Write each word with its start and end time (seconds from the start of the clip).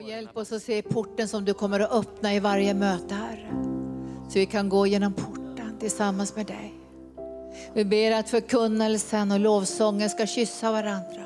Och 0.00 0.08
hjälp 0.08 0.36
oss 0.36 0.52
att 0.52 0.62
se 0.62 0.82
porten 0.82 1.28
som 1.28 1.44
du 1.44 1.54
kommer 1.54 1.80
att 1.80 1.92
öppna 1.92 2.34
i 2.34 2.40
varje 2.40 2.74
möte, 2.74 3.14
Herre. 3.14 3.50
Så 4.28 4.38
vi 4.38 4.46
kan 4.46 4.68
gå 4.68 4.86
genom 4.86 5.12
porten 5.12 5.78
tillsammans 5.80 6.36
med 6.36 6.46
dig. 6.46 6.74
Vi 7.74 7.84
ber 7.84 8.12
att 8.12 8.30
förkunnelsen 8.30 9.32
och 9.32 9.40
lovsången 9.40 10.10
ska 10.10 10.26
kyssa 10.26 10.72
varandra. 10.72 11.22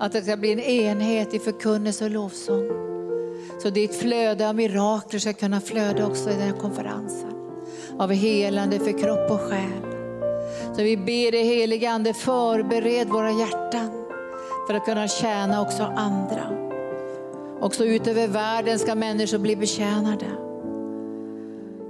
Att 0.00 0.12
det 0.12 0.22
ska 0.22 0.36
bli 0.36 0.52
en 0.52 0.60
enhet 0.60 1.34
i 1.34 1.38
förkunnelse 1.38 2.04
och 2.04 2.10
lovsång. 2.10 2.68
Så 3.62 3.70
ditt 3.70 3.94
flöde 3.94 4.48
av 4.48 4.54
mirakler 4.54 5.20
ska 5.20 5.32
kunna 5.32 5.60
flöda 5.60 6.06
också 6.06 6.30
i 6.30 6.32
den 6.32 6.42
här 6.42 6.60
konferensen. 6.60 7.32
Av 7.98 8.12
helande 8.12 8.78
för 8.78 8.98
kropp 8.98 9.30
och 9.30 9.40
själ. 9.40 9.94
Så 10.76 10.82
vi 10.82 10.96
ber 10.96 11.32
dig 11.32 11.44
helige 11.44 11.90
Ande, 11.90 12.14
förbered 12.14 13.08
våra 13.08 13.30
hjärtan 13.30 13.90
för 14.66 14.74
att 14.74 14.84
kunna 14.84 15.08
tjäna 15.08 15.62
också 15.62 15.82
andra. 15.82 16.63
Också 17.64 17.84
ut 17.84 18.06
över 18.06 18.28
världen 18.28 18.78
ska 18.78 18.94
människor 18.94 19.38
bli 19.38 19.56
betjänade. 19.56 20.26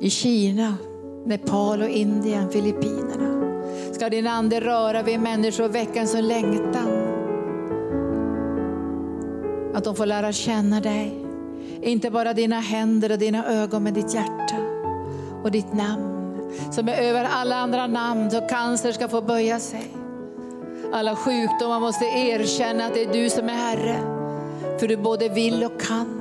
I 0.01 0.11
Kina, 0.11 0.77
Nepal 1.25 1.83
och 1.83 1.89
Indien, 1.89 2.51
Filippinerna 2.51 3.57
ska 3.93 4.09
din 4.09 4.27
ande 4.27 4.61
röra 4.61 5.03
vid 5.03 5.21
människor 5.21 5.65
och 5.65 5.75
väcka 5.75 6.01
en 6.01 6.09
sån 6.09 6.29
längtan. 6.29 6.89
Att 9.75 9.85
de 9.85 9.97
får 9.97 10.07
lära 10.07 10.33
känna 10.33 10.81
dig. 10.81 11.27
Inte 11.83 12.11
bara 12.11 12.33
dina 12.33 12.61
händer 12.61 13.13
och 13.13 13.19
dina 13.19 13.47
ögon, 13.47 13.83
men 13.83 13.95
ditt 13.95 14.15
hjärta 14.15 14.57
och 15.43 15.51
ditt 15.51 15.73
namn. 15.73 16.37
Som 16.71 16.89
är 16.89 17.03
över 17.03 17.25
alla 17.25 17.57
andra 17.57 17.87
namn, 17.87 18.31
så 18.31 18.41
cancer 18.41 18.93
ska 18.93 19.09
få 19.09 19.21
böja 19.21 19.61
sig. 19.61 19.87
Alla 20.93 21.17
sjukdomar 21.17 21.81
måste 21.81 22.05
erkänna 22.05 22.87
att 22.87 22.95
det 22.95 23.05
är 23.05 23.13
du 23.13 23.31
som 23.31 23.49
är 23.49 23.55
Herre. 23.55 24.14
För 24.79 24.89
du 24.89 24.97
både 24.97 25.29
vill 25.29 25.65
och 25.65 25.81
kan. 25.81 26.21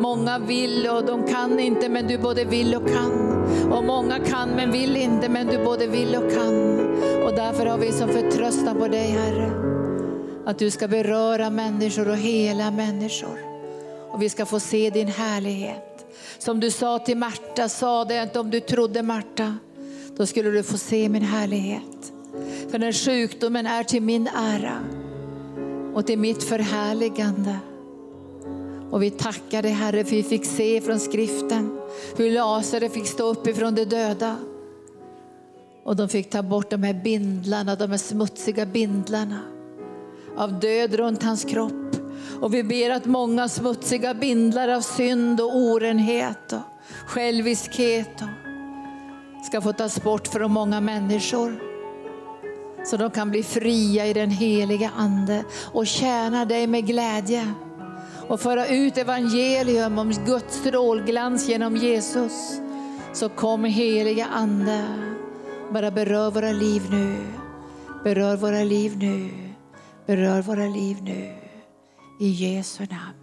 Många 0.00 0.38
vill 0.38 0.88
och 0.88 1.04
de 1.04 1.26
kan 1.26 1.60
inte, 1.60 1.88
men 1.88 2.06
du 2.06 2.18
både 2.18 2.44
vill 2.44 2.74
och 2.74 2.88
kan. 2.88 3.28
Och 3.72 3.84
många 3.84 4.18
kan 4.18 4.48
men 4.48 4.72
vill 4.72 4.96
inte, 4.96 5.28
men 5.28 5.46
du 5.46 5.64
både 5.64 5.86
vill 5.86 6.16
och 6.16 6.32
kan. 6.32 6.80
Och 7.24 7.34
därför 7.34 7.66
har 7.66 7.78
vi 7.78 7.92
som 7.92 8.08
förtröstan 8.08 8.76
på 8.78 8.88
dig 8.88 9.10
Herre. 9.10 9.50
Att 10.46 10.58
du 10.58 10.70
ska 10.70 10.88
beröra 10.88 11.50
människor 11.50 12.08
och 12.08 12.16
hela 12.16 12.70
människor. 12.70 13.38
Och 14.10 14.22
vi 14.22 14.28
ska 14.28 14.46
få 14.46 14.60
se 14.60 14.90
din 14.90 15.08
härlighet. 15.08 16.06
Som 16.38 16.60
du 16.60 16.70
sa 16.70 16.98
till 16.98 17.16
Marta, 17.16 17.68
sa 17.68 18.04
det 18.04 18.22
inte 18.22 18.40
om 18.40 18.50
du 18.50 18.60
trodde 18.60 19.02
Marta, 19.02 19.56
då 20.16 20.26
skulle 20.26 20.50
du 20.50 20.62
få 20.62 20.78
se 20.78 21.08
min 21.08 21.22
härlighet. 21.22 22.12
För 22.70 22.78
den 22.78 22.92
sjukdomen 22.92 23.66
är 23.66 23.84
till 23.84 24.02
min 24.02 24.26
ära 24.26 24.80
och 25.98 26.06
till 26.06 26.18
mitt 26.18 26.44
förhärligande. 26.44 27.58
Och 28.90 29.02
vi 29.02 29.10
tackar 29.10 29.62
dig 29.62 29.70
Herre 29.70 30.04
för 30.04 30.10
vi 30.10 30.22
fick 30.22 30.44
se 30.44 30.80
från 30.80 31.00
skriften 31.00 31.80
hur 32.16 32.30
Lazarus 32.30 32.92
fick 32.92 33.06
stå 33.06 33.26
upp 33.26 33.46
ifrån 33.46 33.74
de 33.74 33.84
döda. 33.84 34.36
Och 35.84 35.96
de 35.96 36.08
fick 36.08 36.30
ta 36.30 36.42
bort 36.42 36.70
de 36.70 36.82
här 36.82 36.94
bindlarna, 36.94 37.76
de 37.76 37.90
här 37.90 37.98
smutsiga 37.98 38.66
bindlarna 38.66 39.40
av 40.36 40.60
död 40.60 40.94
runt 40.94 41.22
hans 41.22 41.44
kropp. 41.44 41.96
Och 42.40 42.54
vi 42.54 42.62
ber 42.62 42.90
att 42.90 43.04
många 43.04 43.48
smutsiga 43.48 44.14
bindlar 44.14 44.68
av 44.68 44.80
synd 44.80 45.40
och 45.40 45.56
orenhet 45.56 46.52
och 46.52 47.10
själviskhet 47.10 48.22
ska 49.46 49.60
få 49.60 49.72
tas 49.72 50.02
bort 50.02 50.28
från 50.28 50.52
många 50.52 50.80
människor. 50.80 51.67
Så 52.84 52.96
de 52.96 53.10
kan 53.10 53.30
bli 53.30 53.42
fria 53.42 54.06
i 54.06 54.12
den 54.12 54.30
heliga 54.30 54.90
ande 54.96 55.44
och 55.72 55.86
tjäna 55.86 56.44
dig 56.44 56.66
med 56.66 56.86
glädje. 56.86 57.54
Och 58.28 58.40
föra 58.40 58.66
ut 58.66 58.98
evangelium 58.98 59.98
om 59.98 60.12
Guds 60.26 60.54
strålglans 60.54 61.48
genom 61.48 61.76
Jesus. 61.76 62.60
Så 63.12 63.28
kom 63.28 63.64
heliga 63.64 64.26
ande, 64.26 64.84
bara 65.72 65.90
berör 65.90 66.30
våra 66.30 66.52
liv 66.52 66.82
nu. 66.90 67.16
Berör 68.04 68.36
våra 68.36 68.64
liv 68.64 68.96
nu. 68.98 69.30
Berör 70.06 70.42
våra 70.42 70.66
liv 70.66 70.96
nu. 71.02 71.34
I 72.20 72.28
Jesu 72.28 72.86
namn. 72.90 73.14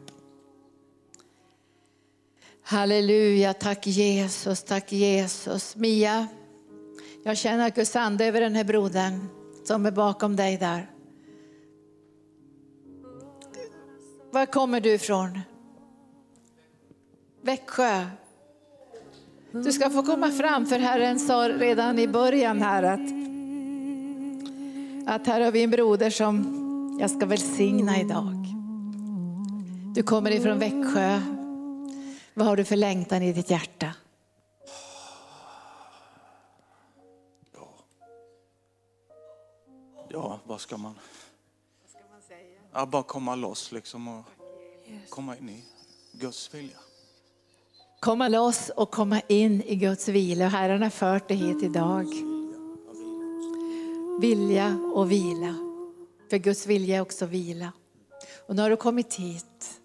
Halleluja, 2.63 3.53
tack 3.53 3.87
Jesus, 3.87 4.63
tack 4.63 4.91
Jesus. 4.91 5.75
Mia, 5.75 6.27
jag 7.23 7.37
känner 7.37 7.69
Guds 7.69 7.95
ande 7.95 8.25
över 8.25 8.41
den 8.41 8.55
här 8.55 8.63
brodern 8.63 9.29
som 9.67 9.85
är 9.85 9.91
bakom 9.91 10.35
dig 10.35 10.57
där. 10.57 10.89
Var 14.31 14.45
kommer 14.45 14.81
du 14.81 14.93
ifrån? 14.93 15.39
Växjö. 17.41 18.05
Du 19.51 19.71
ska 19.71 19.89
få 19.89 20.03
komma 20.03 20.31
fram 20.31 20.65
för 20.65 20.79
Herren 20.79 21.19
sa 21.19 21.49
redan 21.49 21.99
i 21.99 22.07
början 22.07 22.61
här 22.61 22.83
att, 22.83 22.99
att 25.15 25.27
här 25.27 25.41
har 25.41 25.51
vi 25.51 25.63
en 25.63 25.71
broder 25.71 26.09
som 26.09 26.97
jag 26.99 27.11
ska 27.11 27.25
välsigna 27.25 27.99
idag. 27.99 28.45
Du 29.95 30.03
kommer 30.03 30.31
ifrån 30.31 30.59
Växjö. 30.59 31.21
Vad 32.33 32.47
har 32.47 32.57
du 32.57 32.63
för 32.63 32.75
längtan 32.75 33.21
i 33.21 33.33
ditt 33.33 33.49
hjärta? 33.49 33.93
Ja 40.15 40.39
vad 40.43 40.61
ska 40.61 40.77
man... 40.77 40.99
Ja, 42.73 42.85
bara 42.85 43.03
komma 43.03 43.35
loss 43.35 43.71
liksom 43.71 44.07
och 44.07 44.23
komma 45.09 45.37
in 45.37 45.49
i 45.49 45.63
Guds 46.11 46.53
vilja. 46.53 46.77
Komma 47.99 48.27
loss 48.27 48.71
och 48.75 48.91
komma 48.91 49.21
in 49.27 49.61
i 49.61 49.75
Guds 49.75 50.07
vila. 50.07 50.47
Herren 50.47 50.83
har 50.83 50.89
fört 50.89 51.27
dig 51.27 51.37
hit 51.37 51.63
idag. 51.63 52.05
Vilja 54.21 54.77
och 54.93 55.11
vila. 55.11 55.55
För 56.29 56.37
Guds 56.37 56.65
vilja 56.67 56.97
är 56.97 57.01
också 57.01 57.25
vila. 57.25 57.71
Och 58.47 58.55
nu 58.55 58.61
har 58.61 58.69
du 58.69 58.77
kommit 58.77 59.13
hit. 59.13 59.81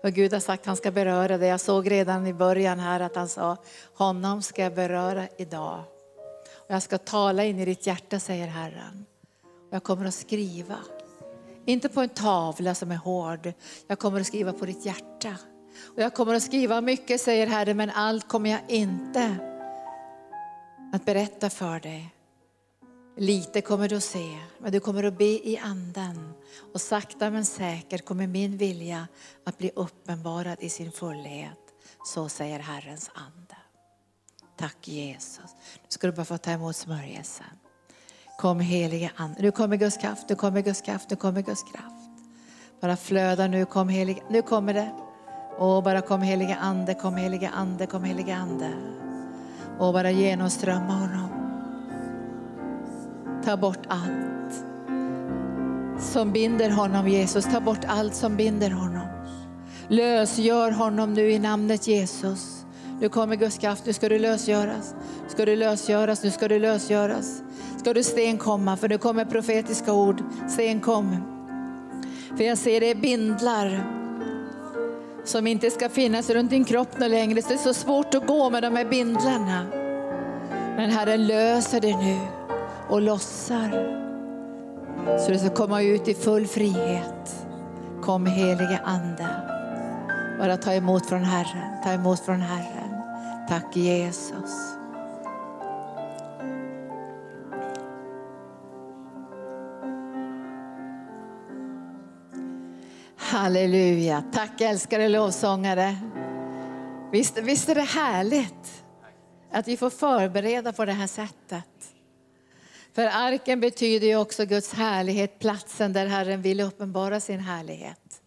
För 0.00 0.10
Gud 0.10 0.32
har 0.32 0.40
sagt 0.40 0.60
att 0.60 0.66
han 0.66 0.76
ska 0.76 0.90
beröra 0.90 1.38
dig. 1.38 1.48
Jag 1.48 1.60
såg 1.60 1.90
redan 1.90 2.26
i 2.26 2.34
början 2.34 2.78
här 2.78 3.00
att 3.00 3.16
han 3.16 3.28
sa, 3.28 3.56
honom 3.94 4.42
ska 4.42 4.62
jag 4.62 4.74
beröra 4.74 5.28
idag. 5.36 5.84
Och 6.68 6.74
jag 6.74 6.82
ska 6.82 6.98
tala 6.98 7.44
in 7.44 7.58
i 7.58 7.64
ditt 7.64 7.86
hjärta 7.86 8.20
säger 8.20 8.46
Herren. 8.46 9.06
Jag 9.70 9.82
kommer 9.82 10.04
att 10.04 10.14
skriva. 10.14 10.78
Inte 11.64 11.88
på 11.88 12.00
en 12.00 12.08
tavla 12.08 12.74
som 12.74 12.90
är 12.90 12.96
hård. 12.96 13.52
Jag 13.86 13.98
kommer 13.98 14.20
att 14.20 14.26
skriva 14.26 14.52
på 14.52 14.66
ditt 14.66 14.86
hjärta. 14.86 15.36
Och 15.96 16.02
jag 16.02 16.14
kommer 16.14 16.34
att 16.34 16.42
skriva 16.42 16.80
mycket 16.80 17.20
säger 17.20 17.46
Herren, 17.46 17.76
men 17.76 17.90
allt 17.90 18.28
kommer 18.28 18.50
jag 18.50 18.60
inte 18.68 19.36
att 20.92 21.04
berätta 21.04 21.50
för 21.50 21.80
dig. 21.80 22.12
Lite 23.18 23.60
kommer 23.60 23.88
du 23.88 23.96
att 23.96 24.04
se, 24.04 24.38
men 24.58 24.72
du 24.72 24.80
kommer 24.80 25.04
att 25.04 25.18
be 25.18 25.48
i 25.48 25.58
anden. 25.62 26.32
Och 26.72 26.80
sakta 26.80 27.30
men 27.30 27.44
säkert 27.44 28.04
kommer 28.04 28.26
min 28.26 28.56
vilja 28.56 29.08
att 29.44 29.58
bli 29.58 29.70
uppenbarad 29.74 30.56
i 30.60 30.68
sin 30.68 30.92
fullhet. 30.92 31.58
Så 32.04 32.28
säger 32.28 32.58
Herrens 32.58 33.10
ande. 33.14 33.56
Tack 34.56 34.88
Jesus. 34.88 35.54
Nu 35.82 35.86
ska 35.88 36.06
du 36.06 36.12
bara 36.12 36.24
få 36.24 36.38
ta 36.38 36.50
emot 36.50 36.76
smörjelsen. 36.76 37.46
Kom 38.36 38.60
helige 38.60 39.10
ande. 39.16 39.42
Nu 39.42 39.50
kommer 39.50 39.76
Guds 39.76 39.96
kraft, 39.96 40.28
nu 40.28 40.34
kommer 40.34 40.60
Guds 40.60 40.80
kraft, 40.80 41.10
nu 41.10 41.16
kommer 41.16 41.42
Guds 41.42 41.62
kraft. 41.62 42.10
Bara 42.80 42.96
flöda 42.96 43.46
nu, 43.46 43.64
kom 43.64 43.88
helige, 43.88 44.22
nu 44.30 44.42
kommer 44.42 44.74
det. 44.74 44.90
Åh, 45.58 45.82
bara 45.82 46.00
kom 46.00 46.22
helige 46.22 46.56
ande, 46.56 46.94
kom 46.94 47.16
helige 47.16 47.48
ande, 47.48 47.86
kom 47.86 48.04
helige 48.04 48.36
ande. 48.36 48.70
Åh, 49.78 49.92
bara 49.92 50.10
genomströmma 50.10 50.92
honom. 50.92 51.28
Ta 53.44 53.56
bort 53.56 53.86
allt 53.88 54.64
som 56.00 56.32
binder 56.32 56.70
honom 56.70 57.08
Jesus. 57.08 57.44
Ta 57.44 57.60
bort 57.60 57.84
allt 57.86 58.14
som 58.14 58.36
binder 58.36 58.70
honom. 58.70 59.08
Lösgör 59.88 60.70
honom 60.70 61.14
nu 61.14 61.30
i 61.30 61.38
namnet 61.38 61.88
Jesus. 61.88 62.64
Nu 63.00 63.08
kommer 63.08 63.36
Guds 63.36 63.58
kraft, 63.58 63.86
nu 63.86 63.92
ska 63.92 64.08
du 64.08 64.18
lösgöras. 64.18 64.94
Nu 65.22 65.28
ska 65.28 65.44
du 65.44 65.56
lösgöras, 65.56 66.22
nu 66.22 66.30
ska 66.30 66.48
du 66.48 66.58
lösgöras. 66.58 67.42
Ska 67.86 67.92
du 67.92 68.02
sten 68.02 68.38
komma, 68.38 68.76
för 68.76 68.88
nu 68.88 68.98
kommer 68.98 69.24
profetiska 69.24 69.92
ord. 69.92 70.22
Sten 70.48 70.80
kom. 70.80 71.16
För 72.36 72.44
jag 72.44 72.58
ser 72.58 72.80
det 72.80 72.90
är 72.90 72.94
bindlar 72.94 73.86
som 75.24 75.46
inte 75.46 75.70
ska 75.70 75.88
finnas 75.88 76.30
runt 76.30 76.50
din 76.50 76.64
kropp 76.64 76.98
något 76.98 77.10
längre. 77.10 77.34
Det 77.34 77.54
är 77.54 77.58
så 77.58 77.74
svårt 77.74 78.14
att 78.14 78.26
gå 78.26 78.50
med 78.50 78.62
de 78.62 78.76
här 78.76 78.84
bindlarna. 78.84 79.66
Men 80.76 80.90
Herren 80.90 81.26
löser 81.26 81.80
det 81.80 81.96
nu 81.96 82.18
och 82.88 83.02
lossar. 83.02 83.70
Så 85.18 85.32
du 85.32 85.38
ska 85.38 85.50
komma 85.50 85.82
ut 85.82 86.08
i 86.08 86.14
full 86.14 86.46
frihet. 86.46 87.46
Kom 88.02 88.26
helige 88.26 88.80
Ande. 88.84 89.28
Bara 90.38 90.56
ta 90.56 90.72
emot 90.72 91.06
från 91.06 91.24
Herren, 91.24 91.82
ta 91.84 91.92
emot 91.92 92.20
från 92.20 92.40
Herren. 92.40 93.02
Tack 93.48 93.76
Jesus. 93.76 94.75
Halleluja. 103.16 104.24
Tack 104.32 104.60
älskade 104.60 105.08
lovsångare. 105.08 105.96
Visst, 107.12 107.38
visst 107.38 107.68
är 107.68 107.74
det 107.74 107.80
härligt 107.80 108.84
att 109.52 109.68
vi 109.68 109.76
får 109.76 109.90
förbereda 109.90 110.72
på 110.72 110.84
det 110.84 110.92
här 110.92 111.06
sättet. 111.06 111.64
För 112.94 113.06
arken 113.12 113.60
betyder 113.60 114.06
ju 114.06 114.16
också 114.16 114.44
Guds 114.44 114.72
härlighet, 114.72 115.38
platsen 115.38 115.92
där 115.92 116.06
Herren 116.06 116.42
vill 116.42 116.60
uppenbara 116.60 117.20
sin 117.20 117.40
härlighet. 117.40 118.20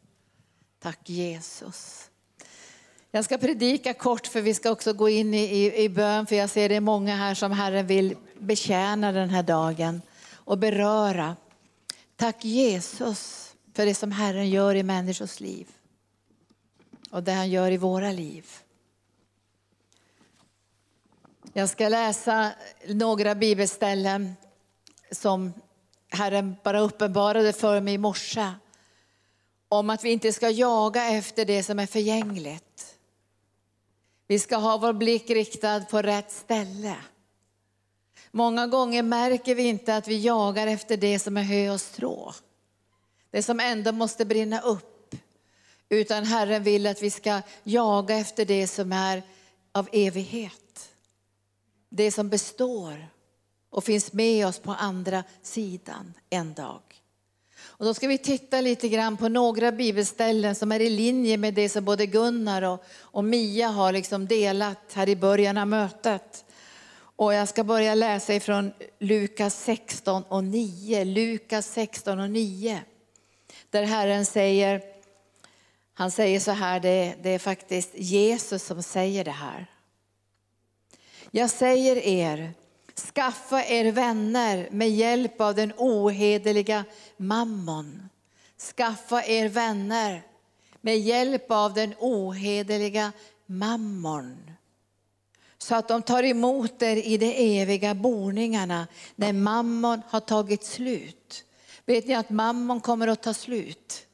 Tack 0.80 1.10
Jesus. 1.10 2.10
Jag 3.12 3.26
ska 3.26 3.38
predika 3.38 3.94
kort 3.94 4.28
för 4.28 4.42
vi 4.42 4.54
ska 4.54 4.72
också 4.72 4.94
gå 4.94 5.10
in 5.10 5.34
i, 5.34 5.44
i, 5.44 5.84
i 5.84 5.90
bön 5.90 6.26
för 6.26 6.36
jag 6.36 6.50
ser 6.50 6.70
det 6.70 6.76
är 6.76 6.80
många 6.80 7.16
här 7.16 7.34
som 7.36 7.52
Herren 7.52 7.88
vill 7.88 8.16
betjäna 8.40 9.12
den 9.12 9.30
här 9.30 9.44
dagen 9.44 10.02
och 10.34 10.58
beröra. 10.58 11.36
Tack 12.16 12.46
Jesus 12.46 13.49
för 13.80 13.86
det 13.86 13.96
som 13.96 14.12
Herren 14.12 14.50
gör 14.50 14.76
i 14.76 14.84
människors 14.84 15.40
liv 15.40 15.68
och 17.12 17.24
det 17.24 17.32
han 17.32 17.50
gör 17.50 17.72
i 17.72 17.78
våra 17.78 18.12
liv. 18.12 18.48
Jag 21.54 21.70
ska 21.70 21.90
läsa 21.90 22.52
några 22.88 23.36
bibelställen 23.36 24.36
som 25.12 25.54
Herren 26.10 26.56
bara 26.64 26.80
uppenbarade 26.80 27.54
för 27.54 27.82
mig 27.82 27.94
i 27.94 27.98
morse. 27.98 28.52
Om 29.70 29.90
att 29.90 30.04
vi 30.04 30.12
inte 30.12 30.34
ska 30.34 30.50
jaga 30.50 31.06
efter 31.06 31.46
det 31.46 31.64
som 31.64 31.80
är 31.80 31.88
förgängligt. 31.88 32.96
Vi 34.28 34.40
ska 34.40 34.58
ha 34.58 34.78
vår 34.78 34.94
blick 34.94 35.30
riktad 35.30 35.82
på 35.82 36.02
rätt 36.02 36.32
ställe. 36.32 36.96
Många 38.32 38.68
gånger 38.68 39.04
märker 39.04 39.56
vi 39.56 39.64
inte 39.64 39.96
att 39.96 40.08
vi 40.08 40.20
jagar 40.20 40.68
efter 40.68 40.98
det 40.98 41.20
som 41.20 41.38
är 41.38 41.44
hö 41.44 41.70
och 41.70 41.82
strå. 41.82 42.34
Det 43.32 43.44
som 43.44 43.60
ändå 43.60 43.92
måste 43.92 44.26
brinna 44.26 44.62
upp. 44.62 45.16
Utan 45.90 46.26
Herren 46.26 46.64
vill 46.64 46.88
att 46.88 47.02
vi 47.02 47.12
ska 47.12 47.42
jaga 47.64 48.16
efter 48.16 48.46
det 48.46 48.68
som 48.68 48.92
är 48.92 49.24
av 49.72 49.90
evighet. 49.92 50.90
Det 51.90 52.12
som 52.12 52.30
består 52.30 53.08
och 53.70 53.84
finns 53.84 54.14
med 54.14 54.48
oss 54.48 54.60
på 54.60 54.72
andra 54.72 55.24
sidan 55.42 56.14
en 56.30 56.54
dag. 56.54 56.82
Och 57.62 57.86
då 57.86 57.94
ska 57.94 58.08
vi 58.08 58.18
titta 58.18 58.62
lite 58.62 58.90
grann 58.90 59.18
på 59.18 59.30
några 59.30 59.72
bibelställen 59.72 60.56
som 60.56 60.72
är 60.72 60.80
i 60.80 60.90
linje 60.90 61.38
med 61.38 61.54
det 61.54 61.70
som 61.70 61.86
både 61.86 62.06
Gunnar 62.06 62.62
och, 62.62 62.84
och 63.00 63.24
Mia 63.24 63.68
har 63.68 63.92
liksom 63.92 64.28
delat 64.28 64.94
här 64.94 65.10
i 65.10 65.16
början 65.16 65.58
av 65.58 65.68
mötet. 65.68 66.46
Och 66.98 67.34
jag 67.34 67.50
ska 67.50 67.64
börja 67.64 67.96
läsa 67.96 68.36
ifrån 68.36 68.72
Lukas 69.00 69.64
16 69.64 70.24
och 70.24 70.44
9. 70.44 71.04
Lukas 71.04 71.74
16 71.74 72.20
och 72.20 72.30
9. 72.30 72.82
Där 73.70 73.84
Herren 73.84 74.26
säger, 74.26 74.82
han 75.94 76.12
säger 76.12 76.40
så 76.40 76.52
här, 76.52 76.80
det, 76.80 77.16
det 77.22 77.30
är 77.30 77.40
faktiskt 77.40 77.92
Jesus 77.94 78.64
som 78.64 78.84
säger 78.84 79.24
det 79.24 79.32
här. 79.32 79.66
Jag 81.32 81.50
säger 81.50 81.96
er, 81.96 82.54
skaffa 83.14 83.64
er 83.64 83.92
vänner 83.92 84.68
med 84.72 84.90
hjälp 84.90 85.42
av 85.42 85.56
den 85.56 85.74
ohederliga 85.78 86.86
mammon. 87.18 88.10
Skaffa 88.76 89.24
er 89.24 89.50
vänner 89.50 90.24
med 90.82 91.00
hjälp 91.00 91.52
av 91.52 91.74
den 91.74 91.96
ohederliga 92.00 93.12
mammon 93.46 94.50
så 95.62 95.76
att 95.76 95.88
de 95.88 96.02
tar 96.02 96.24
emot 96.24 96.82
er 96.82 96.96
i 96.96 97.18
de 97.18 97.60
eviga 97.62 97.96
boningarna 97.96 98.88
när 99.16 99.34
mammon 99.34 100.02
har 100.08 100.20
tagit 100.20 100.64
slut. 100.64 101.19
Vet 101.90 102.08
ni 102.08 102.14
att 102.14 102.30
mammon 102.30 102.82
kommer 102.82 103.08
att 103.08 103.24
ta 103.24 103.34
slut? 103.34 104.06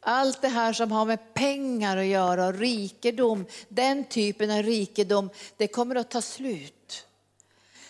Allt 0.00 0.42
det 0.42 0.48
här 0.48 0.72
som 0.72 0.92
har 0.92 1.04
med 1.04 1.34
pengar 1.34 1.96
att 1.96 2.06
göra 2.06 2.46
och 2.46 2.54
rikedom, 2.54 3.46
den 3.68 4.04
typen 4.04 4.50
av 4.50 4.62
rikedom, 4.62 5.30
det 5.56 5.66
kommer 5.66 5.94
att 5.94 6.10
ta 6.10 6.22
slut. 6.22 7.06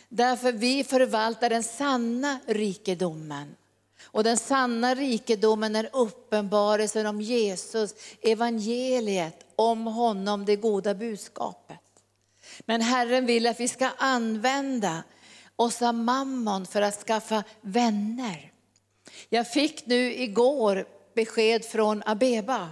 Därför 0.09 0.53
vi 0.53 0.85
förvaltar 0.85 1.51
den 1.51 1.63
sanna 1.63 2.39
rikedomen. 2.47 3.57
Och 4.05 4.25
den 4.25 4.37
sanna 4.37 4.95
rikedomen 4.95 5.77
är 5.77 5.91
uppenbarelsen 5.93 7.07
om 7.07 7.21
Jesus, 7.21 7.95
evangeliet, 8.23 9.47
om 9.57 9.87
honom, 9.87 10.45
det 10.45 10.57
goda 10.57 10.95
budskapet. 10.95 11.81
Men 12.61 12.81
Herren 12.81 13.27
vill 13.27 13.47
att 13.47 13.61
vi 13.61 13.69
ska 13.69 13.91
använda 13.99 15.03
oss 15.57 15.83
av 15.83 15.95
mammon 15.95 16.67
för 16.67 16.83
att 16.83 17.05
skaffa 17.05 17.45
vänner. 17.61 18.54
Jag 19.29 19.51
fick 19.51 19.87
nu 19.87 20.15
igår 20.15 20.87
besked 21.15 21.65
från 21.65 22.03
Abeba. 22.07 22.69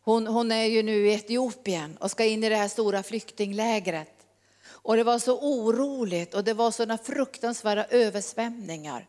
Hon, 0.00 0.26
hon 0.26 0.52
är 0.52 0.64
ju 0.64 0.82
nu 0.82 1.08
i 1.08 1.14
Etiopien 1.14 1.96
och 1.96 2.10
ska 2.10 2.24
in 2.24 2.44
i 2.44 2.48
det 2.48 2.56
här 2.56 2.68
stora 2.68 3.02
flyktinglägret. 3.02 4.12
Och 4.68 4.96
det 4.96 5.04
var 5.04 5.18
så 5.18 5.38
oroligt 5.38 6.34
och 6.34 6.44
det 6.44 6.54
var 6.54 6.70
sådana 6.70 6.98
fruktansvärda 6.98 7.84
översvämningar. 7.84 9.06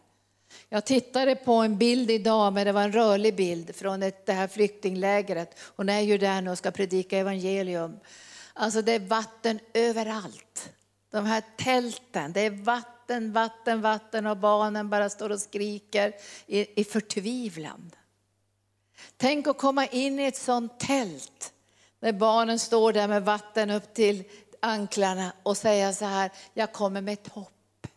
Jag 0.70 0.86
tittade 0.86 1.36
på 1.36 1.54
en 1.54 1.78
bild 1.78 2.12
idag, 2.12 2.54
men 2.54 2.66
det 2.66 2.72
var 2.72 2.82
en 2.82 2.92
rörlig 2.92 3.36
bild 3.36 3.76
från 3.76 4.04
ett, 4.04 4.26
det 4.26 4.34
här 4.34 4.48
flyktinglägret. 4.48 5.60
Hon 5.60 5.90
är 5.90 6.02
ju 6.02 6.18
där 6.18 6.42
nu 6.42 6.52
och 6.52 6.58
ska 6.58 6.72
predika 6.72 7.18
evangelium. 7.18 8.00
Alltså 8.54 8.82
det 8.82 8.92
är 8.92 9.00
vatten 9.00 9.60
överallt. 9.74 10.70
De 11.12 11.26
här 11.26 11.44
tälten, 11.58 12.34
det 12.34 12.42
är 12.42 12.50
vatten, 12.50 12.97
vatten, 13.08 13.32
vatten 13.34 13.82
vatten 13.82 14.28
och 14.28 14.38
barnen 14.38 14.90
bara 14.90 15.10
står 15.10 15.32
och 15.32 15.40
skriker 15.40 16.14
i, 16.48 16.82
i 16.82 16.84
förtvivlan. 16.84 17.92
Tänk 19.18 19.48
att 19.48 19.58
komma 19.58 19.86
in 19.86 20.20
i 20.20 20.26
ett 20.26 20.38
sånt 20.38 20.80
tält 20.80 21.54
när 22.00 22.14
barnen 22.14 22.60
står 22.60 22.94
där 22.94 23.08
med 23.08 23.26
vatten 23.26 23.70
upp 23.70 23.94
till 23.94 24.24
anklarna 24.60 25.34
och 25.44 25.58
säga 25.58 25.94
så 25.94 26.06
här, 26.06 26.32
jag 26.54 26.74
kommer 26.74 27.02
med 27.02 27.14
ett 27.14 27.28
hopp. 27.28 27.88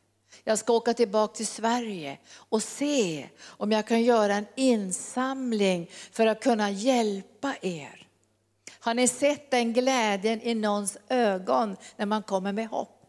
Jag 0.44 0.58
ska 0.58 0.72
åka 0.72 0.94
tillbaka 0.94 1.34
till 1.34 1.46
Sverige 1.46 2.18
och 2.50 2.62
se 2.62 3.28
om 3.44 3.72
jag 3.72 3.86
kan 3.86 4.02
göra 4.02 4.34
en 4.34 4.46
insamling 4.56 5.90
för 6.12 6.26
att 6.26 6.42
kunna 6.42 6.70
hjälpa 6.70 7.54
er. 7.62 8.06
Har 8.80 8.94
ni 8.94 9.08
sett 9.08 9.50
den 9.50 9.72
glädjen 9.72 10.40
i 10.42 10.54
någons 10.54 10.98
ögon 11.08 11.76
när 11.96 12.06
man 12.06 12.22
kommer 12.22 12.52
med 12.52 12.68
hopp? 12.68 12.99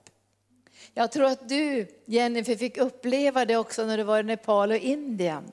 Jag 0.94 1.12
tror 1.12 1.26
att 1.26 1.50
du, 1.50 1.88
Jennifer, 2.06 2.56
fick 2.56 2.78
uppleva 2.78 3.46
det 3.46 3.58
också 3.58 3.86
när 3.86 3.98
du 3.98 4.04
var 4.04 4.20
i 4.20 4.24
Nepal 4.24 4.72
och 4.72 4.78
Indien. 4.78 5.52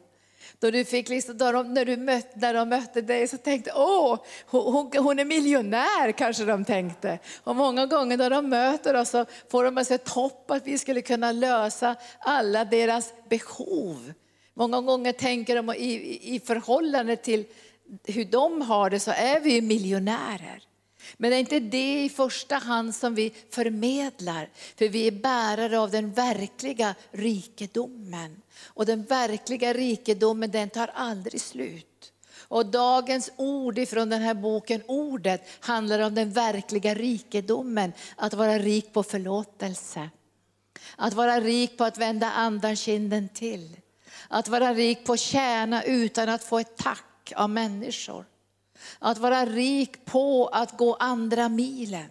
Då 0.61 0.71
du 0.71 0.85
fick 0.85 1.09
liksom, 1.09 1.39
då 1.39 1.53
de, 1.53 1.75
när, 1.75 1.85
du 1.85 1.97
möt, 1.97 2.37
när 2.37 2.55
de 2.55 2.69
mötte 2.69 3.01
dig 3.01 3.29
så 3.29 3.37
tänkte 3.37 3.73
åh, 3.77 4.19
hon, 4.47 4.91
hon 4.99 5.19
är 5.19 5.25
miljonär 5.25 6.13
kanske 6.13 6.45
de 6.45 6.65
tänkte. 6.65 7.19
Och 7.45 7.57
många 7.57 7.87
gånger 7.87 8.17
när 8.17 8.31
de 8.31 8.49
möter 8.49 8.95
oss 8.95 9.11
så 9.11 9.27
får 9.51 9.65
de 9.65 9.79
ett 9.79 10.09
hopp 10.09 10.51
att 10.51 10.67
vi 10.67 10.79
skulle 10.79 11.03
kunna 11.03 11.33
lösa 11.33 11.97
alla 12.19 12.65
deras 12.65 13.13
behov. 13.29 14.13
Många 14.55 14.81
gånger 14.81 15.13
tänker 15.13 15.57
de 15.57 15.71
i, 15.71 16.35
i 16.35 16.41
förhållande 16.41 17.17
till 17.17 17.45
hur 18.07 18.25
de 18.25 18.63
har 18.63 18.91
det 18.91 19.01
så 19.01 19.11
är 19.11 19.41
vi 19.41 19.53
ju 19.53 19.61
miljonärer. 19.61 20.68
Men 21.17 21.31
det 21.31 21.37
är 21.37 21.41
inte 21.41 21.61
det 21.61 22.05
i 22.05 22.09
första 22.09 22.57
hand 22.57 22.95
som 22.95 23.15
vi 23.15 23.35
förmedlar, 23.51 24.51
för 24.77 24.89
vi 24.89 25.07
är 25.07 25.11
bärare 25.13 25.79
av 25.79 25.91
den 25.91 26.13
verkliga 26.13 26.95
rikedomen. 27.11 28.43
Och 28.65 28.87
den 28.87 29.05
verkliga 29.05 29.73
rikedomen 29.73 30.51
den 30.51 30.71
tar 30.71 30.91
aldrig 30.95 31.41
slut. 31.41 32.13
Och 32.49 32.67
dagens 32.67 33.31
ord 33.37 33.79
ifrån 33.79 34.09
den 34.09 34.23
här 34.23 34.35
boken, 34.35 34.83
ordet, 34.87 35.49
handlar 35.61 35.99
om 35.99 36.15
den 36.15 36.33
verkliga 36.33 36.95
rikedomen. 36.95 37.93
Att 38.17 38.35
vara 38.35 38.59
rik 38.59 38.93
på 38.93 39.03
förlåtelse. 39.03 40.11
Att 40.97 41.15
vara 41.15 41.41
rik 41.41 41.77
på 41.77 41.85
att 41.85 41.99
vända 41.99 42.31
andan 42.31 42.77
kinden 42.77 43.29
till. 43.29 43.77
Att 44.29 44.49
vara 44.49 44.75
rik 44.75 45.05
på 45.05 45.13
att 45.13 45.21
tjäna 45.21 45.83
utan 45.83 46.29
att 46.29 46.45
få 46.45 46.59
ett 46.59 46.77
tack 46.77 47.33
av 47.37 47.51
människor. 47.51 48.25
Att 48.99 49.19
vara 49.19 49.47
rik 49.47 50.05
på 50.05 50.47
att 50.47 50.77
gå 50.77 50.95
andra 50.95 51.49
milen. 51.49 52.07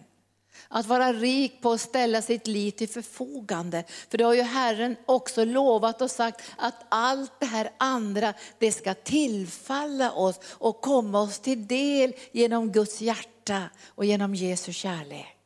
Att 0.68 0.86
vara 0.86 1.12
rik 1.12 1.62
på 1.62 1.72
att 1.72 1.80
ställa 1.80 2.22
sitt 2.22 2.46
liv 2.46 2.70
till 2.70 2.88
förfogande. 2.88 3.84
För 4.10 4.18
det 4.18 4.24
har 4.24 4.34
ju 4.34 4.42
Herren 4.42 4.96
också 5.06 5.44
lovat 5.44 6.02
och 6.02 6.10
sagt 6.10 6.42
att 6.56 6.74
allt 6.88 7.32
det 7.40 7.46
här 7.46 7.70
andra, 7.78 8.34
det 8.58 8.72
ska 8.72 8.94
tillfalla 8.94 10.12
oss 10.12 10.40
och 10.44 10.80
komma 10.80 11.20
oss 11.20 11.38
till 11.38 11.66
del 11.66 12.12
genom 12.32 12.72
Guds 12.72 13.00
hjärta 13.00 13.62
och 13.86 14.04
genom 14.04 14.34
Jesu 14.34 14.72
kärlek. 14.72 15.38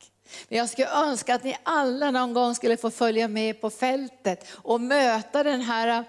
Men 0.48 0.58
jag 0.58 0.68
skulle 0.68 0.90
önska 0.90 1.34
att 1.34 1.44
ni 1.44 1.56
alla 1.62 2.10
någon 2.10 2.34
gång 2.34 2.54
skulle 2.54 2.76
få 2.76 2.90
följa 2.90 3.28
med 3.28 3.60
på 3.60 3.70
fältet 3.70 4.46
och 4.52 4.80
möta 4.80 5.42
den 5.42 5.60
här 5.60 6.04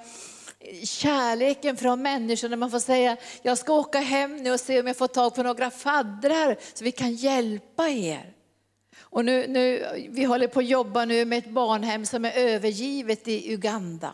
kärleken 0.84 1.78
från 1.78 2.02
människorna. 2.02 2.56
Man 2.56 2.72
får 2.72 2.80
säga, 2.80 3.18
jag 3.42 3.58
ska 3.58 3.74
åka 3.74 4.00
hem 4.00 4.38
nu 4.38 4.52
och 4.52 4.60
se 4.60 4.80
om 4.80 4.88
jag 4.88 4.98
får 4.98 5.08
tag 5.08 5.36
på 5.36 5.44
några 5.44 5.72
faddrar 5.72 6.58
så 6.74 6.84
vi 6.84 6.92
kan 6.92 7.14
hjälpa 7.14 7.90
er. 7.90 8.34
Och 9.00 9.26
nu, 9.26 9.48
nu, 9.48 9.86
vi 10.10 10.24
håller 10.24 10.48
på 10.48 10.60
att 10.60 10.66
jobba 10.66 11.06
nu 11.06 11.26
med 11.26 11.38
ett 11.38 11.50
barnhem 11.50 12.06
som 12.06 12.26
är 12.26 12.32
övergivet 12.32 13.28
i 13.28 13.54
Uganda. 13.54 14.14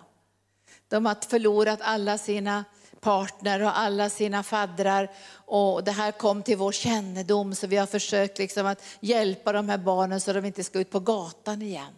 De 0.88 1.06
har 1.06 1.30
förlorat 1.30 1.80
alla 1.82 2.18
sina 2.18 2.66
partner 3.00 3.64
och 3.64 3.80
alla 3.80 4.10
sina 4.10 4.44
faddrar. 4.44 5.12
Och 5.32 5.84
det 5.84 5.92
här 5.92 6.12
kom 6.12 6.44
till 6.44 6.58
vår 6.58 6.72
kännedom 6.72 7.56
så 7.56 7.68
vi 7.68 7.78
har 7.78 7.88
försökt 7.88 8.38
liksom 8.38 8.66
att 8.66 8.84
hjälpa 9.00 9.52
de 9.52 9.70
här 9.70 9.78
barnen 9.78 10.22
så 10.22 10.34
de 10.34 10.46
inte 10.46 10.64
ska 10.64 10.80
ut 10.80 10.92
på 10.92 11.00
gatan 11.00 11.62
igen. 11.62 11.94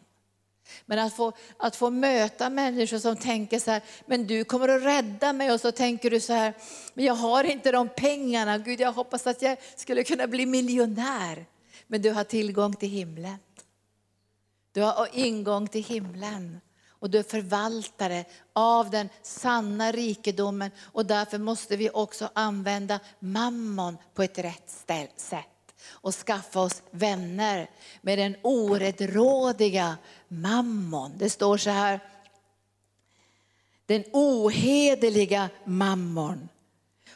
Men 0.85 0.99
att 0.99 1.13
få, 1.13 1.33
att 1.57 1.75
få 1.75 1.89
möta 1.89 2.49
människor 2.49 2.97
som 2.97 3.15
tänker 3.15 3.59
så 3.59 3.71
här, 3.71 3.81
men 4.05 4.27
du 4.27 4.43
kommer 4.43 4.67
att 4.67 4.83
rädda 4.83 5.33
mig. 5.33 5.51
Och 5.51 5.61
så 5.61 5.71
tänker 5.71 6.09
du 6.09 6.19
så 6.19 6.33
här, 6.33 6.53
men 6.93 7.05
jag 7.05 7.13
har 7.13 7.43
inte 7.43 7.71
de 7.71 7.89
pengarna. 7.89 8.57
Gud, 8.57 8.79
jag 8.79 8.91
hoppas 8.91 9.27
att 9.27 9.41
jag 9.41 9.57
skulle 9.75 10.03
kunna 10.03 10.27
bli 10.27 10.45
miljonär. 10.45 11.45
Men 11.87 12.01
du 12.01 12.11
har 12.11 12.23
tillgång 12.23 12.75
till 12.75 12.89
himlen. 12.89 13.37
Du 14.71 14.81
har 14.81 15.09
ingång 15.13 15.67
till 15.67 15.83
himlen. 15.83 16.61
Och 16.89 17.09
du 17.09 17.19
är 17.19 17.23
förvaltare 17.23 18.25
av 18.53 18.89
den 18.89 19.09
sanna 19.21 19.91
rikedomen. 19.91 20.71
Och 20.81 21.05
därför 21.05 21.37
måste 21.37 21.75
vi 21.75 21.89
också 21.89 22.29
använda 22.33 22.99
mammon 23.19 23.97
på 24.13 24.23
ett 24.23 24.37
rätt 24.37 24.69
sätt 25.17 25.50
och 25.91 26.15
skaffa 26.15 26.60
oss 26.60 26.83
vänner 26.91 27.69
med 28.01 28.17
den 28.17 28.36
orättrådiga 28.41 29.98
mammon. 30.27 31.17
Det 31.17 31.29
står 31.29 31.57
så 31.57 31.69
här, 31.69 32.00
den 33.86 34.03
ohederliga 34.13 35.50
mammon. 35.65 36.50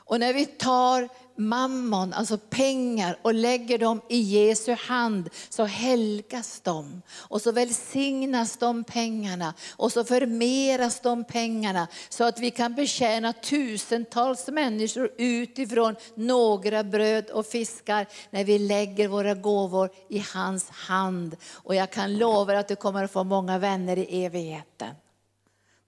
Och 0.05 0.19
när 0.19 0.33
vi 0.33 0.45
tar 0.45 1.09
mammon, 1.35 2.13
alltså 2.13 2.37
pengar, 2.37 3.19
och 3.21 3.33
lägger 3.33 3.77
dem 3.77 4.01
i 4.09 4.19
Jesu 4.19 4.73
hand 4.73 5.29
så 5.49 5.65
helgas 5.65 6.61
de. 6.61 7.01
Och 7.15 7.41
så 7.41 7.51
välsignas 7.51 8.57
de 8.57 8.83
pengarna 8.83 9.53
och 9.75 9.91
så 9.91 10.03
förmeras 10.03 10.99
de 10.99 11.23
pengarna 11.23 11.87
så 12.09 12.23
att 12.23 12.39
vi 12.39 12.51
kan 12.51 12.75
betjäna 12.75 13.33
tusentals 13.33 14.47
människor 14.47 15.11
utifrån 15.17 15.95
några 16.15 16.83
bröd 16.83 17.29
och 17.29 17.45
fiskar 17.45 18.07
när 18.29 18.43
vi 18.43 18.59
lägger 18.59 19.07
våra 19.07 19.33
gåvor 19.33 19.89
i 20.09 20.23
hans 20.33 20.69
hand. 20.69 21.35
Och 21.51 21.75
jag 21.75 21.91
kan 21.91 22.17
lova 22.17 22.59
att 22.59 22.67
du 22.67 22.75
kommer 22.75 23.03
att 23.03 23.11
få 23.11 23.23
många 23.23 23.57
vänner 23.57 23.97
i 23.97 24.25
evigheten. 24.25 24.95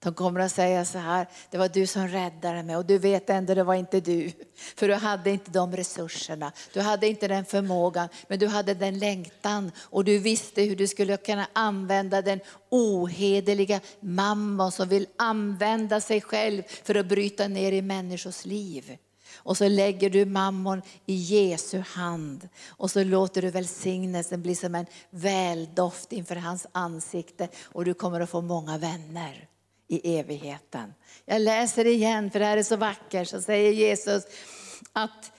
De 0.00 0.14
kommer 0.14 0.40
att 0.40 0.52
säga 0.52 0.84
så 0.84 0.98
här, 0.98 1.26
det 1.50 1.58
var 1.58 1.68
du 1.68 1.86
som 1.86 2.08
räddade 2.08 2.62
mig. 2.62 2.76
Och 2.76 2.86
du 2.86 2.98
vet 2.98 3.30
ändå 3.30 3.54
det 3.54 3.64
var 3.64 3.74
inte 3.74 4.00
du. 4.00 4.32
För 4.76 4.88
du 4.88 4.94
hade 4.94 5.30
inte 5.30 5.50
de 5.50 5.76
resurserna, 5.76 6.52
du 6.72 6.80
hade 6.80 7.08
inte 7.08 7.28
den 7.28 7.44
förmågan, 7.44 8.08
men 8.28 8.38
du 8.38 8.46
hade 8.46 8.74
den 8.74 8.98
längtan. 8.98 9.72
Och 9.78 10.04
du 10.04 10.18
visste 10.18 10.62
hur 10.62 10.76
du 10.76 10.86
skulle 10.86 11.16
kunna 11.16 11.48
använda 11.52 12.22
den 12.22 12.40
ohederliga 12.68 13.80
mamman 14.00 14.72
som 14.72 14.88
vill 14.88 15.06
använda 15.16 16.00
sig 16.00 16.20
själv 16.20 16.62
för 16.82 16.94
att 16.94 17.06
bryta 17.06 17.48
ner 17.48 17.72
i 17.72 17.82
människors 17.82 18.44
liv. 18.44 18.98
Och 19.36 19.56
så 19.56 19.68
lägger 19.68 20.10
du 20.10 20.24
mammon 20.24 20.82
i 21.06 21.14
Jesu 21.14 21.78
hand. 21.78 22.48
Och 22.68 22.90
så 22.90 23.04
låter 23.04 23.42
du 23.42 23.50
välsignelsen 23.50 24.42
bli 24.42 24.54
som 24.54 24.74
en 24.74 24.86
väldoft 25.10 26.12
inför 26.12 26.36
hans 26.36 26.66
ansikte. 26.72 27.48
Och 27.64 27.84
du 27.84 27.94
kommer 27.94 28.20
att 28.20 28.30
få 28.30 28.40
många 28.40 28.78
vänner 28.78 29.48
i 29.88 30.18
evigheten. 30.18 30.94
Jag 31.24 31.42
läser 31.42 31.86
igen 31.86 32.30
för 32.30 32.38
det 32.38 32.44
här 32.44 32.56
är 32.56 32.62
så 32.62 32.76
vackert. 32.76 33.28
Så 33.28 33.42
säger 33.42 33.72
Jesus 33.72 34.24
att 34.92 35.32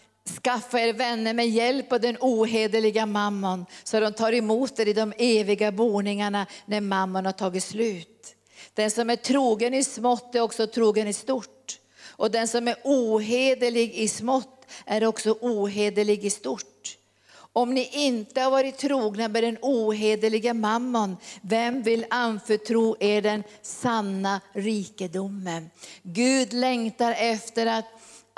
skaffa 0.43 0.79
er 0.79 0.93
vänner 0.93 1.33
med 1.33 1.49
hjälp 1.49 1.93
av 1.93 1.99
den 2.01 2.17
ohederliga 2.19 3.05
mammon 3.05 3.65
så 3.83 3.99
de 3.99 4.13
tar 4.13 4.33
emot 4.33 4.79
er 4.79 4.87
i 4.87 4.93
de 4.93 5.13
eviga 5.17 5.71
boningarna 5.71 6.45
när 6.65 6.81
mammon 6.81 7.25
har 7.25 7.33
tagit 7.33 7.63
slut. 7.63 8.35
Den 8.73 8.91
som 8.91 9.09
är 9.09 9.15
trogen 9.15 9.73
i 9.73 9.83
smått 9.83 10.35
är 10.35 10.41
också 10.41 10.67
trogen 10.67 11.07
i 11.07 11.13
stort. 11.13 11.79
Och 12.07 12.31
den 12.31 12.47
som 12.47 12.67
är 12.67 12.75
ohederlig 12.83 13.93
i 13.93 14.07
smått 14.07 14.65
är 14.85 15.05
också 15.05 15.37
ohederlig 15.41 16.25
i 16.25 16.29
stort. 16.29 16.68
Om 17.53 17.73
ni 17.73 17.89
inte 17.91 18.41
har 18.41 18.51
varit 18.51 18.77
trogna 18.77 19.27
med 19.27 19.43
den 19.43 19.57
ohederliga 19.61 20.53
mammon, 20.53 21.17
vem 21.41 21.81
vill 21.81 22.05
anförtro 22.09 22.95
er 22.99 23.21
den 23.21 23.43
sanna 23.61 24.41
rikedomen? 24.53 25.69
Gud 26.03 26.53
längtar 26.53 27.11
efter 27.11 27.65
att 27.65 27.85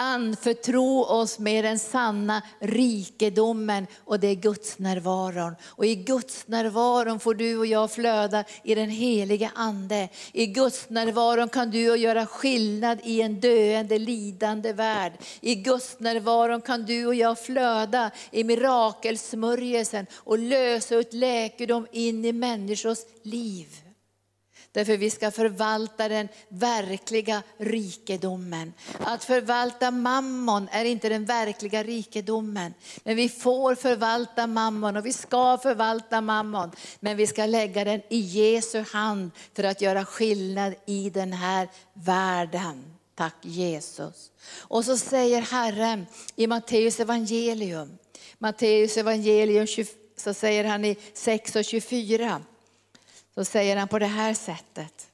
anförtro 0.02 1.04
oss 1.04 1.40
med 1.40 1.66
den 1.66 1.80
sanna 1.80 2.42
rikedomen 2.60 3.88
och 4.06 4.20
det 4.20 4.28
är 4.28 4.36
Guds 4.36 4.80
närvaron. 4.80 5.56
Och 5.68 5.86
i 5.86 5.96
Guds 5.96 6.48
närvaron 6.48 7.20
får 7.20 7.34
du 7.34 7.58
och 7.58 7.66
jag 7.66 7.92
flöda 7.92 8.44
i 8.64 8.76
den 8.76 8.90
heliga 8.90 9.52
ande. 9.56 10.10
I 10.32 10.46
Guds 10.46 10.90
närvaron 10.90 11.50
kan 11.50 11.72
du 11.72 11.92
och 11.92 11.98
göra 11.98 12.26
skillnad 12.26 13.00
i 13.04 13.22
en 13.22 13.40
döende, 13.40 14.00
lidande 14.00 14.74
värld. 14.74 15.14
I 15.42 15.56
Guds 15.56 16.00
närvaron 16.00 16.62
kan 16.62 16.86
du 16.86 17.06
och 17.06 17.16
jag 17.16 17.40
flöda 17.40 18.12
i 18.32 18.44
mirakelsmörjelsen 18.44 20.06
och 20.14 20.40
lösa 20.40 20.96
ut 20.96 21.14
läkedom 21.14 21.88
in 21.92 22.26
i 22.26 22.32
människors 22.32 23.00
liv. 23.24 23.68
Därför 24.74 24.98
vi 24.98 25.10
ska 25.10 25.32
förvalta 25.32 26.08
den 26.08 26.28
verkliga 26.50 27.44
rikedomen. 27.58 28.74
Att 29.00 29.24
förvalta 29.24 29.92
mammon 29.92 30.68
är 30.72 30.86
inte 30.86 31.10
den 31.10 31.26
verkliga 31.26 31.84
rikedomen. 31.84 32.74
Men 33.04 33.16
vi 33.16 33.30
får 33.30 33.76
förvalta 33.76 34.48
mammon 34.48 34.98
och 34.98 35.06
vi 35.06 35.14
ska 35.14 35.58
förvalta 35.58 36.22
mammon. 36.22 36.72
Men 37.00 37.18
vi 37.18 37.28
ska 37.28 37.46
lägga 37.46 37.84
den 37.84 38.02
i 38.10 38.20
Jesu 38.20 38.84
hand 38.92 39.32
för 39.54 39.64
att 39.64 39.82
göra 39.82 40.06
skillnad 40.06 40.74
i 40.86 41.10
den 41.10 41.34
här 41.34 41.70
världen. 41.94 42.84
Tack 43.16 43.36
Jesus. 43.42 44.32
Och 44.58 44.86
så 44.86 44.98
säger 44.98 45.42
Herren 45.42 46.06
i 46.36 46.48
Matteus 46.48 47.00
evangelium, 47.00 47.98
Matteus 48.38 48.98
evangelium 48.98 49.68
så 50.18 50.34
säger 50.34 50.64
han 50.64 50.86
i 50.86 50.98
6 51.14 51.56
och 51.56 51.66
24 51.66 52.42
så 53.36 53.46
säger 53.46 53.78
han 53.78 53.88
på 53.88 54.00
det 54.00 54.06
här 54.06 54.34
sättet. 54.34 55.08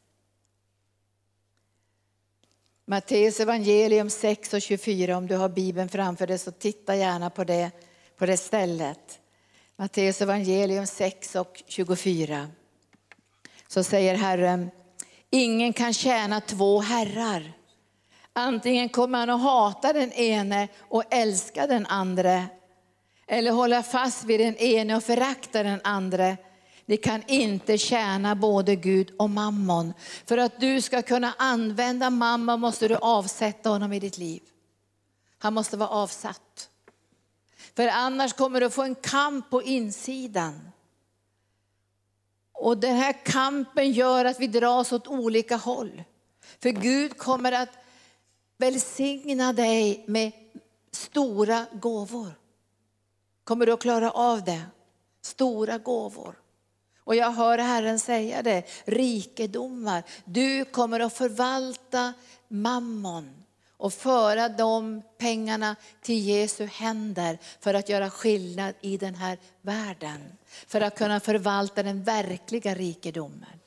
Matteus 2.85 3.39
evangelium 3.39 4.09
6 4.09 4.53
och 4.53 4.61
24, 4.61 5.17
om 5.17 5.27
du 5.27 5.35
har 5.35 5.49
Bibeln 5.49 5.89
framför 5.89 6.27
dig 6.27 6.37
så 6.37 6.51
titta 6.51 6.95
gärna 6.95 7.29
på 7.29 7.43
det, 7.43 7.71
på 8.17 8.25
det 8.25 8.37
stället. 8.37 9.19
Matteus 9.75 10.21
evangelium 10.21 10.87
6 10.87 11.35
och 11.35 11.63
24. 11.67 12.47
Så 13.67 13.83
säger 13.83 14.15
Herren, 14.15 14.71
ingen 15.29 15.73
kan 15.73 15.93
tjäna 15.93 16.41
två 16.41 16.79
herrar. 16.79 17.53
Antingen 18.33 18.89
kommer 18.89 19.19
han 19.19 19.29
att 19.29 19.41
hata 19.41 19.93
den 19.93 20.11
ene 20.11 20.67
och 20.79 21.03
älska 21.09 21.67
den 21.67 21.85
andra 21.85 22.47
eller 23.27 23.51
hålla 23.51 23.83
fast 23.83 24.23
vid 24.23 24.39
den 24.39 24.55
ene 24.55 24.95
och 24.95 25.03
förakta 25.03 25.63
den 25.63 25.81
andra. 25.83 26.37
Ni 26.87 26.97
kan 26.97 27.23
inte 27.27 27.77
tjäna 27.77 28.35
både 28.35 28.75
Gud 28.75 29.11
och 29.17 29.29
mammon. 29.29 29.93
För 30.25 30.37
att 30.37 30.59
du 30.59 30.81
ska 30.81 31.01
kunna 31.01 31.33
använda 31.37 32.09
mammon 32.09 32.59
måste 32.59 32.87
du 32.87 32.95
avsätta 32.95 33.69
honom 33.69 33.93
i 33.93 33.99
ditt 33.99 34.17
liv. 34.17 34.41
Han 35.37 35.53
måste 35.53 35.77
vara 35.77 35.89
avsatt. 35.89 36.69
För 37.75 37.87
annars 37.87 38.33
kommer 38.33 38.61
du 38.61 38.69
få 38.69 38.83
en 38.83 38.95
kamp 38.95 39.49
på 39.49 39.63
insidan. 39.63 40.71
Och 42.53 42.77
den 42.77 42.95
här 42.95 43.25
kampen 43.25 43.91
gör 43.91 44.25
att 44.25 44.39
vi 44.39 44.47
dras 44.47 44.91
åt 44.91 45.07
olika 45.07 45.55
håll. 45.55 46.03
För 46.59 46.69
Gud 46.69 47.17
kommer 47.17 47.51
att 47.51 47.69
välsigna 48.57 49.53
dig 49.53 50.03
med 50.07 50.31
stora 50.91 51.65
gåvor. 51.73 52.31
Kommer 53.43 53.65
du 53.65 53.71
att 53.71 53.81
klara 53.81 54.11
av 54.11 54.43
det? 54.43 54.61
Stora 55.21 55.77
gåvor. 55.77 56.35
Och 57.07 57.15
jag 57.15 57.31
hör 57.31 57.57
Herren 57.57 57.99
säga 57.99 58.41
det, 58.41 58.63
rikedomar. 58.85 60.03
Du 60.25 60.65
kommer 60.65 60.99
att 60.99 61.13
förvalta 61.13 62.13
mammon 62.47 63.29
och 63.77 63.93
föra 63.93 64.49
de 64.49 65.01
pengarna 65.17 65.75
till 66.01 66.19
Jesu 66.19 66.65
händer 66.65 67.37
för 67.59 67.73
att 67.73 67.89
göra 67.89 68.09
skillnad 68.09 68.73
i 68.81 68.97
den 68.97 69.15
här 69.15 69.37
världen. 69.61 70.17
För 70.67 70.81
att 70.81 70.97
kunna 70.97 71.19
förvalta 71.19 71.83
den 71.83 72.03
verkliga 72.03 72.75
rikedomen. 72.75 73.59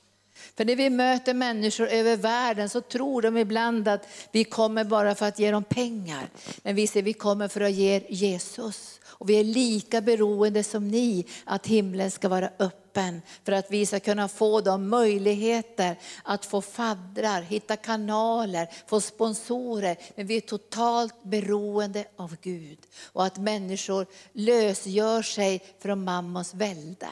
För 0.57 0.65
när 0.65 0.77
vi 0.77 0.91
möter 0.91 1.35
människor 1.35 1.87
över 1.87 2.17
världen 2.17 2.69
så 2.69 2.81
tror 2.81 3.23
de 3.23 3.37
ibland 3.37 3.89
att 3.89 4.07
vi 4.33 4.45
kommer 4.45 4.85
bara 4.85 5.15
för 5.15 5.29
att 5.29 5.39
ge 5.39 5.51
dem 5.51 5.65
pengar. 5.65 6.29
Men 6.63 6.75
vi 6.75 6.87
säger 6.87 7.05
vi 7.05 7.13
kommer 7.13 7.49
för 7.49 7.61
att 7.61 7.73
ge 7.73 8.03
Jesus. 8.09 9.00
Och 9.21 9.31
vi 9.31 9.41
är 9.41 9.45
lika 9.45 10.00
beroende 10.00 10.65
som 10.65 10.89
ni 10.89 11.27
att 11.45 11.67
himlen 11.67 12.11
ska 12.11 12.29
vara 12.29 12.50
öppen 12.59 13.23
för 13.45 13.53
att 13.53 13.71
vi 13.71 13.87
ska 13.87 14.00
kunna 14.00 14.29
få 14.29 14.61
de 14.61 14.89
möjligheter 14.89 15.97
att 16.25 16.47
få 16.47 16.62
faddrar, 16.62 17.43
hitta 17.43 17.77
kanaler, 17.77 18.69
få 18.87 19.00
sponsorer. 19.00 19.97
Men 20.15 20.27
vi 20.27 20.37
är 20.37 20.41
totalt 20.41 21.23
beroende 21.23 22.05
av 22.17 22.37
Gud 22.43 22.79
och 23.12 23.25
att 23.25 23.39
människor 23.39 24.07
lösgör 24.33 25.23
sig 25.23 25.65
från 25.81 26.05
mammons 26.05 26.55
välde. 26.55 27.09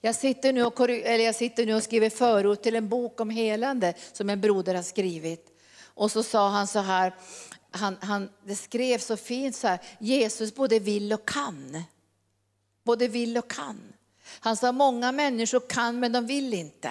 Jag 0.00 0.14
sitter, 0.14 0.52
nu 0.52 0.64
och, 0.64 0.80
eller 0.80 1.24
jag 1.24 1.34
sitter 1.34 1.66
nu 1.66 1.74
och 1.74 1.82
skriver 1.82 2.10
förord 2.10 2.62
till 2.62 2.76
en 2.76 2.88
bok 2.88 3.20
om 3.20 3.30
helande 3.30 3.94
som 4.12 4.30
en 4.30 4.40
broder 4.40 4.74
har 4.74 4.82
skrivit. 4.82 5.46
Och 5.84 6.10
så 6.10 6.22
sa 6.22 6.48
han 6.48 6.66
så 6.66 6.78
här, 6.78 7.14
han, 7.70 7.96
han, 8.00 8.28
det 8.44 8.56
skrev 8.56 8.98
så 8.98 9.16
fint 9.16 9.56
så 9.56 9.68
här, 9.68 9.80
Jesus 9.98 10.54
både 10.54 10.78
vill 10.78 11.12
och 11.12 11.28
kan. 11.28 11.82
Både 12.84 13.08
vill 13.08 13.38
och 13.38 13.50
kan. 13.50 13.92
Han 14.40 14.56
sa 14.56 14.72
många 14.72 15.12
människor 15.12 15.62
kan 15.68 16.00
men 16.00 16.12
de 16.12 16.26
vill 16.26 16.54
inte. 16.54 16.90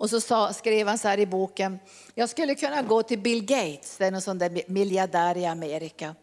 Och 0.00 0.10
så 0.10 0.20
sa, 0.20 0.52
skrev 0.52 0.88
han 0.88 0.98
så 0.98 1.08
här 1.08 1.18
i 1.18 1.26
boken, 1.26 1.78
jag 2.14 2.28
skulle 2.28 2.54
kunna 2.54 2.82
gå 2.82 3.02
till 3.02 3.18
Bill 3.18 3.44
Gates, 3.44 3.96
det 3.96 4.06
är 4.06 4.10
någon 4.10 4.20
sån 4.20 4.38
där 4.38 4.62
miljardär 4.66 5.36
i 5.36 5.46
Amerika, 5.46 6.14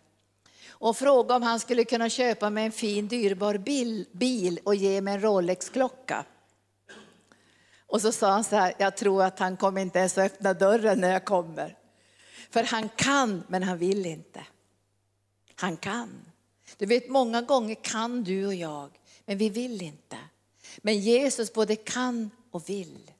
och 0.69 0.97
fråga 0.97 1.35
om 1.35 1.43
han 1.43 1.59
skulle 1.59 1.83
kunna 1.83 2.09
köpa 2.09 2.49
mig 2.49 2.65
en 2.65 2.71
fin 2.71 3.07
dyrbar 3.07 3.57
bil, 3.57 4.05
bil 4.11 4.59
och 4.63 4.75
ge 4.75 5.01
mig 5.01 5.13
en 5.13 5.21
Rolex-klocka. 5.21 6.25
Och 7.87 8.01
så 8.01 8.11
sa 8.11 8.31
han 8.31 8.43
så 8.43 8.55
här, 8.55 8.73
jag 8.77 8.97
tror 8.97 9.23
att 9.23 9.39
han 9.39 9.57
kommer 9.57 9.81
inte 9.81 9.99
ens 9.99 10.17
att 10.17 10.25
öppna 10.25 10.53
dörren 10.53 11.01
när 11.01 11.11
jag 11.11 11.25
kommer. 11.25 11.76
För 12.49 12.63
han 12.63 12.89
kan, 12.89 13.43
men 13.47 13.63
han 13.63 13.77
vill 13.77 14.05
inte. 14.05 14.45
Han 15.55 15.77
kan. 15.77 16.25
Du 16.77 16.85
vet, 16.85 17.09
många 17.09 17.41
gånger 17.41 17.75
kan 17.75 18.23
du 18.23 18.45
och 18.45 18.55
jag, 18.55 18.89
men 19.25 19.37
vi 19.37 19.49
vill 19.49 19.81
inte. 19.81 20.17
Men 20.77 20.99
Jesus 20.99 21.53
både 21.53 21.75
kan 21.75 22.31
och 22.51 22.69
vill. 22.69 23.11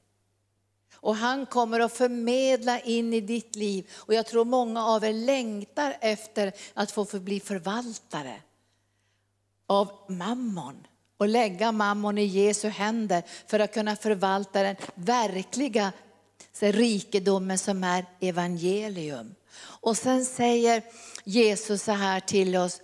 Och 0.93 1.15
han 1.15 1.45
kommer 1.45 1.79
att 1.79 1.93
förmedla 1.93 2.79
in 2.79 3.13
i 3.13 3.21
ditt 3.21 3.55
liv. 3.55 3.89
Och 3.93 4.13
jag 4.13 4.25
tror 4.25 4.45
många 4.45 4.85
av 4.85 5.03
er 5.03 5.13
längtar 5.13 5.97
efter 6.01 6.53
att 6.73 6.91
få 6.91 7.05
bli 7.19 7.39
förvaltare 7.39 8.41
av 9.67 9.91
mammon 10.07 10.87
och 11.17 11.27
lägga 11.27 11.71
mammon 11.71 12.17
i 12.17 12.25
Jesu 12.25 12.67
händer 12.67 13.23
för 13.47 13.59
att 13.59 13.73
kunna 13.73 13.95
förvalta 13.95 14.63
den 14.63 14.75
verkliga 14.95 15.91
rikedomen 16.63 17.57
som 17.57 17.83
är 17.83 18.05
evangelium. 18.19 19.35
Och 19.59 19.97
sen 19.97 20.25
säger 20.25 20.83
Jesus 21.23 21.83
så 21.83 21.91
här 21.91 22.19
till 22.19 22.55
oss 22.55 22.81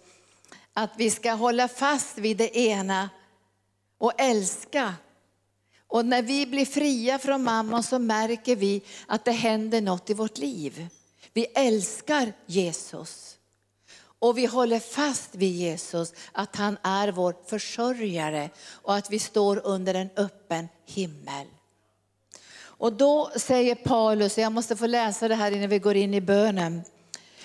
att 0.73 0.91
vi 0.97 1.11
ska 1.11 1.31
hålla 1.31 1.67
fast 1.67 2.17
vid 2.17 2.37
det 2.37 2.57
ena 2.57 3.09
och 3.97 4.13
älska. 4.17 4.93
Och 5.87 6.05
när 6.05 6.21
vi 6.21 6.45
blir 6.45 6.65
fria 6.65 7.19
från 7.19 7.43
mamma 7.43 7.83
så 7.83 7.99
märker 7.99 8.55
vi 8.55 8.81
att 9.07 9.25
det 9.25 9.31
händer 9.31 9.81
något 9.81 10.09
i 10.09 10.13
vårt 10.13 10.37
liv. 10.37 10.87
Vi 11.33 11.45
älskar 11.45 12.33
Jesus. 12.45 13.37
Och 14.19 14.37
vi 14.37 14.45
håller 14.45 14.79
fast 14.79 15.35
vid 15.35 15.51
Jesus, 15.51 16.13
att 16.31 16.55
han 16.55 16.77
är 16.83 17.11
vår 17.11 17.35
försörjare 17.45 18.49
och 18.71 18.95
att 18.95 19.11
vi 19.11 19.19
står 19.19 19.61
under 19.63 19.93
en 19.93 20.09
öppen 20.15 20.67
himmel. 20.85 21.47
Och 22.83 22.93
då 22.93 23.31
säger 23.35 23.75
Paulus, 23.75 24.37
jag 24.37 24.51
måste 24.51 24.75
få 24.75 24.87
läsa 24.87 25.27
det 25.27 25.35
här 25.35 25.51
innan 25.51 25.69
vi 25.69 25.79
går 25.79 25.95
in 25.95 26.13
i 26.13 26.21
bönen. 26.21 26.81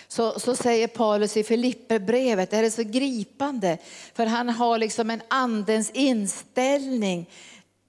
Så, 0.09 0.41
så 0.41 0.57
säger 0.57 0.89
Paulus 0.89 1.37
i 1.37 1.45
Filipperbrevet, 1.45 2.51
det 2.51 2.57
är 2.57 2.71
så 2.71 2.83
gripande, 2.83 3.79
för 4.15 4.27
han 4.27 4.49
har 4.49 4.79
liksom 4.79 5.11
en 5.11 5.23
andens 5.29 5.91
inställning 5.91 7.31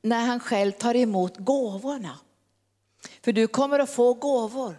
när 0.01 0.25
han 0.25 0.39
själv 0.39 0.71
tar 0.71 0.95
emot 0.95 1.37
gåvorna. 1.37 2.19
För 3.21 3.31
du 3.33 3.47
kommer 3.47 3.79
att 3.79 3.89
få 3.89 4.13
gåvor. 4.13 4.75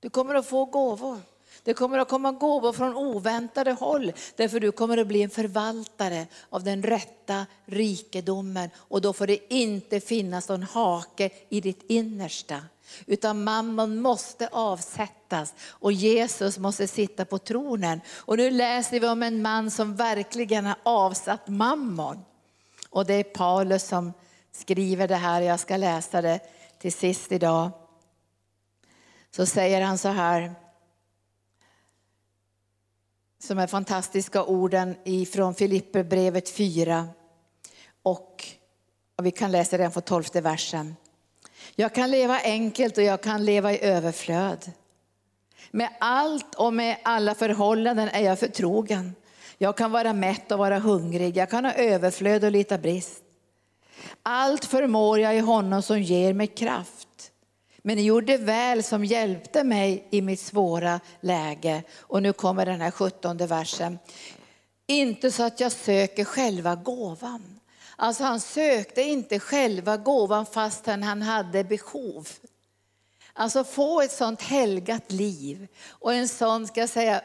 Du 0.00 0.10
kommer 0.10 0.34
att 0.34 0.46
få 0.46 0.64
gåvor. 0.64 1.20
Det 1.62 1.74
kommer 1.74 1.98
att 1.98 2.08
komma 2.08 2.32
gåvor 2.32 2.72
från 2.72 2.96
oväntade 2.96 3.72
håll, 3.72 4.12
därför 4.36 4.60
du 4.60 4.72
kommer 4.72 4.98
att 4.98 5.06
bli 5.06 5.22
en 5.22 5.30
förvaltare 5.30 6.26
av 6.50 6.64
den 6.64 6.82
rätta 6.82 7.46
rikedomen. 7.64 8.70
Och 8.76 9.00
då 9.00 9.12
får 9.12 9.26
det 9.26 9.54
inte 9.54 10.00
finnas 10.00 10.48
någon 10.48 10.62
hake 10.62 11.30
i 11.48 11.60
ditt 11.60 11.82
innersta. 11.88 12.60
Utan 13.06 13.44
mammon 13.44 14.00
måste 14.00 14.48
avsättas 14.52 15.54
och 15.68 15.92
Jesus 15.92 16.58
måste 16.58 16.86
sitta 16.86 17.24
på 17.24 17.38
tronen. 17.38 18.00
Och 18.16 18.36
nu 18.36 18.50
läser 18.50 19.00
vi 19.00 19.08
om 19.08 19.22
en 19.22 19.42
man 19.42 19.70
som 19.70 19.96
verkligen 19.96 20.66
har 20.66 20.76
avsatt 20.82 21.48
mammon. 21.48 22.24
Och 22.90 23.06
det 23.06 23.14
är 23.14 23.22
Paulus 23.22 23.88
som 23.88 24.12
skriver 24.52 25.08
det 25.08 25.16
här, 25.16 25.40
jag 25.40 25.60
ska 25.60 25.76
läsa 25.76 26.22
det 26.22 26.40
till 26.78 26.92
sist 26.92 27.32
idag. 27.32 27.70
Så 29.30 29.46
säger 29.46 29.80
han 29.80 29.98
så 29.98 30.08
här, 30.08 30.54
som 33.44 33.58
är 33.58 33.66
fantastiska 33.66 34.44
orden 34.44 34.96
ifrån 35.04 35.54
Filipperbrevet 35.54 36.50
4. 36.50 37.08
Och, 38.02 38.44
och 39.18 39.26
vi 39.26 39.30
kan 39.30 39.52
läsa 39.52 39.76
den 39.76 39.90
från 39.90 40.02
tolfte 40.02 40.40
versen. 40.40 40.96
Jag 41.74 41.94
kan 41.94 42.10
leva 42.10 42.40
enkelt 42.40 42.98
och 42.98 43.04
jag 43.04 43.22
kan 43.22 43.44
leva 43.44 43.72
i 43.72 43.84
överflöd. 43.84 44.72
Med 45.70 45.88
allt 46.00 46.54
och 46.54 46.74
med 46.74 46.96
alla 47.02 47.34
förhållanden 47.34 48.08
är 48.08 48.20
jag 48.20 48.38
förtrogen. 48.38 49.14
Jag 49.58 49.76
kan 49.76 49.92
vara 49.92 50.12
mätt 50.12 50.52
och 50.52 50.58
vara 50.58 50.78
hungrig, 50.78 51.36
jag 51.36 51.50
kan 51.50 51.64
ha 51.64 51.72
överflöd 51.72 52.44
och 52.44 52.50
lita 52.50 52.78
brist. 52.78 53.22
Allt 54.22 54.64
förmår 54.64 55.18
jag 55.18 55.36
i 55.36 55.40
honom 55.40 55.82
som 55.82 56.00
ger 56.00 56.34
mig 56.34 56.46
kraft. 56.46 56.93
Men 57.86 57.96
ni 57.96 58.02
gjorde 58.02 58.36
väl 58.36 58.82
som 58.82 59.04
hjälpte 59.04 59.64
mig 59.64 60.08
i 60.10 60.22
mitt 60.22 60.40
svåra 60.40 61.00
läge. 61.20 61.82
Och 62.00 62.22
nu 62.22 62.32
kommer 62.32 62.66
den 62.66 62.80
här 62.80 62.90
sjuttonde 62.90 63.46
versen. 63.46 63.98
Inte 64.86 65.30
så 65.30 65.42
att 65.42 65.60
jag 65.60 65.72
söker 65.72 66.24
själva 66.24 66.74
gåvan. 66.74 67.60
Alltså 67.96 68.24
han 68.24 68.40
sökte 68.40 69.02
inte 69.02 69.38
själva 69.38 69.96
gåvan 69.96 70.46
fastän 70.46 71.02
han 71.02 71.22
hade 71.22 71.64
behov. 71.64 72.28
Alltså 73.32 73.64
få 73.64 74.02
ett 74.02 74.12
sånt 74.12 74.42
helgat 74.42 75.12
liv 75.12 75.66
och 75.88 76.14
en 76.14 76.28
sån, 76.28 76.66
ska 76.66 76.80
jag 76.80 76.88
säga, 76.88 77.22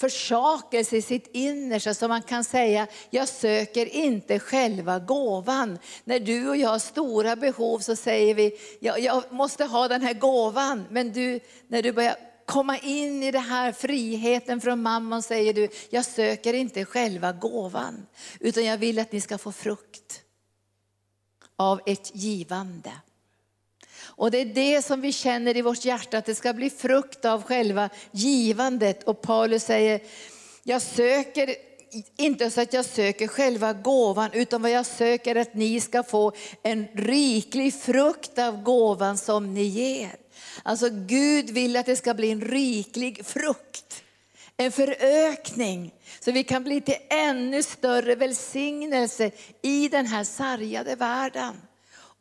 försakelse 0.00 0.96
i 0.96 1.02
sitt 1.02 1.30
innersta 1.32 1.94
så 1.94 2.08
man 2.08 2.22
kan 2.22 2.44
säga, 2.44 2.86
jag 3.10 3.28
söker 3.28 3.86
inte 3.86 4.38
själva 4.38 4.98
gåvan. 4.98 5.78
När 6.04 6.20
du 6.20 6.48
och 6.48 6.56
jag 6.56 6.68
har 6.68 6.78
stora 6.78 7.36
behov 7.36 7.78
så 7.78 7.96
säger 7.96 8.34
vi, 8.34 8.52
jag, 8.80 9.00
jag 9.00 9.22
måste 9.30 9.64
ha 9.64 9.88
den 9.88 10.02
här 10.02 10.14
gåvan. 10.14 10.84
Men 10.90 11.12
du, 11.12 11.40
när 11.68 11.82
du 11.82 11.92
börjar 11.92 12.16
komma 12.46 12.78
in 12.78 13.22
i 13.22 13.30
den 13.30 13.42
här 13.42 13.72
friheten 13.72 14.60
från 14.60 14.82
mamman 14.82 15.22
säger 15.22 15.54
du, 15.54 15.68
jag 15.90 16.04
söker 16.04 16.54
inte 16.54 16.84
själva 16.84 17.32
gåvan, 17.32 18.06
utan 18.40 18.64
jag 18.64 18.78
vill 18.78 18.98
att 18.98 19.12
ni 19.12 19.20
ska 19.20 19.38
få 19.38 19.52
frukt 19.52 20.20
av 21.56 21.80
ett 21.86 22.10
givande. 22.14 22.90
Och 24.06 24.30
det 24.30 24.38
är 24.38 24.44
det 24.44 24.82
som 24.82 25.00
vi 25.00 25.12
känner 25.12 25.56
i 25.56 25.62
vårt 25.62 25.84
hjärta, 25.84 26.18
att 26.18 26.26
det 26.26 26.34
ska 26.34 26.52
bli 26.52 26.70
frukt 26.70 27.24
av 27.24 27.42
själva 27.42 27.88
givandet. 28.10 29.02
Och 29.02 29.22
Paulus 29.22 29.64
säger, 29.64 30.00
jag 30.62 30.82
söker 30.82 31.54
inte 32.16 32.50
så 32.50 32.60
att 32.60 32.72
jag 32.72 32.84
söker 32.84 33.26
själva 33.28 33.72
gåvan, 33.72 34.30
utan 34.32 34.62
vad 34.62 34.70
jag 34.70 34.86
söker 34.86 35.36
är 35.36 35.40
att 35.40 35.54
ni 35.54 35.80
ska 35.80 36.02
få 36.02 36.32
en 36.62 36.86
riklig 36.94 37.74
frukt 37.74 38.38
av 38.38 38.62
gåvan 38.62 39.18
som 39.18 39.54
ni 39.54 39.62
ger. 39.62 40.16
Alltså 40.62 40.88
Gud 40.90 41.50
vill 41.50 41.76
att 41.76 41.86
det 41.86 41.96
ska 41.96 42.14
bli 42.14 42.30
en 42.30 42.40
riklig 42.40 43.26
frukt, 43.26 44.02
en 44.56 44.72
förökning. 44.72 45.94
Så 46.20 46.32
vi 46.32 46.44
kan 46.44 46.64
bli 46.64 46.80
till 46.80 46.96
ännu 47.10 47.62
större 47.62 48.14
välsignelse 48.14 49.30
i 49.62 49.88
den 49.88 50.06
här 50.06 50.24
sargade 50.24 50.96
världen. 50.96 51.54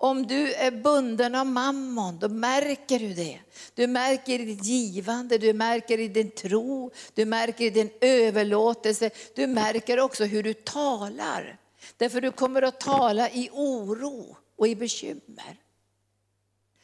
Om 0.04 0.28
du 0.28 0.54
är 0.54 0.72
bunden 0.72 1.36
av 1.36 1.46
mammon, 1.46 2.20
då 2.20 2.30
märker 2.30 3.00
du 3.00 3.14
det. 3.14 3.40
Du 3.74 3.88
märker 3.88 4.40
i 4.40 4.46
ditt 4.46 4.66
givande, 4.66 5.38
du 5.38 5.54
märker 5.54 6.00
i 6.00 6.08
din 6.08 6.32
tro, 6.32 6.92
du 7.14 7.26
märker 7.26 7.66
i 7.66 7.70
din 7.70 7.90
överlåtelse. 8.02 9.10
Du 9.36 9.48
märker 9.48 10.00
också 10.00 10.24
hur 10.24 10.44
du 10.44 10.54
talar. 10.54 11.58
Därför 11.98 12.22
du 12.22 12.32
kommer 12.32 12.62
att 12.62 12.80
tala 12.80 13.30
i 13.30 13.50
oro 13.54 14.38
och 14.58 14.68
i 14.68 14.76
bekymmer. 14.76 15.58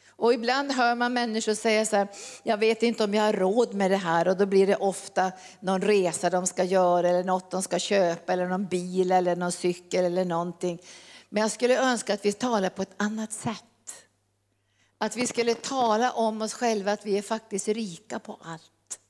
Och 0.08 0.34
ibland 0.34 0.72
hör 0.72 0.94
man 0.94 1.12
människor 1.12 1.54
säga 1.54 1.86
så 1.86 1.96
här, 1.96 2.08
jag 2.42 2.56
vet 2.56 2.82
inte 2.82 3.04
om 3.04 3.14
jag 3.14 3.22
har 3.22 3.32
råd 3.32 3.74
med 3.74 3.90
det 3.90 3.96
här 3.96 4.28
och 4.28 4.36
då 4.36 4.46
blir 4.46 4.66
det 4.66 4.76
ofta 4.76 5.32
någon 5.60 5.82
resa 5.82 6.30
de 6.30 6.46
ska 6.46 6.64
göra 6.64 7.08
eller 7.08 7.24
något 7.24 7.50
de 7.50 7.62
ska 7.62 7.78
köpa 7.78 8.32
eller 8.32 8.46
någon 8.46 8.66
bil 8.66 9.12
eller 9.12 9.36
någon 9.36 9.52
cykel 9.52 10.04
eller 10.04 10.24
någonting. 10.24 10.80
Men 11.30 11.40
jag 11.40 11.50
skulle 11.50 11.78
önska 11.78 12.14
att 12.14 12.24
vi 12.24 12.32
talar 12.32 12.70
på 12.70 12.82
ett 12.82 12.94
annat 12.96 13.32
sätt. 13.32 13.64
Att 14.98 15.16
vi 15.16 15.26
skulle 15.26 15.54
tala 15.54 16.12
om 16.12 16.42
oss 16.42 16.54
själva 16.54 16.92
att 16.92 17.06
vi 17.06 17.18
är 17.18 17.22
faktiskt 17.22 17.68
rika 17.68 18.18
på 18.18 18.38
allt. 18.42 19.00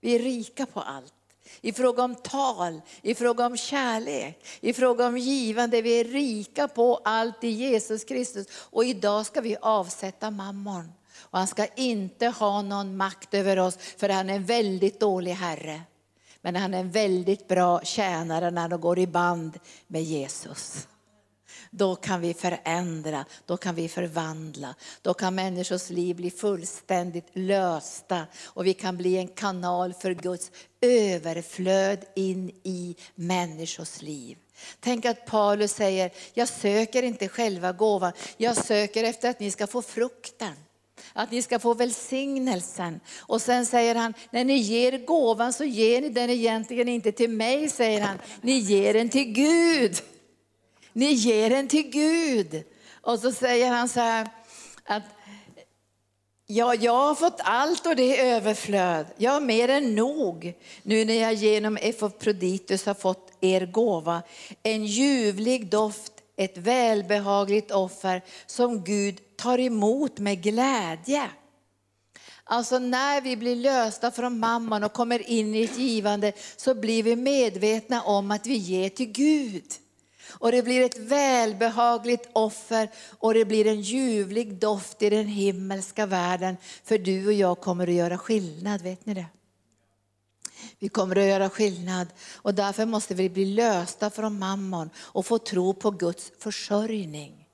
Vi 0.00 0.14
är 0.14 0.18
rika 0.18 0.66
på 0.66 0.80
allt. 0.80 1.12
I 1.60 1.72
fråga 1.72 2.02
om 2.02 2.14
tal, 2.14 2.80
i 3.02 3.14
fråga 3.14 3.46
om 3.46 3.56
kärlek, 3.56 4.46
i 4.60 4.72
fråga 4.72 5.06
om 5.06 5.18
givande. 5.18 5.82
Vi 5.82 6.00
är 6.00 6.04
rika 6.04 6.68
på 6.68 7.00
allt 7.04 7.44
i 7.44 7.48
Jesus 7.48 8.04
Kristus. 8.04 8.46
Och 8.52 8.84
idag 8.84 9.26
ska 9.26 9.40
vi 9.40 9.56
avsätta 9.60 10.30
mammon. 10.30 10.92
Och 11.18 11.38
han 11.38 11.46
ska 11.46 11.66
inte 11.66 12.26
ha 12.26 12.62
någon 12.62 12.96
makt 12.96 13.34
över 13.34 13.58
oss 13.58 13.76
för 13.76 14.08
han 14.08 14.30
är 14.30 14.34
en 14.34 14.44
väldigt 14.44 15.00
dålig 15.00 15.32
herre. 15.32 15.82
Men 16.40 16.56
han 16.56 16.74
är 16.74 16.80
en 16.80 16.90
väldigt 16.90 17.48
bra 17.48 17.80
tjänare 17.80 18.50
när 18.50 18.68
han 18.68 18.80
går 18.80 18.98
i 18.98 19.06
band 19.06 19.58
med 19.86 20.02
Jesus. 20.02 20.88
Då 21.78 21.96
kan 21.96 22.20
vi 22.20 22.34
förändra, 22.34 23.24
då 23.46 23.56
kan 23.56 23.74
vi 23.74 23.88
förvandla. 23.88 24.74
Då 25.02 25.14
kan 25.14 25.34
människors 25.34 25.90
liv 25.90 26.16
bli 26.16 26.30
fullständigt 26.30 27.28
lösta 27.32 28.26
och 28.44 28.66
vi 28.66 28.74
kan 28.74 28.96
bli 28.96 29.16
en 29.16 29.28
kanal 29.28 29.94
för 29.94 30.14
Guds 30.14 30.50
överflöd 30.80 32.04
in 32.14 32.50
i 32.62 32.96
människors 33.14 34.02
liv. 34.02 34.38
Tänk 34.80 35.04
att 35.04 35.26
Paulus 35.26 35.72
säger, 35.72 36.10
jag 36.34 36.48
söker 36.48 37.02
inte 37.02 37.28
själva 37.28 37.72
gåvan, 37.72 38.12
jag 38.36 38.56
söker 38.56 39.04
efter 39.04 39.30
att 39.30 39.40
ni 39.40 39.50
ska 39.50 39.66
få 39.66 39.82
frukten 39.82 40.54
att 41.12 41.30
ni 41.30 41.42
ska 41.42 41.58
få 41.58 41.74
välsignelsen. 41.74 43.00
Och 43.18 43.42
sen 43.42 43.66
säger 43.66 43.94
han, 43.94 44.14
när 44.30 44.44
ni 44.44 44.56
ger 44.56 44.98
gåvan 44.98 45.52
så 45.52 45.64
ger 45.64 46.00
ni 46.00 46.08
den 46.08 46.30
egentligen 46.30 46.88
inte 46.88 47.12
till 47.12 47.30
mig, 47.30 47.70
säger 47.70 48.00
han. 48.00 48.18
Ni 48.40 48.52
ger 48.52 48.94
den 48.94 49.08
till 49.08 49.32
Gud. 49.32 50.02
Ni 50.96 51.12
ger 51.12 51.50
den 51.50 51.68
till 51.68 51.90
Gud. 51.90 52.64
Och 53.00 53.18
så 53.18 53.32
säger 53.32 53.70
han 53.70 53.88
så 53.88 54.00
här, 54.00 54.28
att 54.84 55.02
Ja, 56.46 56.74
jag 56.74 56.92
har 56.92 57.14
fått 57.14 57.40
allt 57.44 57.86
och 57.86 57.96
det 57.96 58.20
är 58.20 58.36
överflöd. 58.36 59.06
Jag 59.16 59.32
har 59.32 59.40
mer 59.40 59.68
än 59.68 59.94
nog 59.94 60.54
nu 60.82 61.04
när 61.04 61.14
jag 61.14 61.34
genom 61.34 61.78
Epafroditus 61.80 62.86
har 62.86 62.94
fått 62.94 63.32
er 63.40 63.66
gåva. 63.66 64.22
En 64.62 64.86
ljuvlig 64.86 65.70
doft, 65.70 66.12
ett 66.36 66.58
välbehagligt 66.58 67.70
offer 67.70 68.22
som 68.46 68.84
Gud 68.84 69.36
tar 69.36 69.58
emot 69.58 70.18
med 70.18 70.42
glädje. 70.42 71.30
Alltså 72.44 72.78
när 72.78 73.20
vi 73.20 73.36
blir 73.36 73.56
lösta 73.56 74.10
från 74.10 74.38
mamman 74.38 74.84
och 74.84 74.92
kommer 74.92 75.30
in 75.30 75.54
i 75.54 75.62
ett 75.62 75.78
givande 75.78 76.32
så 76.56 76.74
blir 76.74 77.02
vi 77.02 77.16
medvetna 77.16 78.02
om 78.02 78.30
att 78.30 78.46
vi 78.46 78.56
ger 78.56 78.88
till 78.88 79.12
Gud. 79.12 79.72
Och 80.28 80.52
det 80.52 80.62
blir 80.62 80.84
ett 80.84 80.98
välbehagligt 80.98 82.28
offer 82.32 82.90
och 83.18 83.34
det 83.34 83.44
blir 83.44 83.66
en 83.66 83.80
ljuvlig 83.80 84.54
doft 84.54 85.02
i 85.02 85.10
den 85.10 85.26
himmelska 85.26 86.06
världen. 86.06 86.56
För 86.84 86.98
du 86.98 87.26
och 87.26 87.32
jag 87.32 87.60
kommer 87.60 87.88
att 87.88 87.94
göra 87.94 88.18
skillnad, 88.18 88.82
vet 88.82 89.06
ni 89.06 89.14
det? 89.14 89.26
Vi 90.78 90.88
kommer 90.88 91.16
att 91.16 91.24
göra 91.24 91.50
skillnad 91.50 92.08
och 92.34 92.54
därför 92.54 92.86
måste 92.86 93.14
vi 93.14 93.30
bli 93.30 93.44
lösta 93.44 94.10
från 94.10 94.38
mammon 94.38 94.90
och 94.98 95.26
få 95.26 95.38
tro 95.38 95.74
på 95.74 95.90
Guds 95.90 96.32
försörjning 96.38 97.46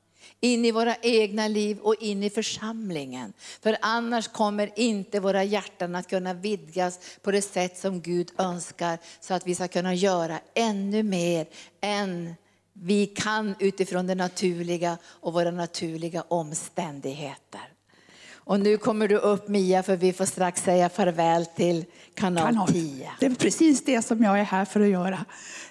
in 0.42 0.64
i 0.64 0.72
våra 0.72 0.96
egna 1.02 1.48
liv 1.48 1.78
och 1.78 1.94
in 1.94 2.22
i 2.22 2.30
församlingen. 2.30 3.32
För 3.60 3.76
annars 3.80 4.28
kommer 4.28 4.70
inte 4.78 5.20
våra 5.20 5.44
hjärtan 5.44 5.94
att 5.94 6.08
kunna 6.08 6.34
vidgas 6.34 6.98
på 7.22 7.30
det 7.30 7.42
sätt 7.42 7.78
som 7.78 8.00
Gud 8.00 8.30
önskar 8.38 8.98
så 9.20 9.34
att 9.34 9.46
vi 9.46 9.54
ska 9.54 9.68
kunna 9.68 9.94
göra 9.94 10.40
ännu 10.54 11.02
mer 11.02 11.46
än 11.80 12.34
vi 12.72 13.06
kan 13.06 13.54
utifrån 13.58 14.06
det 14.06 14.14
naturliga 14.14 14.98
och 15.04 15.32
våra 15.32 15.50
naturliga 15.50 16.24
omständigheter. 16.28 17.60
Och 18.44 18.60
nu 18.60 18.76
kommer 18.76 19.08
du 19.08 19.16
upp 19.16 19.48
Mia 19.48 19.82
för 19.82 19.96
vi 19.96 20.12
får 20.12 20.24
strax 20.24 20.62
säga 20.62 20.88
farväl 20.88 21.46
till 21.46 21.84
kanal, 22.14 22.46
kanal 22.46 22.68
10. 22.68 23.10
Det 23.20 23.26
är 23.26 23.34
precis 23.34 23.84
det 23.84 24.02
som 24.02 24.22
jag 24.22 24.40
är 24.40 24.44
här 24.44 24.64
för 24.64 24.80
att 24.80 24.88
göra. 24.88 25.24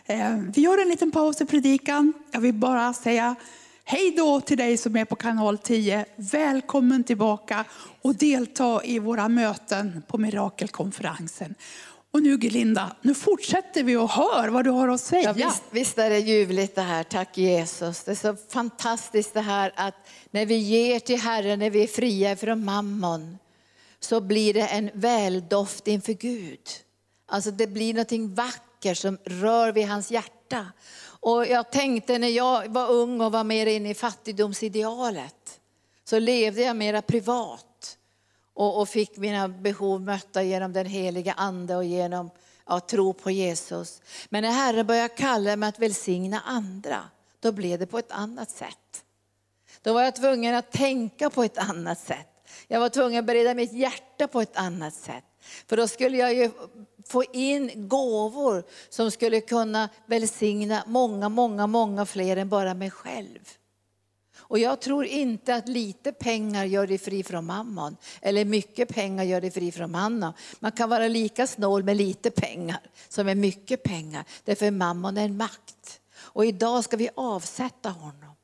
Eh, 0.05 0.37
vi 0.55 0.61
gör 0.61 0.81
en 0.81 0.89
liten 0.89 1.11
paus 1.11 1.41
i 1.41 1.45
predikan. 1.45 2.13
Jag 2.31 2.41
vill 2.41 2.53
bara 2.53 2.93
säga 2.93 3.35
hej 3.83 4.13
då 4.17 4.41
till 4.41 4.57
dig 4.57 4.77
som 4.77 4.95
är 4.95 5.05
på 5.05 5.15
kanal 5.15 5.57
10. 5.57 6.05
Välkommen 6.15 7.03
tillbaka 7.03 7.65
och 8.01 8.15
delta 8.15 8.83
i 8.83 8.99
våra 8.99 9.29
möten 9.29 10.03
på 10.07 10.17
Mirakelkonferensen. 10.17 11.55
Och 12.13 12.23
nu 12.23 12.37
Gelinda, 12.37 12.95
nu 13.01 13.13
fortsätter 13.13 13.83
vi 13.83 13.95
och 13.95 14.09
hör 14.09 14.49
vad 14.49 14.63
du 14.63 14.69
har 14.69 14.87
att 14.87 15.01
säga. 15.01 15.35
Ja, 15.37 15.47
visst, 15.47 15.63
visst 15.71 15.97
är 15.97 16.09
det 16.09 16.19
ljuvligt 16.19 16.75
det 16.75 16.81
här, 16.81 17.03
tack 17.03 17.37
Jesus. 17.37 18.03
Det 18.03 18.11
är 18.11 18.15
så 18.15 18.35
fantastiskt 18.49 19.33
det 19.33 19.41
här 19.41 19.71
att 19.75 19.95
när 20.31 20.45
vi 20.45 20.55
ger 20.55 20.99
till 20.99 21.19
Herren, 21.19 21.59
när 21.59 21.69
vi 21.69 21.83
är 21.83 21.87
fria 21.87 22.35
från 22.35 22.65
mammon, 22.65 23.37
så 23.99 24.21
blir 24.21 24.53
det 24.53 24.67
en 24.67 24.89
väldoft 24.93 25.87
inför 25.87 26.13
Gud. 26.13 26.69
Alltså 27.27 27.51
det 27.51 27.67
blir 27.67 27.93
någonting 27.93 28.33
vackert 28.33 28.97
som 28.97 29.17
rör 29.23 29.71
vid 29.71 29.87
hans 29.87 30.11
hjärta. 30.11 30.65
Och 31.03 31.47
jag 31.47 31.71
tänkte 31.71 32.17
när 32.17 32.27
jag 32.27 32.67
var 32.67 32.91
ung 32.91 33.21
och 33.21 33.31
var 33.31 33.43
mer 33.43 33.65
inne 33.65 33.89
i 33.89 33.93
fattigdomsidealet, 33.93 35.59
så 36.03 36.19
levde 36.19 36.61
jag 36.61 36.75
mera 36.75 37.01
privat 37.01 37.65
och, 38.61 38.79
och 38.81 38.89
fick 38.89 39.17
mina 39.17 39.47
behov 39.47 40.01
mötta 40.01 40.43
genom 40.43 40.73
den 40.73 40.85
heliga 40.85 41.33
ande 41.33 41.75
och 41.75 41.85
genom 41.85 42.29
ja, 42.67 42.79
tro 42.79 43.13
på 43.13 43.31
Jesus. 43.31 44.01
Men 44.29 44.43
när 44.43 44.51
Herren 44.51 44.87
började 44.87 45.09
kalla 45.09 45.55
mig 45.55 45.69
att 45.69 45.79
välsigna 45.79 46.41
andra, 46.45 47.03
då 47.39 47.51
blev 47.51 47.79
det 47.79 47.85
på 47.85 47.99
ett 47.99 48.11
annat 48.11 48.49
sätt. 48.49 49.03
Då 49.81 49.93
var 49.93 50.01
jag 50.01 50.15
tvungen 50.15 50.55
att 50.55 50.71
tänka 50.71 51.29
på 51.29 51.43
ett 51.43 51.57
annat 51.57 51.99
sätt. 51.99 52.27
Jag 52.67 52.79
var 52.79 52.89
tvungen 52.89 53.19
att 53.19 53.25
bereda 53.25 53.53
mitt 53.53 53.73
hjärta 53.73 54.27
på 54.27 54.41
ett 54.41 54.57
annat 54.57 54.93
sätt. 54.93 55.25
För 55.67 55.77
då 55.77 55.87
skulle 55.87 56.17
jag 56.17 56.33
ju 56.33 56.51
få 57.07 57.23
in 57.23 57.87
gåvor 57.87 58.63
som 58.89 59.11
skulle 59.11 59.41
kunna 59.41 59.89
välsigna 60.05 60.83
många, 60.87 61.29
många, 61.29 61.67
många 61.67 62.05
fler 62.05 62.37
än 62.37 62.49
bara 62.49 62.73
mig 62.73 62.91
själv. 62.91 63.60
Och 64.51 64.59
jag 64.59 64.79
tror 64.81 65.05
inte 65.05 65.55
att 65.55 65.67
lite 65.67 66.11
pengar 66.11 66.65
gör 66.65 66.87
dig 66.87 66.97
fri 66.97 67.23
från 67.23 67.45
mammon. 67.45 67.97
Eller 68.21 68.45
mycket 68.45 68.89
pengar 68.89 69.23
gör 69.23 69.41
dig 69.41 69.51
fri 69.51 69.71
från 69.71 69.91
mammon. 69.91 70.33
Man 70.59 70.71
kan 70.71 70.89
vara 70.89 71.07
lika 71.07 71.47
snål 71.47 71.83
med 71.83 71.97
lite 71.97 72.31
pengar 72.31 72.79
som 73.09 73.25
med 73.25 73.37
mycket 73.37 73.83
pengar. 73.83 74.25
Därför 74.43 74.71
mammon 74.71 75.17
är 75.17 75.25
en 75.25 75.37
makt. 75.37 75.99
Och 76.15 76.45
idag 76.45 76.83
ska 76.83 76.97
vi 76.97 77.09
avsätta 77.15 77.89
honom. 77.89 78.35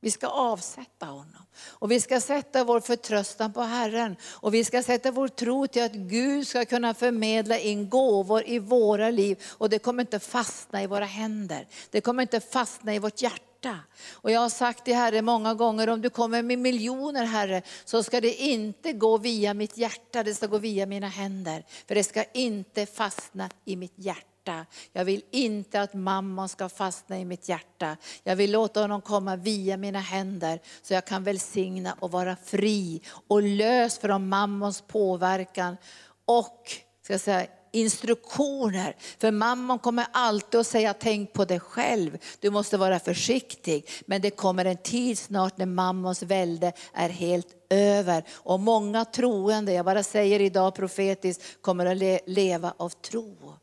Vi 0.00 0.10
ska 0.10 0.26
avsätta 0.26 1.06
honom. 1.06 1.42
Och 1.68 1.90
vi 1.90 2.00
ska 2.00 2.20
sätta 2.20 2.64
vår 2.64 2.80
förtröstan 2.80 3.52
på 3.52 3.60
Herren. 3.60 4.16
Och 4.24 4.54
vi 4.54 4.64
ska 4.64 4.82
sätta 4.82 5.10
vår 5.10 5.28
tro 5.28 5.66
till 5.66 5.82
att 5.82 5.92
Gud 5.92 6.46
ska 6.46 6.64
kunna 6.64 6.94
förmedla 6.94 7.58
in 7.58 7.88
gåvor 7.88 8.42
i 8.46 8.58
våra 8.58 9.10
liv. 9.10 9.42
Och 9.48 9.70
det 9.70 9.78
kommer 9.78 10.02
inte 10.02 10.18
fastna 10.18 10.82
i 10.82 10.86
våra 10.86 11.04
händer. 11.04 11.66
Det 11.90 12.00
kommer 12.00 12.22
inte 12.22 12.40
fastna 12.40 12.94
i 12.94 12.98
vårt 12.98 13.22
hjärta 13.22 13.47
hjärta. 13.64 13.78
Och 14.12 14.30
jag 14.30 14.40
har 14.40 14.48
sagt 14.48 14.84
till 14.84 14.94
Herre 14.94 15.22
många 15.22 15.54
gånger, 15.54 15.88
om 15.88 16.02
du 16.02 16.10
kommer 16.10 16.42
med 16.42 16.58
miljoner 16.58 17.24
Herre, 17.24 17.62
så 17.84 18.02
ska 18.02 18.20
det 18.20 18.34
inte 18.34 18.92
gå 18.92 19.18
via 19.18 19.54
mitt 19.54 19.76
hjärta, 19.76 20.22
det 20.22 20.34
ska 20.34 20.46
gå 20.46 20.58
via 20.58 20.86
mina 20.86 21.08
händer. 21.08 21.64
För 21.86 21.94
det 21.94 22.04
ska 22.04 22.24
inte 22.34 22.86
fastna 22.86 23.50
i 23.64 23.76
mitt 23.76 23.94
hjärta. 23.96 24.66
Jag 24.92 25.04
vill 25.04 25.22
inte 25.30 25.80
att 25.80 25.94
mamman 25.94 26.48
ska 26.48 26.68
fastna 26.68 27.18
i 27.18 27.24
mitt 27.24 27.48
hjärta. 27.48 27.96
Jag 28.24 28.36
vill 28.36 28.52
låta 28.52 28.80
honom 28.80 29.02
komma 29.02 29.36
via 29.36 29.76
mina 29.76 30.00
händer 30.00 30.60
så 30.82 30.94
jag 30.94 31.04
kan 31.04 31.24
välsigna 31.24 31.96
och 32.00 32.10
vara 32.10 32.36
fri 32.36 33.00
och 33.28 33.42
lös 33.42 33.98
från 33.98 34.28
mammons 34.28 34.80
påverkan 34.80 35.76
och 36.24 36.70
ska 37.02 37.18
säga, 37.18 37.46
instruktioner. 37.70 38.96
För 39.18 39.30
mamman 39.30 39.78
kommer 39.78 40.06
alltid 40.12 40.60
att 40.60 40.66
säga, 40.66 40.94
tänk 40.94 41.32
på 41.32 41.44
dig 41.44 41.60
själv. 41.60 42.18
Du 42.40 42.50
måste 42.50 42.76
vara 42.76 42.98
försiktig. 42.98 43.88
Men 44.06 44.20
det 44.20 44.30
kommer 44.30 44.64
en 44.64 44.76
tid 44.76 45.18
snart 45.18 45.58
när 45.58 45.66
mammans 45.66 46.22
välde 46.22 46.72
är 46.92 47.08
helt 47.08 47.54
över. 47.70 48.24
Och 48.30 48.60
många 48.60 49.04
troende, 49.04 49.72
jag 49.72 49.84
bara 49.84 50.02
säger 50.02 50.40
idag 50.40 50.74
profetiskt, 50.74 51.42
kommer 51.60 51.86
att 51.86 52.22
leva 52.26 52.74
av 52.76 52.88
tro. 52.88 53.54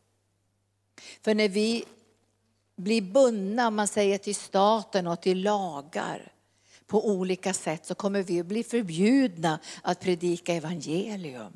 För 1.22 1.36
när 1.36 1.50
vi 1.50 1.86
blir 2.78 3.02
bundna, 3.02 3.70
man 3.70 3.88
säger 3.88 4.18
till 4.18 4.36
staten 4.36 5.08
och 5.08 5.22
till 5.22 5.42
lagar 5.42 6.32
på 6.88 7.08
olika 7.08 7.54
sätt 7.54 7.86
så 7.86 7.96
kommer 7.96 8.24
vi 8.24 8.40
att 8.40 8.46
bli 8.46 8.64
förbjudna 8.64 9.60
att 9.82 10.00
predika 10.00 10.54
evangelium. 10.54 11.54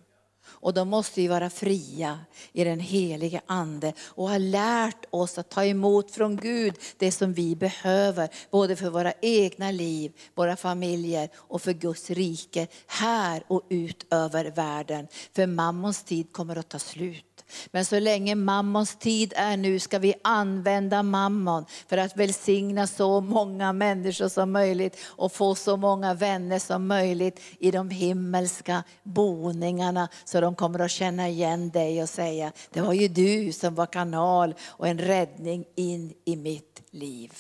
Och 0.52 0.74
då 0.74 0.86
måste 0.86 1.22
vi 1.22 1.28
vara 1.28 1.50
fria 1.50 2.20
i 2.54 2.64
den 2.64 2.80
helige 2.80 3.42
Ande 3.46 3.94
och 4.00 4.30
ha 4.30 4.38
lärt 4.38 5.06
oss 5.10 5.38
att 5.38 5.50
ta 5.50 5.66
emot 5.66 6.12
från 6.12 6.36
Gud 6.36 6.76
det 6.98 7.12
som 7.12 7.34
vi 7.34 7.56
behöver, 7.56 8.30
både 8.52 8.76
för 8.76 8.90
våra 8.90 9.14
egna 9.22 9.72
liv, 9.72 10.12
våra 10.36 10.56
familjer 10.56 11.30
och 11.36 11.62
för 11.62 11.74
Guds 11.74 12.10
rike 12.10 12.68
här 12.88 13.44
och 13.48 13.62
ut 13.70 14.06
över 14.14 14.46
världen. 14.46 15.08
För 15.36 15.48
mammons 15.48 16.04
tid 16.04 16.32
kommer 16.32 16.56
att 16.56 16.70
ta 16.70 16.80
slut. 16.80 17.29
Men 17.72 17.86
så 17.86 18.00
länge 18.00 18.36
mammons 18.36 18.96
tid 18.96 19.34
är 19.36 19.58
nu 19.58 19.80
ska 19.80 20.00
vi 20.00 20.14
använda 20.24 21.04
mammon 21.04 21.66
för 21.88 21.98
att 21.98 22.18
välsigna 22.18 22.88
så 22.88 23.22
många 23.22 23.74
människor 23.74 24.28
som 24.28 24.52
möjligt 24.52 24.98
och 25.04 25.32
få 25.32 25.56
så 25.56 25.78
många 25.78 26.14
vänner 26.14 26.60
som 26.60 26.88
möjligt 26.88 27.40
i 27.60 27.72
de 27.72 27.90
himmelska 27.90 28.84
boningarna 29.04 30.10
så 30.26 30.42
de 30.42 30.56
kommer 30.56 30.80
att 30.80 30.92
känna 30.92 31.30
igen 31.30 31.70
dig 31.70 32.04
och 32.04 32.10
säga, 32.10 32.52
det 32.74 32.82
var 32.82 32.94
ju 32.94 33.08
du 33.08 33.52
som 33.52 33.76
var 33.76 33.86
kanal 33.86 34.56
och 34.68 34.88
en 34.88 35.00
räddning 35.00 35.66
in 35.76 36.14
i 36.26 36.36
mitt 36.36 36.82
liv. 36.92 37.34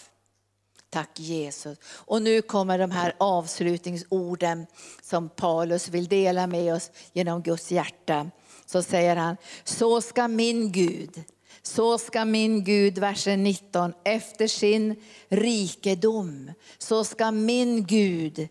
Tack 0.89 1.19
Jesus. 1.19 1.77
Och 1.83 2.21
nu 2.21 2.41
kommer 2.41 2.77
de 2.77 2.91
här 2.91 3.13
avslutningsorden 3.17 4.65
som 5.01 5.29
Paulus 5.29 5.89
vill 5.89 6.07
dela 6.07 6.47
med 6.47 6.73
oss 6.73 6.91
genom 7.13 7.41
Guds 7.41 7.71
hjärta 7.71 8.31
så 8.71 8.84
säger 8.84 9.15
han, 9.15 9.38
så 9.63 10.01
ska 10.01 10.27
min 10.27 10.71
Gud 10.71 11.23
så 11.62 11.97
ska 11.97 12.25
min 12.25 12.63
Gud, 12.63 12.97
versen 12.97 13.43
19, 13.43 13.93
efter 14.03 14.47
sin 14.47 14.95
rikedom, 15.29 16.51
så 16.77 17.03
ska 17.03 17.32
min 17.32 17.86
Gud 17.86 18.47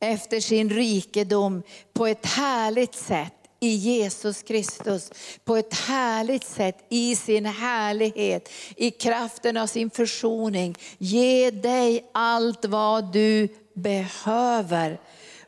efter 0.00 0.40
sin 0.40 0.70
rikedom 0.70 1.62
på 1.92 2.06
ett 2.06 2.26
härligt 2.26 2.94
sätt 2.94 3.34
i 3.60 3.68
Jesus 3.68 4.42
Kristus 4.42 5.10
på 5.44 5.56
ett 5.56 5.74
härligt 5.74 6.44
sätt 6.44 6.86
i 6.88 7.16
sin 7.16 7.46
härlighet, 7.46 8.48
i 8.76 8.90
kraften 8.90 9.56
av 9.56 9.66
sin 9.66 9.90
försoning. 9.90 10.76
Ge 10.98 11.50
dig 11.50 12.10
allt 12.12 12.64
vad 12.64 13.12
du 13.12 13.48
behöver. 13.74 15.00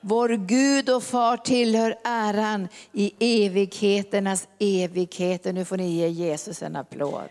Vår 0.05 0.29
Gud 0.29 0.91
och 0.91 1.03
Far 1.03 1.37
tillhör 1.37 1.97
äran 2.05 2.69
i 2.93 3.13
evigheternas 3.45 4.49
evigheter. 4.59 5.53
Nu 5.53 5.65
får 5.65 5.77
ni 5.77 5.91
ge 5.91 6.09
Jesus 6.09 6.63
en 6.63 6.77
applåd. 6.77 7.29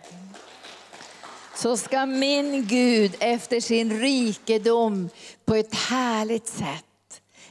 Så 1.56 1.78
ska 1.78 2.06
min 2.06 2.68
Gud 2.68 3.16
efter 3.20 3.60
sin 3.60 4.00
rikedom 4.00 5.10
på 5.46 5.56
ett 5.56 5.76
härligt 5.76 6.48
sätt 6.48 6.86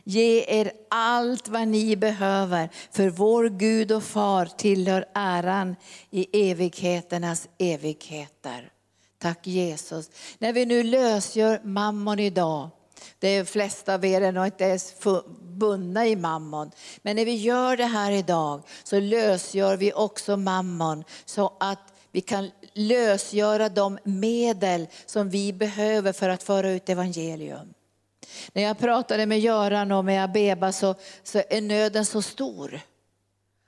Ge 0.04 0.44
er 0.48 0.72
allt 0.88 1.48
vad 1.48 1.68
ni 1.68 1.96
behöver, 1.96 2.68
för 2.90 3.08
vår 3.08 3.48
Gud 3.48 3.92
och 3.92 4.02
Far 4.02 4.46
tillhör 4.46 5.04
äran 5.14 5.76
i 6.10 6.50
evigheternas 6.50 7.48
evigheter. 7.58 8.70
Tack 9.18 9.46
Jesus. 9.46 10.10
När 10.38 10.52
vi 10.52 10.66
nu 10.66 10.82
lösgör 10.82 11.60
mammon 11.64 12.18
idag, 12.18 12.70
de 13.20 13.44
flesta 13.44 13.94
av 13.94 14.04
er 14.04 14.20
är 14.20 14.32
nog 14.32 14.46
inte 14.46 14.64
ens 14.64 14.94
bundna 15.40 16.06
i 16.06 16.16
mammon. 16.16 16.70
Men 17.02 17.16
när 17.16 17.24
vi 17.24 17.34
gör 17.34 17.76
det 17.76 17.84
här 17.84 18.12
idag 18.12 18.62
så 18.84 19.00
lösgör 19.00 19.76
vi 19.76 19.92
också 19.92 20.36
mammon 20.36 21.04
så 21.24 21.52
att 21.60 21.92
vi 22.12 22.20
kan 22.20 22.50
lösgöra 22.72 23.68
de 23.68 23.98
medel 24.04 24.86
som 25.06 25.30
vi 25.30 25.52
behöver 25.52 26.12
för 26.12 26.28
att 26.28 26.42
föra 26.42 26.70
ut 26.70 26.88
evangelium. 26.88 27.74
När 28.52 28.62
jag 28.62 28.78
pratade 28.78 29.26
med 29.26 29.40
Göran 29.40 29.92
och 29.92 30.04
med 30.04 30.24
Abeba 30.24 30.72
så, 30.72 30.94
så 31.22 31.42
är 31.50 31.60
nöden 31.60 32.06
så 32.06 32.22
stor. 32.22 32.80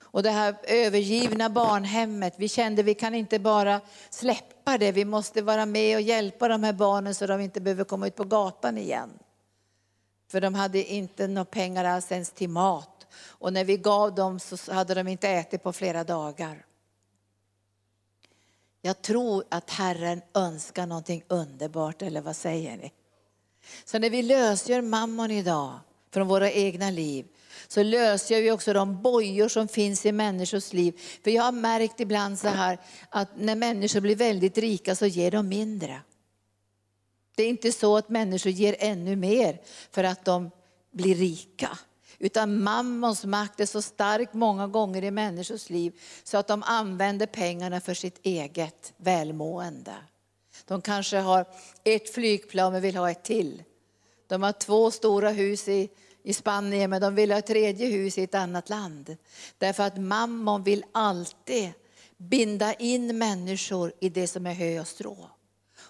Och 0.03 0.23
det 0.23 0.31
här 0.31 0.55
övergivna 0.63 1.51
barnhemmet, 1.51 2.35
vi 2.37 2.49
kände 2.49 2.83
vi 2.83 2.95
kan 2.95 3.15
inte 3.15 3.39
bara 3.39 3.81
släppa 4.11 4.79
det, 4.79 4.93
vi 4.93 5.05
måste 5.05 5.43
vara 5.43 5.67
med 5.67 5.97
och 5.97 6.03
hjälpa 6.03 6.49
de 6.49 6.65
här 6.65 6.73
barnen 6.73 7.15
så 7.15 7.27
de 7.27 7.41
inte 7.41 7.61
behöver 7.61 7.85
komma 7.85 8.07
ut 8.07 8.17
på 8.17 8.25
gatan 8.25 8.79
igen. 8.79 9.11
För 10.33 10.41
de 10.41 10.55
hade 10.55 10.85
inte 10.85 11.27
några 11.27 11.45
pengar 11.45 11.85
alls 11.85 12.13
ens 12.13 12.31
till 12.31 12.49
mat. 12.49 13.07
Och 13.15 13.53
när 13.53 13.65
vi 13.65 13.77
gav 13.77 14.15
dem 14.15 14.41
så 14.41 14.73
hade 14.73 14.95
de 14.95 15.09
inte 15.09 15.29
ätit 15.29 15.63
på 15.63 15.73
flera 15.73 16.05
dagar. 16.05 16.65
Jag 18.83 19.03
tror 19.03 19.45
att 19.49 19.71
Herren 19.71 20.23
önskar 20.35 20.87
någonting 20.87 21.25
underbart, 21.29 22.03
eller 22.03 22.21
vad 22.21 22.37
säger 22.37 22.77
ni? 22.77 22.93
Så 23.85 23.99
när 23.99 24.11
vi 24.11 24.23
lösgör 24.23 24.81
mammon 24.81 25.31
idag 25.31 25.79
från 26.11 26.29
våra 26.29 26.51
egna 26.51 26.91
liv 26.91 27.27
så 27.69 27.83
lösgör 27.83 28.43
vi 28.43 28.51
också 28.51 28.73
de 28.73 29.03
bojor 29.03 29.49
som 29.49 29.69
finns 29.69 30.07
i 30.07 30.13
människors 30.13 30.73
liv. 30.73 31.01
För 31.25 31.31
jag 31.31 31.43
har 31.43 31.53
märkt 31.53 32.01
ibland 32.01 32.39
så 32.39 32.49
här 32.49 32.79
att 33.09 33.29
när 33.37 33.57
människor 33.57 34.01
blir 34.01 34.17
väldigt 34.17 34.59
rika 34.59 34.97
så 34.97 35.07
ger 35.07 35.31
de 35.31 35.49
mindre. 35.49 36.01
Det 37.35 37.43
är 37.43 37.49
inte 37.49 37.73
så 37.73 37.97
att 37.97 38.09
människor 38.09 38.53
ger 38.53 38.77
ännu 38.79 39.17
mer 39.17 39.61
för 39.91 40.05
att 40.05 40.25
de 40.25 40.51
blir 40.93 41.15
rika. 41.15 41.79
Utan 42.19 42.63
mammons 42.63 43.25
makt 43.25 43.61
är 43.61 43.67
så 43.67 43.83
stark 43.83 44.35
många 44.35 44.67
gånger 44.67 45.05
i 45.05 45.11
människors 45.11 45.71
liv 45.71 46.01
så 46.25 46.39
att 46.39 46.49
de 46.49 46.63
använder 46.63 47.27
pengarna 47.27 47.81
för 47.81 47.95
sitt 47.95 48.21
eget 48.23 48.93
välmående. 48.97 49.95
De 50.67 50.83
kanske 50.83 51.19
har 51.19 51.47
ett 51.85 52.15
flygplan 52.15 52.73
men 52.73 52.83
vill 52.83 52.97
ha 52.97 53.11
ett 53.11 53.25
till. 53.25 53.63
De 54.27 54.43
har 54.43 54.53
två 54.53 54.91
stora 54.91 55.31
hus 55.31 55.69
i, 55.69 55.91
i 56.23 56.35
Spanien 56.35 56.91
men 56.91 57.01
de 57.01 57.15
vill 57.15 57.31
ha 57.31 57.39
ett 57.39 57.47
tredje 57.47 57.87
hus 57.87 58.19
i 58.19 58.23
ett 58.23 58.35
annat 58.35 58.69
land. 58.69 59.17
Därför 59.59 59.83
att 59.83 60.01
mammon 60.01 60.63
vill 60.63 60.85
alltid 60.93 61.73
binda 62.17 62.75
in 62.75 63.19
människor 63.19 63.93
i 64.01 64.09
det 64.09 64.27
som 64.27 64.47
är 64.47 64.55
hö 64.55 64.81
och 64.81 64.89
strå. 64.89 65.31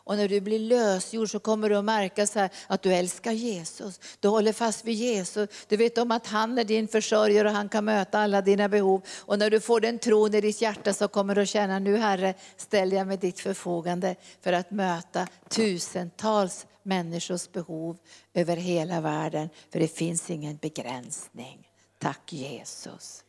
Och 0.05 0.17
när 0.17 0.29
du 0.29 0.41
blir 0.41 0.59
lösgjord 0.59 1.31
så 1.31 1.39
kommer 1.39 1.69
du 1.69 1.77
att 1.77 1.85
märka 1.85 2.27
så 2.27 2.49
att 2.67 2.83
du 2.83 2.95
älskar 2.95 3.33
Jesus. 3.33 4.01
Du 4.21 4.29
håller 4.29 4.53
fast 4.53 4.85
vid 4.85 4.95
Jesus. 4.95 5.49
Du 5.69 5.77
vet 5.77 5.99
om 5.99 6.11
att 6.11 6.27
han 6.27 6.59
är 6.59 6.65
din 6.65 6.89
försörjare 6.89 7.49
och 7.49 7.55
han 7.55 7.69
kan 7.69 7.85
möta 7.85 8.19
alla 8.19 8.43
dina 8.43 8.69
behov. 8.69 9.03
Och 9.19 9.39
när 9.39 9.51
du 9.51 9.61
får 9.61 9.81
den 9.81 9.99
tron 9.99 10.35
i 10.35 10.41
ditt 10.41 10.63
hjärta 10.63 10.93
så 10.93 11.09
kommer 11.09 11.35
du 11.35 11.43
att 11.43 11.49
känna, 11.49 11.79
nu 11.79 11.97
Herre 11.97 12.35
ställer 12.57 12.97
jag 12.97 13.07
mig 13.07 13.17
ditt 13.17 13.41
förfogande 13.41 14.17
för 14.41 14.53
att 14.53 14.71
möta 14.71 15.29
tusentals 15.49 16.67
människors 16.83 17.53
behov 17.53 17.99
över 18.35 18.57
hela 18.57 19.01
världen. 19.01 19.49
För 19.73 19.81
det 19.81 19.89
finns 19.89 20.31
ingen 20.31 20.57
begränsning. 20.57 21.69
Tack 21.99 22.33
Jesus. 22.33 23.25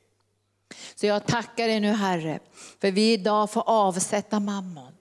Så 0.96 1.06
jag 1.06 1.26
tackar 1.26 1.68
dig 1.68 1.80
nu 1.80 1.92
Herre, 1.92 2.40
för 2.82 2.92
vi 2.92 3.14
idag 3.14 3.52
får 3.52 3.64
avsätta 3.70 4.40
mammon. 4.40 4.93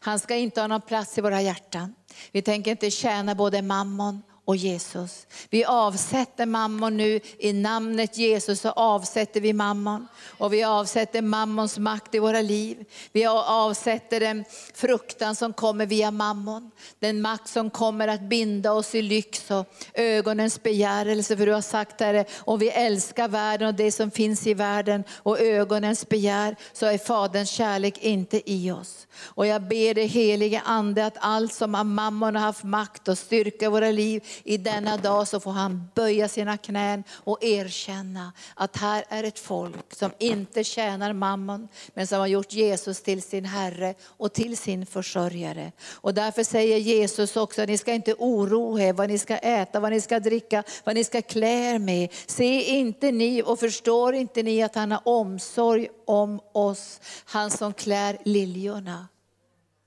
Han 0.00 0.18
ska 0.18 0.36
inte 0.36 0.60
ha 0.60 0.68
någon 0.68 0.80
plats 0.80 1.18
i 1.18 1.20
våra 1.20 1.42
hjärtan. 1.42 1.94
Vi 2.32 2.42
tänker 2.42 2.70
inte 2.70 2.90
tjäna 2.90 3.34
både 3.34 3.62
mammon 3.62 4.22
och 4.44 4.56
Jesus. 4.56 5.26
Vi 5.50 5.64
avsätter 5.64 6.46
mammon 6.46 6.96
nu 6.96 7.20
i 7.38 7.52
namnet 7.52 8.18
Jesus 8.18 8.60
så 8.60 8.70
avsätter 8.70 9.40
vi 9.40 9.52
mammon. 9.52 10.08
Och 10.38 10.52
vi 10.52 10.62
avsätter 10.64 11.22
mammons 11.22 11.78
makt 11.78 12.14
i 12.14 12.18
våra 12.18 12.40
liv. 12.40 12.84
Vi 13.12 13.26
avsätter 13.26 14.20
den 14.20 14.44
fruktan 14.74 15.36
som 15.36 15.52
kommer 15.52 15.86
via 15.86 16.10
mammon. 16.10 16.70
Den 16.98 17.20
makt 17.20 17.48
som 17.48 17.70
kommer 17.70 18.08
att 18.08 18.20
binda 18.20 18.72
oss 18.72 18.94
i 18.94 19.02
lyx 19.02 19.50
och 19.50 19.66
ögonens 19.94 20.62
begärelse. 20.62 21.36
För 21.36 21.46
du 21.46 21.52
har 21.52 21.60
sagt 21.60 22.00
Herre, 22.00 22.24
om 22.38 22.58
vi 22.58 22.68
älskar 22.68 23.28
världen 23.28 23.68
och 23.68 23.74
det 23.74 23.92
som 23.92 24.10
finns 24.10 24.46
i 24.46 24.54
världen 24.54 25.04
och 25.10 25.40
ögonens 25.40 26.08
begär 26.08 26.56
så 26.72 26.86
är 26.86 26.98
Faderns 26.98 27.50
kärlek 27.50 27.98
inte 27.98 28.50
i 28.50 28.70
oss. 28.70 29.06
Och 29.22 29.46
jag 29.46 29.62
ber 29.62 29.94
dig 29.94 30.06
helige 30.06 30.62
Ande 30.64 31.06
att 31.06 31.16
allt 31.20 31.52
som 31.52 31.70
mammon 31.70 32.36
har 32.36 32.42
haft 32.42 32.64
makt 32.64 33.08
och 33.08 33.18
styrka 33.18 33.64
i 33.64 33.68
våra 33.68 33.90
liv 33.90 34.24
i 34.44 34.56
denna 34.56 34.96
dag 34.96 35.28
så 35.28 35.40
får 35.40 35.50
han 35.50 35.90
böja 35.94 36.28
sina 36.28 36.56
knän 36.56 37.04
och 37.10 37.44
erkänna 37.44 38.32
att 38.54 38.76
här 38.76 39.04
är 39.08 39.24
ett 39.24 39.38
folk 39.38 39.94
som 39.94 40.10
inte 40.18 40.64
tjänar 40.64 41.12
mammon 41.12 41.68
men 41.94 42.06
som 42.06 42.18
har 42.18 42.26
gjort 42.26 42.52
Jesus 42.52 43.02
till 43.02 43.22
sin 43.22 43.44
Herre 43.44 43.94
och 44.02 44.32
till 44.32 44.56
sin 44.56 44.86
försörjare. 44.86 45.72
Och 45.92 46.14
därför 46.14 46.44
säger 46.44 46.78
Jesus 46.78 47.36
också 47.36 47.62
att 47.62 47.68
ni 47.68 47.78
ska 47.78 47.92
inte 47.92 48.14
oroa 48.18 48.82
er 48.82 48.92
vad 48.92 49.08
ni 49.08 49.18
ska 49.18 49.36
äta, 49.36 49.80
vad 49.80 49.92
ni 49.92 50.00
ska 50.00 50.20
dricka, 50.20 50.62
vad 50.84 50.94
ni 50.94 51.04
ska 51.04 51.22
klä 51.22 51.74
er 51.74 51.78
med. 51.78 52.12
Se 52.26 52.62
inte 52.62 53.12
ni 53.12 53.42
och 53.42 53.60
förstår 53.60 54.14
inte 54.14 54.42
ni 54.42 54.62
att 54.62 54.74
han 54.74 54.92
har 54.92 55.00
omsorg 55.04 55.88
om 56.06 56.40
oss, 56.52 57.00
han 57.24 57.50
som 57.50 57.72
klär 57.72 58.18
liljorna. 58.24 59.08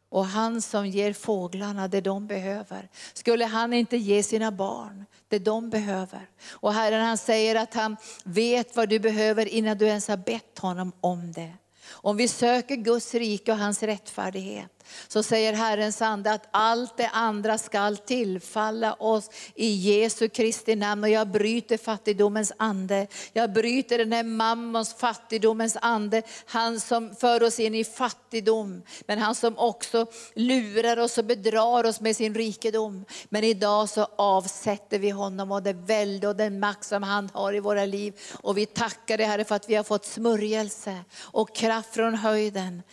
Och 0.09 0.25
han 0.25 0.61
som 0.61 0.87
ger 0.87 1.13
fåglarna 1.13 1.87
det 1.87 2.01
de 2.01 2.27
behöver. 2.27 2.89
Skulle 3.13 3.45
han 3.45 3.73
inte 3.73 3.97
ge 3.97 4.23
sina 4.23 4.51
barn 4.51 5.05
det 5.27 5.39
de 5.39 5.69
behöver? 5.69 6.29
Och 6.51 6.73
Herren 6.73 7.05
han 7.05 7.17
säger 7.17 7.55
att 7.55 7.73
han 7.73 7.97
vet 8.23 8.75
vad 8.75 8.89
du 8.89 8.99
behöver 8.99 9.47
innan 9.47 9.77
du 9.77 9.85
ens 9.85 10.07
har 10.07 10.17
bett 10.17 10.59
honom 10.59 10.91
om 11.01 11.31
det. 11.31 11.53
Om 11.89 12.17
vi 12.17 12.27
söker 12.27 12.75
Guds 12.75 13.13
rike 13.13 13.51
och 13.51 13.57
hans 13.57 13.83
rättfärdighet 13.83 14.76
så 15.07 15.23
säger 15.23 15.53
Herrens 15.53 16.01
ande 16.01 16.31
att 16.31 16.47
allt 16.51 16.97
det 16.97 17.09
andra 17.13 17.57
skall 17.57 17.97
tillfalla 17.97 18.93
oss 18.93 19.29
i 19.55 19.67
Jesu 19.67 20.29
Kristi 20.29 20.75
namn. 20.75 21.03
Och 21.03 21.09
jag 21.09 21.27
bryter 21.27 21.77
fattigdomens 21.77 22.51
ande. 22.57 23.07
Jag 23.33 23.53
bryter 23.53 23.97
den 23.97 24.11
här 24.11 24.23
mammons 24.23 24.93
fattigdomens 24.93 25.77
ande. 25.81 26.21
Han 26.45 26.79
som 26.79 27.15
för 27.15 27.43
oss 27.43 27.59
in 27.59 27.75
i 27.75 27.83
fattigdom, 27.83 28.81
men 29.05 29.19
han 29.19 29.35
som 29.35 29.57
också 29.57 30.05
lurar 30.35 30.99
oss 30.99 31.17
och 31.17 31.25
bedrar 31.25 31.85
oss 31.85 32.01
med 32.01 32.15
sin 32.15 32.35
rikedom. 32.35 33.05
Men 33.29 33.43
idag 33.43 33.89
så 33.89 34.07
avsätter 34.15 34.99
vi 34.99 35.09
honom 35.09 35.51
och 35.51 35.63
det 35.63 35.73
välde 35.73 36.27
och 36.27 36.35
den 36.35 36.59
makt 36.59 36.85
som 36.85 37.03
han 37.03 37.29
har 37.33 37.53
i 37.53 37.59
våra 37.59 37.85
liv. 37.85 38.19
Och 38.33 38.57
vi 38.57 38.65
tackar 38.65 39.17
dig 39.17 39.25
Herre 39.25 39.43
för 39.43 39.55
att 39.55 39.69
vi 39.69 39.75
har 39.75 39.83
fått 39.83 40.05
smörjelse 40.05 40.97
och 41.19 41.55
kraft 41.55 41.93
från 41.93 42.15
höjden. 42.15 42.83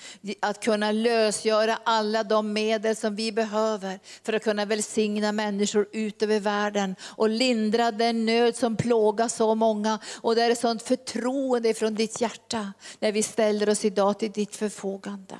Att 0.41 0.65
kunna 0.65 0.93
lösgöra 0.93 1.79
alla 1.85 2.25
de 2.25 2.53
medel 2.53 2.97
som 2.97 3.17
vi 3.17 3.33
behöver 3.33 4.01
för 4.23 4.33
att 4.33 4.45
kunna 4.45 4.65
välsigna 4.65 5.33
människor 5.33 5.89
ut 5.93 6.23
över 6.23 6.41
världen 6.41 6.97
och 7.03 7.29
lindra 7.29 7.91
den 7.91 8.27
nöd 8.27 8.57
som 8.57 8.77
plågar 8.77 9.29
så 9.29 9.55
många. 9.55 9.99
Och 10.21 10.35
det 10.35 10.43
är 10.43 10.51
ett 10.51 10.59
sånt 10.59 10.83
förtroende 10.83 11.75
från 11.75 11.95
ditt 11.95 12.21
hjärta 12.21 12.73
när 12.99 13.13
vi 13.13 13.23
ställer 13.23 13.69
oss 13.69 13.85
idag 13.85 14.19
till 14.19 14.33
ditt 14.33 14.57
förfogande. 14.57 15.37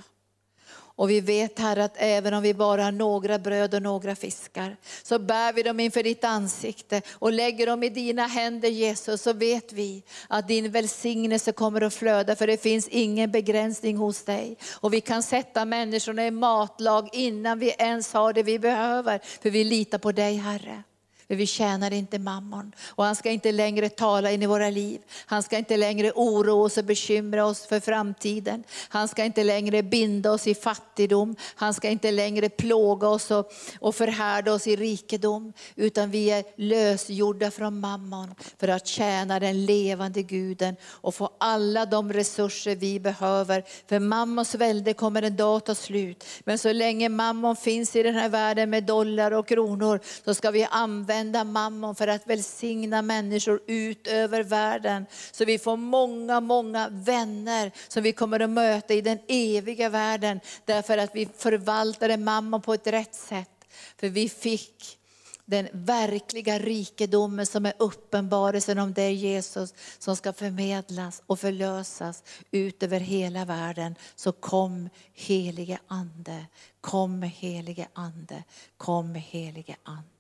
Och 0.97 1.11
vi 1.11 1.21
vet 1.21 1.59
Herre 1.59 1.85
att 1.85 1.95
även 1.97 2.35
om 2.35 2.43
vi 2.43 2.55
bara 2.55 2.85
har 2.85 2.93
några 2.93 3.39
bröd 3.39 3.75
och 3.75 3.83
några 3.83 4.17
fiskar 4.17 4.77
så 5.03 5.19
bär 5.19 5.53
vi 5.53 5.63
dem 5.63 5.81
inför 5.81 6.03
ditt 6.03 6.25
ansikte 6.25 7.03
och 7.13 7.33
lägger 7.33 7.67
dem 7.67 7.83
i 7.83 7.89
dina 7.89 8.27
händer 8.27 8.69
Jesus 8.69 9.23
så 9.23 9.33
vet 9.33 9.73
vi 9.73 10.03
att 10.29 10.49
din 10.49 10.71
välsignelse 10.71 11.53
kommer 11.53 11.81
att 11.81 11.95
flöda 11.95 12.37
för 12.37 12.47
det 12.47 12.63
finns 12.63 12.89
ingen 12.89 13.31
begränsning 13.31 13.97
hos 13.97 14.25
dig. 14.25 14.57
Och 14.81 14.93
vi 14.93 15.01
kan 15.01 15.23
sätta 15.23 15.65
människorna 15.65 16.27
i 16.27 16.31
matlag 16.31 17.09
innan 17.13 17.59
vi 17.59 17.75
ens 17.79 18.13
har 18.13 18.33
det 18.33 18.43
vi 18.43 18.59
behöver 18.59 19.21
för 19.43 19.51
vi 19.51 19.65
litar 19.65 19.99
på 19.99 20.13
dig 20.13 20.37
Herre. 20.37 20.83
För 21.29 21.35
vi 21.35 21.47
tjänar 21.47 21.93
inte 21.93 22.19
mammon. 22.19 22.73
Och 22.89 23.05
han 23.05 23.17
ska 23.17 23.31
inte 23.31 23.53
längre 23.53 23.89
tala 23.89 24.31
in 24.31 24.43
i 24.43 24.47
våra 24.47 24.71
liv. 24.71 25.01
Han 25.27 25.43
ska 25.43 25.59
inte 25.59 25.77
längre 25.77 26.13
oroa 26.15 26.65
oss 26.65 26.79
och 26.79 26.85
bekymra 26.85 27.47
oss 27.47 27.67
för 27.67 27.81
framtiden. 27.81 28.65
Han 28.89 29.09
ska 29.09 29.25
inte 29.25 29.45
längre 29.45 29.83
binda 29.83 30.33
oss 30.33 30.47
i 30.47 30.55
fattigdom. 30.55 31.37
Han 31.55 31.75
ska 31.75 31.89
inte 31.89 32.11
längre 32.11 32.49
plåga 32.49 33.09
oss 33.09 33.31
och, 33.31 33.53
och 33.81 33.95
förhärda 33.95 34.53
oss 34.53 34.67
i 34.67 34.77
rikedom. 34.77 35.53
Utan 35.77 36.11
vi 36.11 36.31
är 36.31 36.45
lösgjorda 36.57 37.51
från 37.51 37.81
mammon 37.81 38.35
för 38.59 38.69
att 38.69 38.87
tjäna 38.87 39.41
den 39.41 39.67
levande 39.67 40.23
guden 40.23 40.77
och 40.85 41.15
få 41.15 41.31
alla 41.39 41.87
de 41.87 42.13
resurser 42.13 42.77
vi 42.77 43.01
behöver. 43.01 43.65
För 43.89 43.99
mammons 43.99 44.55
välde 44.55 44.95
kommer 44.95 45.23
en 45.23 45.37
dag 45.37 45.57
att 45.57 45.67
ta 45.67 45.75
slut. 45.75 46.25
Men 46.45 46.59
så 46.59 46.73
länge 46.73 47.09
mammon 47.09 47.57
finns 47.57 47.97
i 47.97 48.03
den 48.03 48.15
här 48.15 48.29
världen 48.29 48.71
med 48.71 48.85
dollar 48.85 49.31
och 49.31 49.49
kronor 49.49 50.01
så 50.25 50.35
ska 50.35 50.51
vi 50.51 50.67
använda 50.71 51.14
använda 51.15 51.45
mammon 51.45 51.95
för 51.95 52.09
att 52.09 52.27
välsigna 52.27 53.03
människor 53.03 53.61
ut 53.67 54.07
över 54.07 54.43
världen. 54.43 55.07
Så 55.33 55.45
vi 55.45 55.59
får 55.59 55.77
många, 55.77 56.41
många 56.41 56.89
vänner 56.89 57.73
som 57.89 58.03
vi 58.03 58.13
kommer 58.13 58.41
att 58.41 58.51
möta 58.51 58.95
i 58.95 59.01
den 59.01 59.19
eviga 59.29 59.89
världen. 59.89 60.41
Därför 60.65 60.99
att 60.99 61.11
vi 61.15 61.29
förvaltade 61.37 62.17
mammon 62.17 62.63
på 62.63 62.75
ett 62.75 62.87
rätt 62.87 63.15
sätt. 63.15 63.51
För 63.97 64.09
vi 64.09 64.29
fick 64.29 64.99
den 65.45 65.69
verkliga 65.73 66.59
rikedomen 66.59 67.47
som 67.47 67.67
är 67.67 67.73
uppenbarelsen 67.79 68.79
om 68.79 68.93
det 68.93 69.13
Jesus 69.13 69.75
som 69.99 70.17
ska 70.17 70.33
förmedlas 70.33 71.23
och 71.27 71.41
förlösas 71.41 72.23
ut 72.51 72.83
över 72.83 73.01
hela 73.01 73.45
världen. 73.45 73.95
Så 74.17 74.33
kom 74.33 74.89
helige 75.13 75.79
Ande, 75.87 76.47
kom 76.81 77.23
helige 77.23 77.89
Ande, 77.95 78.43
kom 78.77 79.15
helige 79.15 79.77
Ande. 79.83 80.14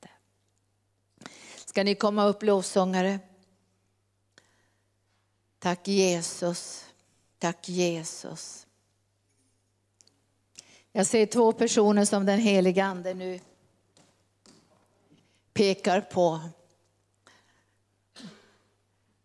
Ska 1.74 1.84
ni 1.84 1.94
komma 1.94 2.24
upp 2.24 2.42
lovsångare? 2.42 3.18
Tack 5.58 5.88
Jesus, 5.88 6.86
tack 7.38 7.68
Jesus. 7.68 8.66
Jag 10.92 11.06
ser 11.06 11.26
två 11.26 11.52
personer 11.52 12.04
som 12.04 12.26
den 12.26 12.38
heliga 12.38 12.84
Ande 12.84 13.14
nu 13.14 13.40
pekar 15.52 16.00
på. 16.00 16.40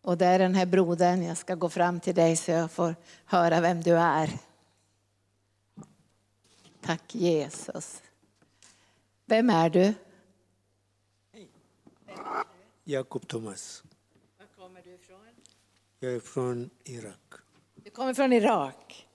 Och 0.02 0.18
det 0.18 0.26
är 0.26 0.40
den 0.40 0.56
här 0.56 0.66
brodern, 0.66 1.24
jag 1.24 1.38
ska 1.38 1.56
gå 1.56 1.70
fram 1.70 2.00
till 2.00 2.16
dig 2.16 2.36
så 2.36 2.52
jag 2.52 2.72
får 2.72 2.96
höra 3.26 3.62
vem 3.62 3.82
du 3.82 3.98
är. 3.98 4.30
Tack 6.82 7.16
Jesus. 7.16 8.02
Vem 9.26 9.50
är 9.50 9.70
du? 9.70 9.94
Jakob 12.84 13.28
Thomas. 13.28 13.84
Var 14.38 14.66
kommer 14.66 14.82
du 14.82 14.94
ifrån? 14.94 15.28
Jag 16.00 16.14
är 16.14 16.20
från 16.20 16.70
Irak. 16.84 17.34
Du 17.76 17.90
kommer 17.90 18.14
från 18.14 18.34
Irak. 18.34 19.08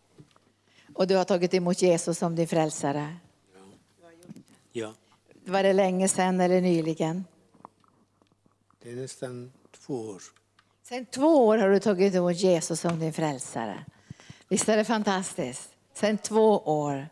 Och 0.94 1.06
du 1.06 1.16
har 1.16 1.24
tagit 1.24 1.54
emot 1.54 1.82
Jesus 1.82 2.18
som 2.18 2.36
din 2.36 2.48
frälsare. 2.48 3.16
Ja, 4.72 4.94
Var 5.44 5.62
det 5.62 5.72
länge 5.72 6.08
sedan 6.08 6.40
eller 6.40 6.60
nyligen? 6.60 7.24
det 8.82 8.90
är 8.90 8.96
nästan 8.96 9.52
två 9.70 9.94
år. 9.94 10.22
Sen 10.82 11.06
två 11.06 11.46
år 11.46 11.58
har 11.58 11.68
du 11.68 11.80
tagit 11.80 12.14
emot 12.14 12.36
Jesus 12.36 12.80
som 12.80 13.00
din 13.00 13.12
frälsare. 13.12 13.84
Visst 14.48 14.68
är 14.68 14.76
det 14.76 14.84
fantastiskt? 14.84 15.70
Sen 15.94 16.18
två 16.18 16.58
år. 16.58 17.08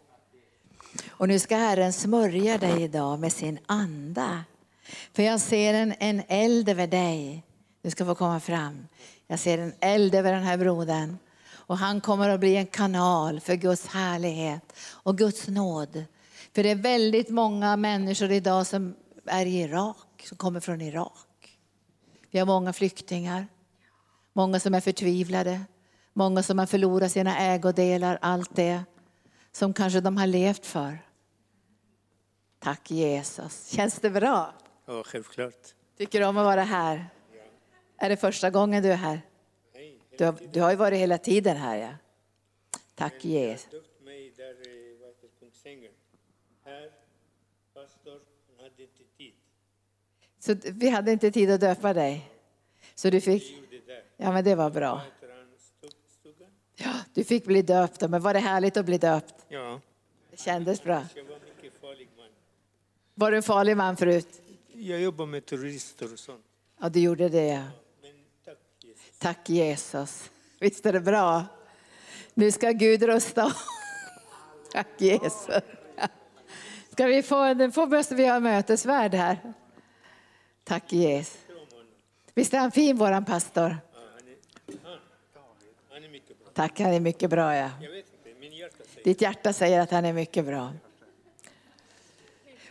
Och 1.10 1.28
nu 1.28 1.38
ska 1.38 1.56
Herren 1.56 1.92
smörja 1.92 2.58
dig 2.58 2.82
idag 2.82 3.18
med 3.20 3.32
sin 3.32 3.58
anda. 3.66 4.44
För 5.12 5.22
jag 5.22 5.40
ser 5.40 5.74
en, 5.74 5.94
en 5.98 6.22
eld 6.28 6.68
över 6.68 6.86
dig. 6.86 7.44
Du 7.82 7.90
ska 7.90 8.04
få 8.04 8.14
komma 8.14 8.40
fram. 8.40 8.88
Jag 9.26 9.38
ser 9.38 9.58
en 9.58 9.74
eld 9.80 10.14
över 10.14 10.32
den 10.32 10.42
här 10.42 10.56
brodern. 10.56 11.18
Och 11.52 11.78
han 11.78 12.00
kommer 12.00 12.28
att 12.28 12.40
bli 12.40 12.56
en 12.56 12.66
kanal 12.66 13.40
för 13.40 13.54
Guds 13.54 13.86
härlighet 13.86 14.72
och 14.78 15.18
Guds 15.18 15.48
nåd. 15.48 16.04
För 16.54 16.62
det 16.62 16.70
är 16.70 16.74
väldigt 16.74 17.28
många 17.28 17.76
människor 17.76 18.30
idag 18.30 18.66
som 18.66 18.94
är 19.26 19.46
i 19.46 19.60
Irak, 19.60 20.22
som 20.24 20.36
kommer 20.36 20.60
från 20.60 20.80
Irak. 20.80 21.58
Vi 22.30 22.38
har 22.38 22.46
många 22.46 22.72
flyktingar, 22.72 23.46
många 24.32 24.60
som 24.60 24.74
är 24.74 24.80
förtvivlade, 24.80 25.60
många 26.12 26.42
som 26.42 26.58
har 26.58 26.66
förlorat 26.66 27.12
sina 27.12 27.38
ägodelar, 27.38 28.18
allt 28.20 28.56
det 28.56 28.82
som 29.52 29.72
kanske 29.72 30.00
de 30.00 30.16
har 30.16 30.26
levt 30.26 30.66
för. 30.66 30.98
Tack 32.58 32.90
Jesus. 32.90 33.68
Känns 33.70 33.98
det 33.98 34.10
bra? 34.10 34.52
Ja, 34.92 35.02
självklart. 35.02 35.74
Tycker 35.96 36.20
du 36.20 36.26
om 36.26 36.36
att 36.36 36.44
vara 36.44 36.62
här? 36.62 37.06
Är 37.96 38.08
det 38.08 38.16
första 38.16 38.50
gången 38.50 38.82
du 38.82 38.92
är 38.92 38.96
här? 38.96 39.20
Nej, 39.74 39.98
Du 40.18 40.24
har, 40.24 40.34
du 40.52 40.60
har 40.60 40.70
ju 40.70 40.76
varit 40.76 40.98
hela 40.98 41.18
tiden 41.18 41.56
här. 41.56 41.76
Ja. 41.76 41.88
Tack 42.94 43.24
Jesus. 43.24 43.70
döpt 43.70 44.00
mig 44.04 44.32
där 44.36 44.68
i 44.68 44.98
Kungsängen. 45.40 45.92
Här, 46.64 46.90
pastor, 47.74 48.20
han 48.56 48.64
hade 48.64 48.82
inte 48.82 49.04
tid. 49.18 49.32
Så 50.38 50.54
vi 50.72 50.88
hade 50.88 51.12
inte 51.12 51.30
tid 51.30 51.50
att 51.50 51.60
döpa 51.60 51.92
dig. 51.94 52.30
Så 52.94 53.10
du 53.10 53.20
fick, 53.20 53.58
ja 54.16 54.32
men 54.32 54.44
det 54.44 54.54
var 54.54 54.70
bra. 54.70 55.02
Ja, 56.76 56.94
du 57.14 57.24
fick 57.24 57.44
bli 57.44 57.62
döpt, 57.62 58.00
men 58.10 58.22
var 58.22 58.34
det 58.34 58.40
härligt 58.40 58.76
att 58.76 58.86
bli 58.86 58.98
döpt? 58.98 59.34
Ja, 59.48 59.80
Det 60.30 60.40
kändes 60.40 60.82
bra. 60.82 61.06
jag. 61.14 61.24
Var 63.14 63.30
du 63.30 63.36
en 63.36 63.42
farlig 63.42 63.76
man 63.76 63.96
förut? 63.96 64.41
Jag 64.74 65.00
jobbar 65.00 65.26
med 65.26 65.46
terrorister 65.46 66.12
och 66.12 66.18
sånt. 66.18 66.44
Ja, 66.80 66.88
du 66.88 67.00
gjorde 67.00 67.28
det. 67.28 67.64
Tack 68.44 68.58
Jesus. 68.80 69.18
Tack 69.18 69.48
Jesus. 69.48 70.30
Visst 70.60 70.86
är 70.86 70.92
det 70.92 71.00
bra? 71.00 71.44
Nu 72.34 72.52
ska 72.52 72.70
Gud 72.70 73.02
rusta 73.02 73.46
oss. 73.46 73.66
Tack 74.72 74.88
Jesus. 74.98 75.48
Ska 76.90 77.06
vi 77.06 77.22
få, 77.22 77.54
nu 77.54 77.72
måste 77.76 78.14
vi 78.14 78.26
ha 78.26 78.40
mötesvärd 78.40 79.14
här. 79.14 79.54
Tack 80.64 80.92
Jesus. 80.92 81.38
Visst 82.34 82.54
är 82.54 82.58
han 82.58 82.72
fin, 82.72 82.96
våran 82.96 83.24
pastor? 83.24 83.78
Tack, 86.54 86.80
han 86.80 86.92
är 86.92 87.00
mycket 87.00 87.30
bra. 87.30 87.56
Ja. 87.56 87.70
Ditt 89.04 89.20
hjärta 89.20 89.52
säger 89.52 89.80
att 89.80 89.90
han 89.90 90.04
är 90.04 90.12
mycket 90.12 90.44
bra. 90.44 90.72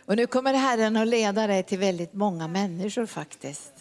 Och 0.06 0.16
nu 0.16 0.26
kommer 0.26 0.54
Herren 0.54 0.96
att 0.96 1.08
leda 1.08 1.46
dig 1.46 1.62
till 1.62 1.78
väldigt 1.78 2.12
många 2.12 2.48
människor 2.48 3.06
faktiskt. 3.06 3.72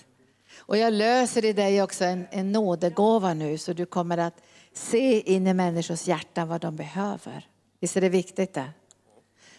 Och 0.58 0.78
jag 0.78 0.94
löser 0.94 1.46
i 1.46 1.54
dig 1.54 1.82
också 1.82 2.06
en, 2.06 2.28
en 2.32 2.52
nådegåva 2.52 3.34
nu 3.34 3.58
så 3.58 3.74
du 3.74 3.86
kommer 3.86 4.18
att 4.18 4.42
se 4.74 5.34
in 5.34 5.48
i 5.48 5.54
människors 5.54 6.08
hjärtan 6.08 6.48
vad 6.48 6.62
de 6.62 6.76
behöver. 6.76 7.48
Visst 7.80 7.98
är 7.98 8.02
det 8.02 8.10
viktigt 8.10 8.54
det? 8.54 8.70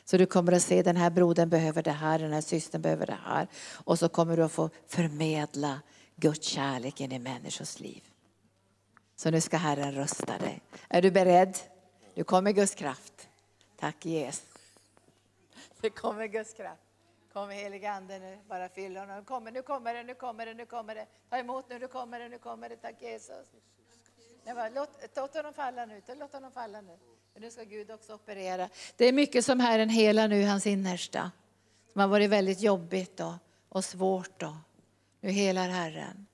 Så 0.05 0.17
du 0.17 0.27
kommer 0.27 0.53
att 0.53 0.63
se 0.63 0.83
den 0.83 0.97
här 0.97 1.11
brodern 1.11 1.49
behöver 1.49 1.83
det 1.83 1.91
här, 1.91 2.19
den 2.19 2.33
här 2.33 2.41
systern 2.41 2.83
behöver 2.83 3.07
det 3.07 3.19
här. 3.25 3.49
Och 3.73 3.99
så 3.99 4.09
kommer 4.09 4.37
du 4.37 4.45
att 4.45 4.53
få 4.53 4.71
förmedla 4.89 5.81
Guds 6.17 6.47
kärlek 6.47 7.01
in 7.01 7.13
i 7.13 7.19
människors 7.19 7.81
liv. 7.81 8.03
Så 9.17 9.31
nu 9.31 9.41
ska 9.41 9.57
Herren 9.57 9.93
rösta 9.93 10.39
dig. 10.39 10.61
Är 10.89 11.03
du 11.03 11.11
beredd? 11.11 11.59
Nu 12.15 12.25
kommer 12.25 12.53
Guds 12.53 12.75
kraft. 12.75 13.29
Tack 13.81 14.07
Jesus. 14.07 14.52
Det 15.83 15.91
kommer 15.91 16.27
Guds 16.27 16.53
kraft. 16.53 16.83
Kom 17.33 17.51
helige 17.51 17.91
ande 17.91 18.19
nu, 18.19 18.39
bara 18.49 18.69
fyll 18.69 18.97
honom. 18.97 19.17
Nu 19.17 19.25
kommer, 19.25 19.53
nu 19.53 19.63
kommer 19.63 19.95
det, 19.95 20.03
nu 20.03 20.15
kommer 20.15 20.47
det, 20.47 20.55
nu 20.55 20.67
kommer 20.67 20.95
det. 20.95 21.07
Ta 21.31 21.37
emot 21.39 21.65
nu, 21.71 21.79
nu 21.79 21.89
kommer 21.89 22.21
det, 22.21 22.29
nu 22.29 22.39
kommer 22.39 22.69
det. 22.69 22.77
Tack 22.77 23.03
Jesus. 23.03 23.47
Nej, 24.45 24.55
bara, 24.55 24.69
låt, 24.69 24.91
låt 25.17 25.35
honom 25.35 25.55
falla 25.55 25.87
nu, 25.87 26.03
låt 26.07 26.33
honom 26.33 26.53
falla 26.53 26.81
nu. 26.81 26.99
Men 27.33 27.43
nu 27.43 27.51
ska 27.51 27.63
Gud 27.63 27.91
också 27.91 28.15
operera. 28.15 28.69
Det 28.97 29.05
är 29.05 29.13
mycket 29.13 29.45
som 29.45 29.61
Herren 29.61 29.89
helar 29.89 30.29
nu, 30.29 30.45
hans 30.45 30.67
innersta. 30.67 31.31
Som 31.93 32.01
har 32.01 32.09
varit 32.09 32.31
väldigt 32.31 32.61
jobbigt 32.61 33.17
då, 33.17 33.39
och 33.69 33.85
svårt. 33.85 34.41
Då. 34.41 34.57
Nu 35.21 35.31
helar 35.31 35.69
Herren. 35.69 36.27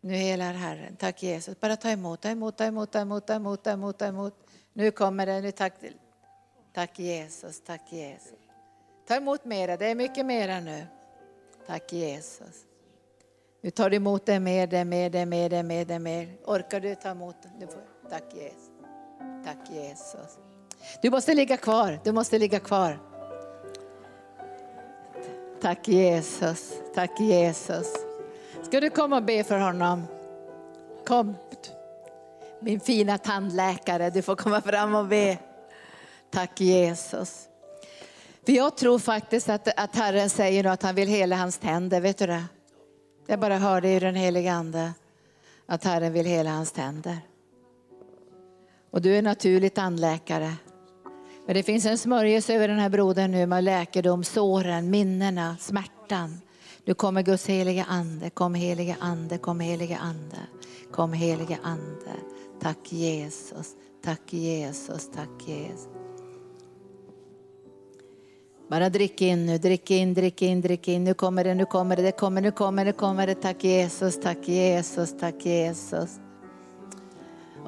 Nu 0.00 0.14
helar 0.14 0.52
Herren. 0.52 0.96
Tack 0.96 1.22
Jesus. 1.22 1.60
Bara 1.60 1.76
ta 1.76 1.90
emot, 1.90 2.20
ta 2.20 2.28
emot, 2.28 2.56
ta 2.56 2.64
emot, 2.64 2.92
ta 2.92 3.00
emot, 3.00 3.26
ta 3.26 3.34
emot, 3.34 3.64
ta 3.64 3.70
emot, 3.70 3.98
ta 3.98 4.06
emot. 4.06 4.34
Nu 4.72 4.90
kommer 4.90 5.26
det. 5.26 5.40
Nu 5.40 5.50
tack, 5.50 5.74
tack 6.72 6.98
Jesus, 6.98 7.60
tack 7.60 7.92
Jesus. 7.92 8.47
Ta 9.08 9.16
emot 9.16 9.44
mera, 9.44 9.76
det 9.76 9.86
är 9.86 9.94
mycket 9.94 10.26
mera 10.26 10.60
nu. 10.60 10.86
Tack 11.66 11.92
Jesus. 11.92 12.64
Nu 13.60 13.70
tar 13.70 13.90
du 13.90 13.96
emot 13.96 14.26
det 14.26 14.40
mer, 14.40 14.66
det 14.66 14.84
mer, 14.84 15.10
det 15.10 15.26
mer, 15.26 15.48
det 15.48 15.62
mer, 15.62 15.84
det 15.84 15.98
mer. 15.98 16.28
Orkar 16.44 16.80
du 16.80 16.94
ta 16.94 17.08
emot? 17.08 17.36
Du 17.60 17.66
får, 17.66 17.82
tack 18.10 18.34
Jesus. 18.34 18.70
Tack 19.44 19.70
Jesus. 19.70 20.38
Du 21.02 21.10
måste 21.10 21.34
ligga 21.34 21.56
kvar, 21.56 22.00
du 22.04 22.12
måste 22.12 22.38
ligga 22.38 22.60
kvar. 22.60 22.98
Tack 25.60 25.88
Jesus, 25.88 26.72
tack 26.94 27.20
Jesus. 27.20 27.92
Ska 28.62 28.80
du 28.80 28.90
komma 28.90 29.16
och 29.16 29.24
be 29.24 29.44
för 29.44 29.58
honom? 29.58 30.06
Kom. 31.06 31.34
Min 32.60 32.80
fina 32.80 33.18
tandläkare, 33.18 34.10
du 34.10 34.22
får 34.22 34.36
komma 34.36 34.60
fram 34.60 34.94
och 34.94 35.06
be. 35.06 35.38
Tack 36.30 36.60
Jesus. 36.60 37.47
För 38.48 38.52
jag 38.52 38.76
tror 38.76 38.98
faktiskt 38.98 39.48
att, 39.48 39.68
att 39.80 39.96
Herren 39.96 40.30
säger 40.30 40.66
att 40.66 40.82
han 40.82 40.94
vill 40.94 41.08
hela 41.08 41.36
hans 41.36 41.58
tänder, 41.58 42.00
vet 42.00 42.18
du 42.18 42.26
det? 42.26 42.44
Jag 43.26 43.40
bara 43.40 43.58
hörde 43.58 43.88
i 43.88 43.98
den 43.98 44.14
heliga 44.14 44.52
ande 44.52 44.92
att 45.66 45.84
Herren 45.84 46.12
vill 46.12 46.26
hela 46.26 46.50
hans 46.50 46.72
tänder. 46.72 47.18
Och 48.90 49.02
du 49.02 49.16
är 49.16 49.22
naturligt 49.22 49.74
tandläkare. 49.74 50.52
Men 51.46 51.54
det 51.54 51.62
finns 51.62 51.86
en 51.86 51.98
smörjelse 51.98 52.54
över 52.54 52.68
den 52.68 52.78
här 52.78 52.88
brodern 52.88 53.30
nu 53.30 53.46
med 53.46 53.64
läkedom, 53.64 54.24
såren, 54.24 54.90
minnena, 54.90 55.56
smärtan. 55.60 56.40
Nu 56.84 56.94
kommer 56.94 57.22
Guds 57.22 57.46
heliga 57.46 57.84
ande, 57.84 58.30
kom 58.30 58.54
heliga 58.54 58.96
ande, 59.00 59.38
kom 59.38 59.60
heliga 59.60 59.98
ande, 59.98 60.38
kom 60.92 61.12
heliga 61.12 61.58
ande. 61.62 62.12
Tack 62.60 62.92
Jesus, 62.92 63.74
tack 64.04 64.32
Jesus, 64.32 65.10
tack 65.14 65.48
Jesus. 65.48 66.07
Bara 68.68 68.88
drick 68.88 69.20
in 69.20 69.46
nu, 69.46 69.58
drick 69.58 69.90
in, 69.90 70.14
drick 70.14 70.42
in, 70.42 70.60
drick 70.60 70.88
in. 70.88 71.04
Nu 71.04 71.14
kommer 71.14 71.44
det, 71.44 71.54
nu 71.54 71.64
kommer 71.64 71.96
det, 71.96 72.02
det 72.02 72.12
kommer, 72.12 72.40
nu 72.40 72.50
kommer 72.50 72.84
det, 72.84 72.92
kommer 72.92 73.26
det. 73.26 73.34
Tack 73.34 73.64
Jesus, 73.64 74.20
tack 74.20 74.48
Jesus, 74.48 75.18
tack 75.18 75.46
Jesus. 75.46 76.20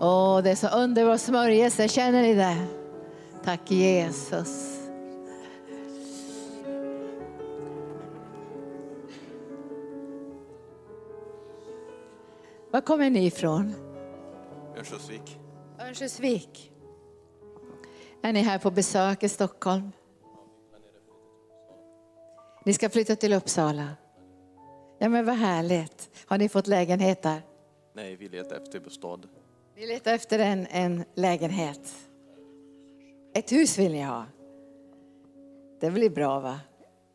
Åh, 0.01 0.43
det 0.43 0.51
är 0.51 0.55
så 0.55 0.69
underbar 0.69 1.17
smörjelse, 1.17 1.89
känner 1.89 2.23
ni 2.23 2.35
det? 2.35 2.57
Tack 3.45 3.71
Jesus. 3.71 4.81
Var 12.71 12.81
kommer 12.81 13.11
ni 13.11 13.27
ifrån? 13.27 13.75
Örnsköldsvik. 14.77 15.39
Örnsköldsvik. 15.81 16.73
Är 18.23 18.33
ni 18.33 18.43
här 18.43 18.59
på 18.59 18.71
besök 18.71 19.23
i 19.23 19.29
Stockholm? 19.29 19.93
Ni 22.65 22.73
ska 22.73 22.91
flytta 22.91 23.17
till 23.17 23.33
Uppsala. 23.33 23.89
Ja 24.99 25.09
men 25.09 25.27
vad 25.27 25.35
härligt. 25.35 26.11
Har 26.27 26.39
ni 26.39 26.49
fått 26.49 26.67
lägenhet 26.67 27.23
där? 27.23 27.43
Nej, 27.95 28.17
vi 28.17 28.29
letar 28.29 28.57
efter 28.57 28.81
bostad. 28.81 29.29
Ni 29.77 29.87
letar 29.87 30.15
efter 30.15 30.39
en, 30.39 30.67
en 30.71 31.05
lägenhet. 31.15 31.95
Ett 33.35 33.53
hus 33.53 33.79
vill 33.79 33.93
ni 33.93 34.03
ha. 34.03 34.27
Det 35.81 35.91
blir 35.91 36.11
bra 36.11 36.41
va? 36.41 36.61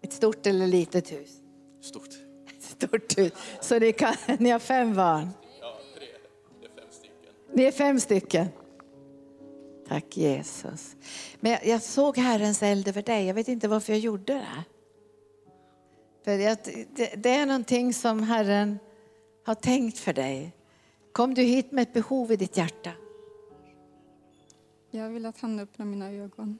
Ett 0.01 0.13
stort 0.13 0.47
eller 0.47 0.67
litet 0.67 1.11
hus? 1.11 1.41
Stort. 1.81 2.09
Stort 2.59 3.17
hus. 3.17 3.33
Så 3.61 3.79
ni, 3.79 3.93
kan, 3.93 4.15
ni 4.39 4.49
har 4.49 4.59
fem 4.59 4.95
barn? 4.95 5.29
Ja, 5.61 5.79
tre. 5.97 6.07
Det 6.57 6.67
är 6.67 6.71
fem 6.81 6.89
stycken. 6.91 7.33
Ni 7.53 7.63
är 7.63 7.71
fem 7.71 7.99
stycken. 7.99 8.47
Tack 9.87 10.17
Jesus. 10.17 10.95
Men 11.39 11.51
jag, 11.51 11.65
jag 11.65 11.81
såg 11.81 12.17
Herrens 12.17 12.63
eld 12.63 12.87
över 12.87 13.01
dig. 13.01 13.25
Jag 13.25 13.33
vet 13.33 13.47
inte 13.47 13.67
varför 13.67 13.93
jag 13.93 13.99
gjorde 13.99 14.33
det. 14.33 14.63
För 16.25 16.37
det 17.17 17.29
är 17.29 17.45
någonting 17.45 17.93
som 17.93 18.23
Herren 18.23 18.79
har 19.45 19.55
tänkt 19.55 19.97
för 19.97 20.13
dig. 20.13 20.51
Kom 21.11 21.33
du 21.33 21.41
hit 21.41 21.71
med 21.71 21.81
ett 21.81 21.93
behov 21.93 22.31
i 22.31 22.35
ditt 22.35 22.57
hjärta? 22.57 22.91
Jag 24.91 25.09
vill 25.09 25.25
att 25.25 25.39
han 25.39 25.59
öppnar 25.59 25.85
mina 25.85 26.11
ögon. 26.11 26.59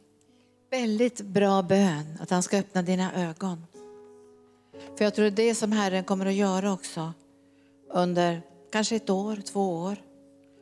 Väldigt 0.70 1.22
bra 1.22 1.62
bön, 1.62 2.18
att 2.22 2.30
han 2.30 2.44
ska 2.44 2.58
öppna 2.58 2.82
dina 2.82 3.30
ögon. 3.30 3.66
För 4.98 5.06
jag 5.06 5.16
tror 5.16 5.24
det 5.24 5.44
är 5.44 5.48
det 5.48 5.56
som 5.56 5.72
Herren 5.72 6.04
kommer 6.04 6.26
att 6.26 6.34
göra 6.34 6.74
också. 6.74 7.14
Under 7.90 8.42
kanske 8.72 8.96
ett 8.96 9.10
år, 9.10 9.36
två 9.36 9.76
år. 9.76 9.98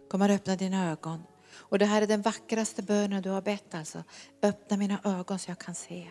Kommer 0.10 0.30
att 0.30 0.42
öppna 0.42 0.56
dina 0.56 0.92
ögon. 0.92 1.24
Och 1.54 1.80
det 1.80 1.86
här 1.86 2.02
är 2.02 2.08
den 2.08 2.22
vackraste 2.22 2.82
bönen 2.82 3.22
du 3.22 3.30
har 3.30 3.42
bett 3.42 3.76
alltså. 3.76 4.04
Öppna 4.42 4.78
mina 4.78 5.00
ögon 5.04 5.40
så 5.40 5.52
jag 5.52 5.60
kan 5.60 5.76
se. 5.76 6.08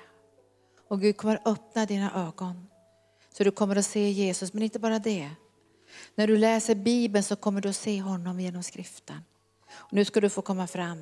Och 0.88 1.01
Gud 1.01 1.16
kommer 1.16 1.34
att 1.34 1.47
öppna 1.47 1.86
dina 1.86 2.28
ögon. 2.28 2.66
Så 3.33 3.45
du 3.45 3.51
kommer 3.51 3.76
att 3.76 3.87
se 3.87 4.11
Jesus, 4.11 4.53
men 4.53 4.62
inte 4.62 4.78
bara 4.78 4.99
det. 4.99 5.30
När 6.14 6.26
du 6.26 6.37
läser 6.37 6.74
Bibeln 6.74 7.24
så 7.24 7.37
kommer 7.37 7.61
du 7.61 7.68
att 7.68 7.76
se 7.76 8.01
honom 8.01 8.41
genom 8.41 8.62
skriften. 8.62 9.20
Och 9.72 9.93
nu 9.93 10.05
ska 10.05 10.20
du 10.20 10.30
få 10.30 10.43
komma 10.43 10.66
fram. 10.66 10.99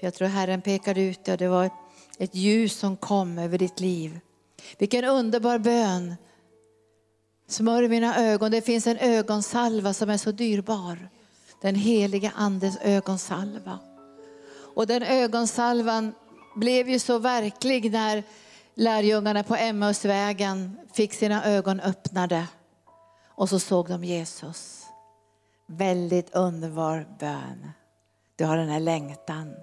För 0.00 0.06
jag 0.06 0.14
tror 0.14 0.28
Herren 0.28 0.62
pekade 0.62 1.00
ut 1.00 1.24
det 1.24 1.32
och 1.32 1.38
det 1.38 1.48
var 1.48 1.70
ett 2.18 2.34
ljus 2.34 2.78
som 2.78 2.96
kom 2.96 3.38
över 3.38 3.58
ditt 3.58 3.80
liv. 3.80 4.20
Vilken 4.78 5.04
underbar 5.04 5.58
bön. 5.58 6.14
Smörj 7.46 7.88
mina 7.88 8.16
ögon. 8.18 8.50
Det 8.50 8.62
finns 8.62 8.86
en 8.86 8.98
ögonsalva 8.98 9.94
som 9.94 10.10
är 10.10 10.16
så 10.16 10.32
dyrbar. 10.32 11.08
Den 11.60 11.74
heliga 11.74 12.32
andes 12.34 12.76
ögonsalva. 12.80 13.78
Och 14.74 14.86
den 14.86 15.02
ögonsalvan 15.02 16.14
blev 16.56 16.88
ju 16.88 16.98
så 16.98 17.18
verklig 17.18 17.92
när 17.92 18.22
lärjungarna 18.78 19.42
på 19.42 19.56
Emmausvägen 19.56 20.78
fick 20.92 21.14
sina 21.14 21.44
ögon 21.44 21.80
öppnade. 21.80 22.46
Och 23.28 23.48
så 23.48 23.58
såg 23.58 23.88
de 23.88 24.04
Jesus. 24.04 24.86
Väldigt 25.66 26.34
underbar 26.34 27.06
bön. 27.18 27.70
Du 28.36 28.44
har 28.44 28.56
den 28.56 28.68
här 28.68 28.80
längtan. 28.80 29.54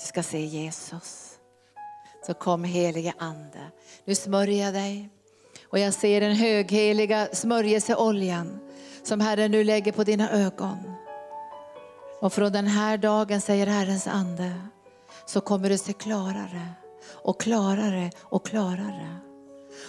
Du 0.00 0.06
ska 0.06 0.22
se 0.22 0.40
Jesus. 0.40 1.32
Så 2.26 2.34
kom 2.34 2.64
helige 2.64 3.14
ande. 3.18 3.70
Nu 4.04 4.14
smörjer 4.14 4.64
jag 4.64 4.74
dig. 4.74 5.08
Och 5.64 5.78
jag 5.78 5.94
ser 5.94 6.20
den 6.20 6.36
högheliga 6.36 7.28
smörjelseoljan 7.32 8.58
som 9.02 9.20
Herren 9.20 9.50
nu 9.50 9.64
lägger 9.64 9.92
på 9.92 10.04
dina 10.04 10.30
ögon. 10.30 10.78
Och 12.20 12.32
från 12.32 12.52
den 12.52 12.66
här 12.66 12.98
dagen, 12.98 13.40
säger 13.40 13.66
Herrens 13.66 14.06
ande, 14.06 14.54
så 15.26 15.40
kommer 15.40 15.70
du 15.70 15.78
se 15.78 15.92
klarare 15.92 16.74
och 17.26 17.40
klarare 17.40 18.10
och 18.22 18.46
klarare. 18.46 19.16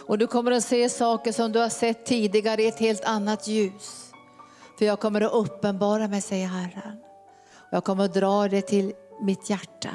Och 0.07 0.17
du 0.17 0.27
kommer 0.27 0.51
att 0.51 0.63
se 0.63 0.89
saker 0.89 1.31
som 1.31 1.51
du 1.51 1.59
har 1.59 1.69
sett 1.69 2.05
tidigare 2.05 2.63
i 2.63 2.67
ett 2.67 2.79
helt 2.79 3.03
annat 3.05 3.47
ljus. 3.47 4.11
För 4.77 4.85
jag 4.85 4.99
kommer 4.99 5.21
att 5.21 5.33
uppenbara 5.33 6.07
mig, 6.07 6.21
säger 6.21 6.47
Herren. 6.47 6.97
Jag 7.71 7.83
kommer 7.83 8.05
att 8.05 8.13
dra 8.13 8.47
det 8.47 8.61
till 8.61 8.93
mitt 9.21 9.49
hjärta. 9.49 9.89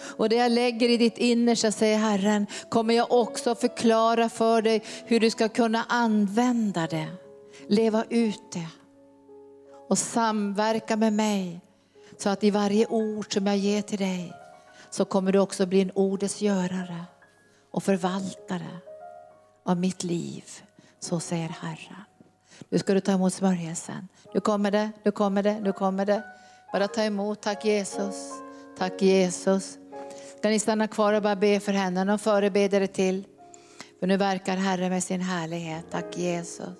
Och 0.00 0.28
det 0.28 0.36
jag 0.36 0.52
lägger 0.52 0.88
i 0.88 0.96
ditt 0.96 1.18
innersta, 1.18 1.72
säger 1.72 1.98
Herren, 1.98 2.46
kommer 2.68 2.94
jag 2.94 3.12
också 3.12 3.54
förklara 3.54 4.28
för 4.28 4.62
dig 4.62 4.82
hur 5.06 5.20
du 5.20 5.30
ska 5.30 5.48
kunna 5.48 5.84
använda 5.88 6.86
det, 6.86 7.08
leva 7.66 8.04
ut 8.08 8.52
det 8.52 8.68
och 9.88 9.98
samverka 9.98 10.96
med 10.96 11.12
mig. 11.12 11.60
Så 12.18 12.28
att 12.28 12.44
i 12.44 12.50
varje 12.50 12.86
ord 12.86 13.32
som 13.32 13.46
jag 13.46 13.56
ger 13.56 13.82
till 13.82 13.98
dig 13.98 14.32
så 14.90 15.04
kommer 15.04 15.32
du 15.32 15.38
också 15.38 15.66
bli 15.66 15.80
en 15.80 15.90
ordets 15.90 16.40
görare 16.40 17.04
och 17.70 17.82
förvaltare 17.82 18.78
av 19.64 19.76
mitt 19.76 20.04
liv. 20.04 20.44
Så 21.00 21.20
säger 21.20 21.48
Herren. 21.48 22.04
Nu 22.68 22.78
ska 22.78 22.94
du 22.94 23.00
ta 23.00 23.12
emot 23.12 23.34
smörjelsen. 23.34 24.08
Nu 24.34 24.40
kommer 24.40 24.70
det, 24.70 24.90
nu 25.02 25.10
kommer 25.10 25.42
det, 25.42 25.60
nu 25.60 25.72
kommer 25.72 26.06
det. 26.06 26.22
Bara 26.72 26.88
ta 26.88 27.02
emot. 27.02 27.42
Tack 27.42 27.64
Jesus. 27.64 28.32
Tack 28.78 29.02
Jesus. 29.02 29.78
Ska 30.38 30.48
ni 30.48 30.58
stanna 30.58 30.88
kvar 30.88 31.12
och 31.12 31.22
bara 31.22 31.36
be 31.36 31.60
för 31.60 31.72
henne? 31.72 32.04
Någon 32.04 32.18
förebedare 32.18 32.86
till? 32.86 33.24
För 34.00 34.06
nu 34.06 34.16
verkar 34.16 34.56
Herren 34.56 34.90
med 34.90 35.04
sin 35.04 35.20
härlighet. 35.20 35.84
Tack 35.90 36.16
Jesus. 36.18 36.78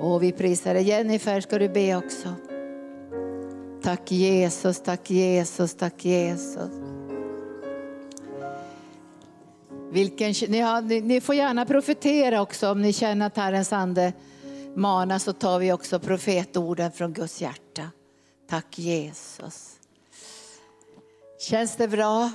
Och 0.00 0.22
vi 0.22 0.32
prisar 0.32 0.74
dig. 0.74 0.82
Jennifer, 0.82 1.40
ska 1.40 1.58
du 1.58 1.68
be 1.68 1.96
också? 1.96 2.34
Tack 3.86 4.10
Jesus, 4.10 4.80
tack 4.80 5.10
Jesus, 5.10 5.74
tack 5.74 6.04
Jesus. 6.04 6.70
Vilken, 9.90 10.34
ni, 10.48 10.60
har, 10.60 10.82
ni, 10.82 11.00
ni 11.00 11.20
får 11.20 11.34
gärna 11.34 11.66
profetera 11.66 12.42
också 12.42 12.70
om 12.70 12.82
ni 12.82 12.92
känner 12.92 13.26
att 13.26 13.36
Herrens 13.36 13.72
ande 13.72 14.12
manar 14.74 15.18
så 15.18 15.32
tar 15.32 15.58
vi 15.58 15.72
också 15.72 15.98
profetorden 15.98 16.92
från 16.92 17.12
Guds 17.12 17.42
hjärta. 17.42 17.90
Tack 18.48 18.78
Jesus. 18.78 19.78
Känns 21.38 21.76
det 21.76 21.88
bra? 21.88 22.32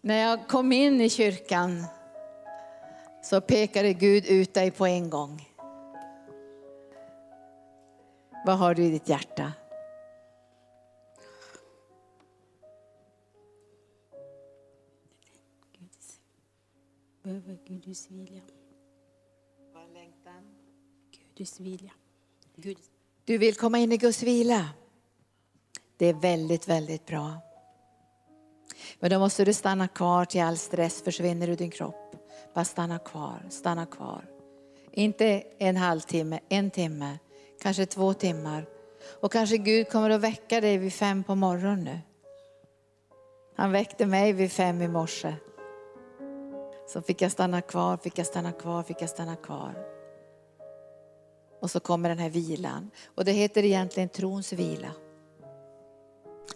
När 0.00 0.18
jag 0.18 0.48
kom 0.48 0.72
in 0.72 1.00
i 1.00 1.10
kyrkan 1.10 1.84
så 3.22 3.40
pekade 3.40 3.92
Gud 3.92 4.26
ut 4.26 4.54
dig 4.54 4.70
på 4.70 4.86
en 4.86 5.10
gång. 5.10 5.55
Vad 8.46 8.58
har 8.58 8.74
du 8.74 8.84
i 8.84 8.90
ditt 8.90 9.08
hjärta? 9.08 9.52
Behöver 17.22 17.58
Guds 17.66 18.10
vilja. 18.10 18.42
Guds 21.34 21.60
vilja. 21.60 21.92
Gud. 22.56 22.78
Du 23.24 23.38
vill 23.38 23.54
komma 23.54 23.78
in 23.78 23.92
i 23.92 23.96
Guds 23.96 24.22
vila. 24.22 24.68
Det 25.96 26.06
är 26.06 26.14
väldigt, 26.14 26.68
väldigt 26.68 27.06
bra. 27.06 27.40
Men 29.00 29.10
då 29.10 29.18
måste 29.18 29.44
du 29.44 29.52
stanna 29.52 29.88
kvar 29.88 30.24
till 30.24 30.42
all 30.42 30.56
stress 30.56 31.02
försvinner 31.02 31.48
ur 31.48 31.56
din 31.56 31.70
kropp. 31.70 32.16
Bara 32.54 32.64
stanna 32.64 32.98
kvar, 32.98 33.46
stanna 33.50 33.86
kvar. 33.86 34.24
Inte 34.92 35.42
en 35.58 35.76
halvtimme, 35.76 36.40
en 36.48 36.70
timme, 36.70 37.18
kanske 37.62 37.86
två 37.86 38.14
timmar. 38.14 38.66
Och 39.20 39.32
kanske 39.32 39.56
Gud 39.56 39.88
kommer 39.88 40.10
att 40.10 40.20
väcka 40.20 40.60
dig 40.60 40.78
vid 40.78 40.92
fem 40.92 41.24
på 41.24 41.34
morgonen 41.34 41.84
nu. 41.84 41.98
Han 43.56 43.72
väckte 43.72 44.06
mig 44.06 44.32
vid 44.32 44.52
fem 44.52 44.82
i 44.82 44.88
morse. 44.88 45.34
Så 46.88 47.02
fick 47.02 47.22
jag 47.22 47.32
stanna 47.32 47.60
kvar, 47.60 47.96
fick 47.96 48.18
jag 48.18 48.26
stanna 48.26 48.52
kvar, 48.52 48.82
fick 48.82 49.02
jag 49.02 49.10
stanna 49.10 49.36
kvar. 49.36 49.74
Och 51.60 51.70
så 51.70 51.80
kommer 51.80 52.08
den 52.08 52.18
här 52.18 52.30
vilan. 52.30 52.90
Och 53.14 53.24
det 53.24 53.32
heter 53.32 53.64
egentligen 53.64 54.08
trons 54.08 54.52
vila. 54.52 54.90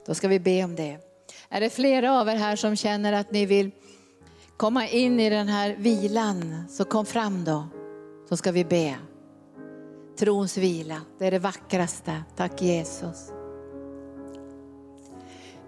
Då 0.07 0.15
ska 0.15 0.29
vi 0.29 0.41
be 0.41 0.65
om 0.65 0.77
det. 0.77 0.99
Är 1.49 1.61
det 1.61 1.71
flera 1.71 2.21
av 2.21 2.29
er 2.29 2.37
här 2.37 2.57
som 2.57 2.77
känner 2.77 3.13
att 3.13 3.33
ni 3.33 3.47
vill 3.47 3.71
komma 4.57 4.89
in 4.89 5.21
i 5.21 5.31
den 5.31 5.49
här 5.49 5.77
vilan, 5.79 6.69
så 6.69 6.85
kom 6.85 7.07
fram 7.07 7.45
då. 7.45 7.69
Så 8.29 8.37
ska 8.37 8.53
vi 8.53 8.65
be. 8.65 8.97
Trons 10.21 10.57
vila, 10.57 11.01
det 11.19 11.27
är 11.27 11.31
det 11.31 11.39
vackraste. 11.39 12.23
Tack 12.37 12.63
Jesus. 12.63 13.33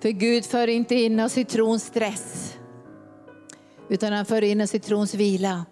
För 0.01 0.09
Gud 0.09 0.45
för 0.45 0.69
inte 0.69 0.95
in 0.95 1.21
oss 1.21 1.39
i 1.39 1.45
trons 1.45 1.85
stress, 1.85 2.57
utan 3.89 4.13
han 4.13 4.27
för 4.27 4.43
in 4.43 4.61
oss 4.61 4.75
i 4.75 4.79
trons 4.79 5.15
vila. 5.15 5.65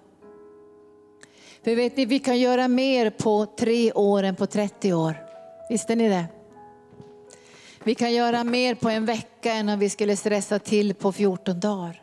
För 1.64 1.76
vet 1.76 1.96
ni, 1.96 2.04
vi 2.04 2.18
kan 2.18 2.38
göra 2.38 2.68
mer 2.68 3.10
på 3.10 3.46
tre 3.46 3.92
år 3.92 4.22
än 4.22 4.36
på 4.36 4.46
30 4.46 4.92
år. 4.92 5.14
Visste 5.70 5.94
ni 5.94 6.08
det? 6.08 6.24
Vi 7.84 7.94
kan 7.94 8.12
göra 8.12 8.44
mer 8.44 8.74
på 8.74 8.88
en 8.88 9.06
vecka 9.06 9.52
än 9.52 9.68
om 9.68 9.78
vi 9.78 9.90
skulle 9.90 10.16
stressa 10.16 10.58
till 10.58 10.94
på 10.94 11.12
14 11.12 11.60
dagar. 11.60 12.02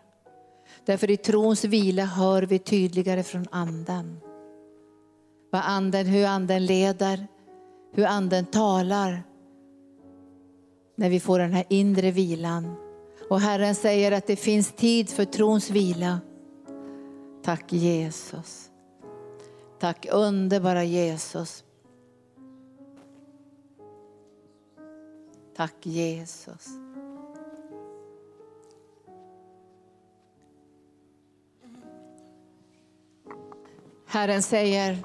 Därför 0.85 1.11
i 1.11 1.17
trons 1.17 1.65
vila 1.65 2.05
hör 2.05 2.43
vi 2.43 2.59
tydligare 2.59 3.23
från 3.23 3.47
anden. 3.51 4.19
Vad 5.49 5.61
anden, 5.65 6.07
hur 6.07 6.25
anden 6.25 6.65
leder, 6.65 7.27
hur 7.93 8.05
anden 8.05 8.45
talar. 8.45 9.23
När 10.95 11.09
vi 11.09 11.19
får 11.19 11.39
den 11.39 11.53
här 11.53 11.65
inre 11.69 12.11
vilan. 12.11 12.75
Och 13.29 13.39
Herren 13.39 13.75
säger 13.75 14.11
att 14.11 14.27
det 14.27 14.35
finns 14.35 14.71
tid 14.71 15.09
för 15.09 15.25
trons 15.25 15.69
vila. 15.69 16.19
Tack 17.43 17.73
Jesus. 17.73 18.71
Tack 19.79 20.05
underbara 20.11 20.83
Jesus. 20.83 21.63
Tack 25.55 25.85
Jesus. 25.85 26.67
Herren 34.05 34.43
säger 34.43 34.97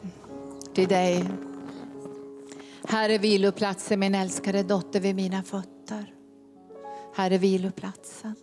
till 0.75 0.89
dig, 0.89 1.25
här 2.85 3.09
är 3.09 3.18
viloplatsen 3.18 4.01
min 4.01 4.14
älskade 4.14 4.62
dotter 4.62 5.01
vid 5.01 5.14
mina 5.14 5.43
fötter. 5.43 6.14
Här 7.14 7.31
är 7.31 7.39
viloplatsen. 7.39 8.35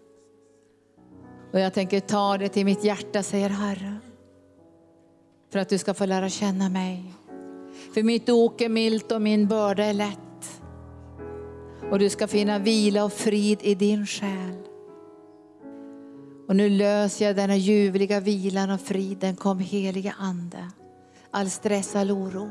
Och 1.53 1.59
jag 1.59 1.73
tänker 1.73 1.99
ta 1.99 2.37
det 2.37 2.49
till 2.49 2.65
mitt 2.65 2.83
hjärta, 2.83 3.23
säger 3.23 3.49
Herren. 3.49 3.99
För 5.51 5.59
att 5.59 5.69
du 5.69 5.77
ska 5.77 5.93
få 5.93 6.05
lära 6.05 6.29
känna 6.29 6.69
mig. 6.69 7.13
För 7.93 8.03
mitt 8.03 8.29
ok 8.29 8.61
är 8.61 8.69
milt 8.69 9.11
och 9.11 9.21
min 9.21 9.47
börda 9.47 9.83
är 9.83 9.93
lätt. 9.93 10.61
Och 11.91 11.99
du 11.99 12.09
ska 12.09 12.27
finna 12.27 12.59
vila 12.59 13.03
och 13.03 13.13
frid 13.13 13.59
i 13.61 13.75
din 13.75 14.05
själ. 14.05 14.55
Och 16.47 16.55
nu 16.55 16.69
löser 16.69 17.25
jag 17.25 17.35
denna 17.35 17.55
ljuvliga 17.55 18.19
vilan 18.19 18.69
och 18.69 18.81
friden. 18.81 19.35
Kom 19.35 19.59
heliga 19.59 20.15
Ande. 20.19 20.71
All 21.31 21.49
stress, 21.49 21.95
all 21.95 22.11
oro. 22.11 22.49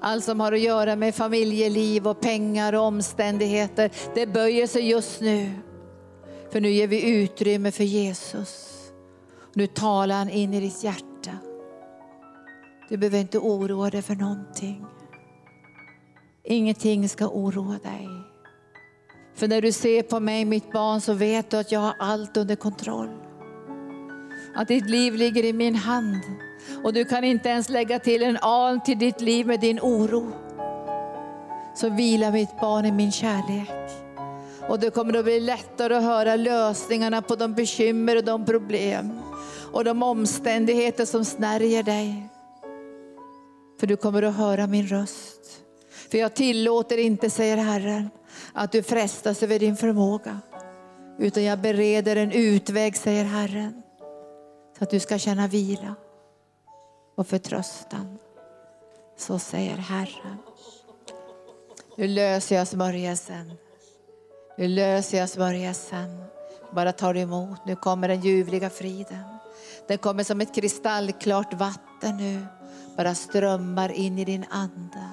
Allt 0.00 0.24
som 0.24 0.40
har 0.40 0.52
att 0.52 0.60
göra 0.60 0.96
med 0.96 1.14
familjeliv 1.14 2.08
och 2.08 2.20
pengar 2.20 2.72
och 2.72 2.82
omständigheter. 2.82 3.90
Det 4.14 4.26
böjer 4.26 4.66
sig 4.66 4.88
just 4.88 5.20
nu. 5.20 5.50
För 6.50 6.60
nu 6.60 6.70
ger 6.70 6.86
vi 6.86 7.22
utrymme 7.22 7.72
för 7.72 7.84
Jesus. 7.84 8.66
Nu 9.54 9.66
talar 9.66 10.14
han 10.14 10.30
in 10.30 10.54
i 10.54 10.60
ditt 10.60 10.84
hjärta. 10.84 11.38
Du 12.88 12.96
behöver 12.96 13.18
inte 13.18 13.38
oroa 13.38 13.90
dig 13.90 14.02
för 14.02 14.14
någonting. 14.14 14.86
Ingenting 16.44 17.08
ska 17.08 17.28
oroa 17.28 17.78
dig. 17.82 18.08
För 19.34 19.48
när 19.48 19.62
du 19.62 19.72
ser 19.72 20.02
på 20.02 20.20
mig, 20.20 20.44
mitt 20.44 20.72
barn, 20.72 21.00
så 21.00 21.12
vet 21.12 21.50
du 21.50 21.56
att 21.56 21.72
jag 21.72 21.80
har 21.80 21.94
allt 21.98 22.36
under 22.36 22.56
kontroll. 22.56 23.10
Att 24.54 24.68
ditt 24.68 24.90
liv 24.90 25.14
ligger 25.14 25.44
i 25.44 25.52
min 25.52 25.74
hand. 25.74 26.22
Och 26.82 26.92
du 26.92 27.04
kan 27.04 27.24
inte 27.24 27.48
ens 27.48 27.68
lägga 27.68 27.98
till 27.98 28.22
en 28.22 28.36
aln 28.36 28.80
till 28.80 28.98
ditt 28.98 29.20
liv 29.20 29.46
med 29.46 29.60
din 29.60 29.80
oro. 29.80 30.32
Så 31.74 31.88
vila 31.88 32.30
mitt 32.30 32.60
barn 32.60 32.86
i 32.86 32.92
min 32.92 33.12
kärlek. 33.12 33.70
Och 34.68 34.80
det 34.80 34.90
kommer 34.90 35.18
att 35.18 35.24
bli 35.24 35.40
lättare 35.40 35.94
att 35.94 36.02
höra 36.02 36.36
lösningarna 36.36 37.22
på 37.22 37.36
de 37.36 37.54
bekymmer 37.54 38.16
och 38.16 38.24
de 38.24 38.44
problem 38.44 39.20
och 39.72 39.84
de 39.84 40.02
omständigheter 40.02 41.04
som 41.04 41.24
snärjer 41.24 41.82
dig. 41.82 42.28
För 43.80 43.86
du 43.86 43.96
kommer 43.96 44.22
att 44.22 44.36
höra 44.36 44.66
min 44.66 44.86
röst. 44.86 45.60
För 46.10 46.18
jag 46.18 46.34
tillåter 46.34 46.98
inte, 46.98 47.30
säger 47.30 47.56
Herren, 47.56 48.10
att 48.52 48.72
du 48.72 48.82
frestas 48.82 49.42
över 49.42 49.58
din 49.58 49.76
förmåga. 49.76 50.40
Utan 51.18 51.44
jag 51.44 51.58
bereder 51.58 52.16
en 52.16 52.32
utväg, 52.32 52.96
säger 52.96 53.24
Herren. 53.24 53.82
Så 54.78 54.84
att 54.84 54.90
du 54.90 55.00
ska 55.00 55.18
känna 55.18 55.46
vila 55.46 55.94
och 57.20 57.26
förtröstan. 57.26 58.18
Så 59.16 59.38
säger 59.38 59.76
Herren. 59.76 60.36
Nu 61.96 62.06
löser 62.06 62.56
jag 62.56 62.68
smörjelsen. 62.68 63.52
Nu 64.58 64.68
löser 64.68 65.18
jag 65.18 65.28
smörjelsen. 65.28 66.24
Bara 66.72 66.92
tar 66.92 67.14
du 67.14 67.20
emot. 67.20 67.66
Nu 67.66 67.76
kommer 67.76 68.08
den 68.08 68.20
ljuvliga 68.20 68.70
friden. 68.70 69.24
Den 69.88 69.98
kommer 69.98 70.24
som 70.24 70.40
ett 70.40 70.54
kristallklart 70.54 71.54
vatten 71.54 72.16
nu. 72.16 72.46
Bara 72.96 73.14
strömmar 73.14 73.92
in 73.92 74.18
i 74.18 74.24
din 74.24 74.44
ande. 74.50 75.06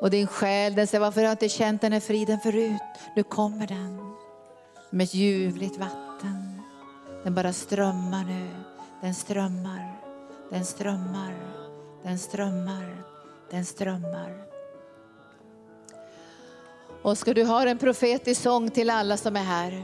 Och 0.00 0.10
din 0.10 0.26
själ 0.26 0.74
den 0.74 0.86
säger, 0.86 1.00
varför 1.00 1.20
har 1.20 1.26
jag 1.26 1.34
inte 1.34 1.48
känt 1.48 1.80
den 1.80 1.92
här 1.92 2.00
friden 2.00 2.40
förut? 2.40 2.82
Nu 3.16 3.22
kommer 3.22 3.66
den. 3.66 4.14
Med 4.90 5.04
ett 5.04 5.14
ljuvligt 5.14 5.78
vatten. 5.78 6.62
Den 7.24 7.34
bara 7.34 7.52
strömmar 7.52 8.24
nu. 8.24 8.50
Den 9.00 9.14
strömmar. 9.14 9.93
Den 10.54 10.64
strömmar. 10.64 11.34
Den 12.02 12.18
strömmar. 12.18 13.04
Den 13.50 13.64
strömmar. 13.64 14.32
Och 17.02 17.18
ska 17.18 17.34
du 17.34 17.44
ha 17.44 17.66
en 17.66 17.78
profetisk 17.78 18.42
sång 18.42 18.70
till 18.70 18.90
alla 18.90 19.16
som 19.16 19.36
är 19.36 19.42
här? 19.42 19.82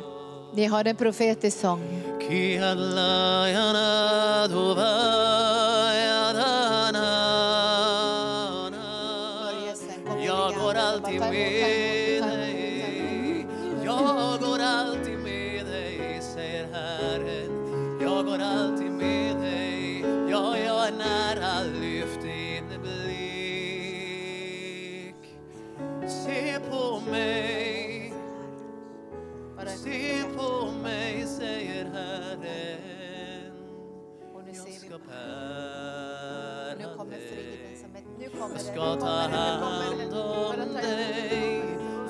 Ni 0.55 0.64
har 0.64 0.85
en 0.85 0.97
profetisk 0.97 1.61
sång. 1.61 2.03
Jag 10.27 10.55
går 10.55 10.75
alltid 10.75 11.21
med 11.21 11.80
ska 38.81 38.97
ta 38.97 39.07
hand 39.07 40.14
om 40.14 40.74
dig. 40.74 41.62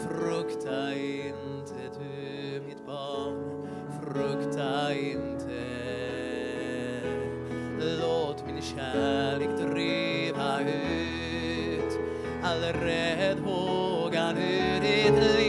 Frukta 0.09 0.95
inte 0.95 1.99
du 1.99 2.61
mitt 2.67 2.87
barn, 2.87 3.69
frukta 4.03 4.95
inte. 4.95 5.63
Låt 8.01 8.47
min 8.47 8.63
kärlek 8.63 9.49
driva 9.59 10.61
ut 10.61 11.99
all 12.43 12.63
räddhåga 12.63 14.31
ur 14.31 14.81
ditt 14.81 15.25
liv. 15.25 15.40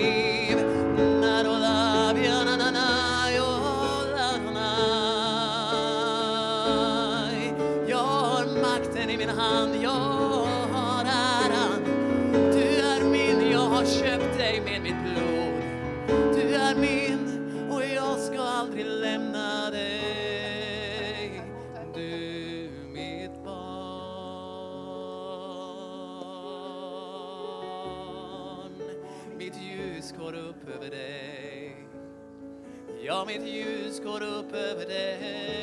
Ljus 34.02 34.06
går 34.06 34.24
upp 34.24 34.54
över 34.54 35.61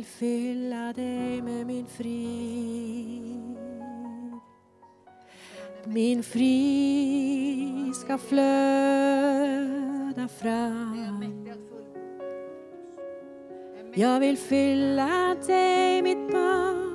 vill 0.00 0.06
fylla 0.06 0.92
dig 0.92 1.42
med 1.42 1.66
min 1.66 1.86
frid. 1.86 3.56
Min 5.84 6.22
frid 6.22 7.94
ska 7.94 8.18
flöda 8.18 8.38
fram. 10.28 11.44
Jag 13.94 14.20
vill 14.20 14.36
fylla 14.36 15.36
dig, 15.46 16.02
mitt 16.02 16.32
barn, 16.32 16.94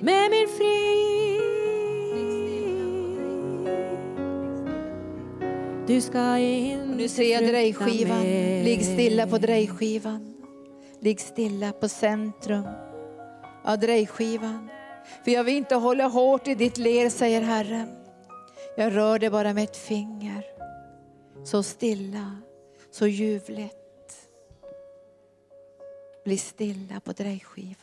med 0.00 0.30
min 0.30 0.48
frid. 0.48 1.42
Du 5.86 6.00
ska 6.00 6.38
in 6.38 6.94
Nu 6.96 7.08
ser 7.08 7.32
jag 7.32 7.48
drejskivan. 7.48 8.22
Ligg 8.64 8.84
stilla 8.84 9.26
på 9.26 9.38
drejskivan. 9.38 10.21
Ligg 11.02 11.20
stilla 11.20 11.72
på 11.72 11.88
centrum 11.88 12.66
av 13.64 13.78
drejskivan. 13.78 14.68
För 15.24 15.30
jag 15.30 15.44
vill 15.44 15.56
inte 15.56 15.74
hålla 15.74 16.06
hårt 16.06 16.48
i 16.48 16.54
ditt 16.54 16.78
ler, 16.78 17.08
säger 17.08 17.40
Herren. 17.40 17.88
Jag 18.76 18.96
rör 18.96 19.18
det 19.18 19.30
bara 19.30 19.52
med 19.52 19.64
ett 19.64 19.76
finger. 19.76 20.46
Så 21.44 21.62
stilla, 21.62 22.36
så 22.90 23.06
ljuvligt. 23.06 24.28
Bli 26.24 26.38
stilla 26.38 27.00
på 27.00 27.12
drejskivan. 27.12 27.76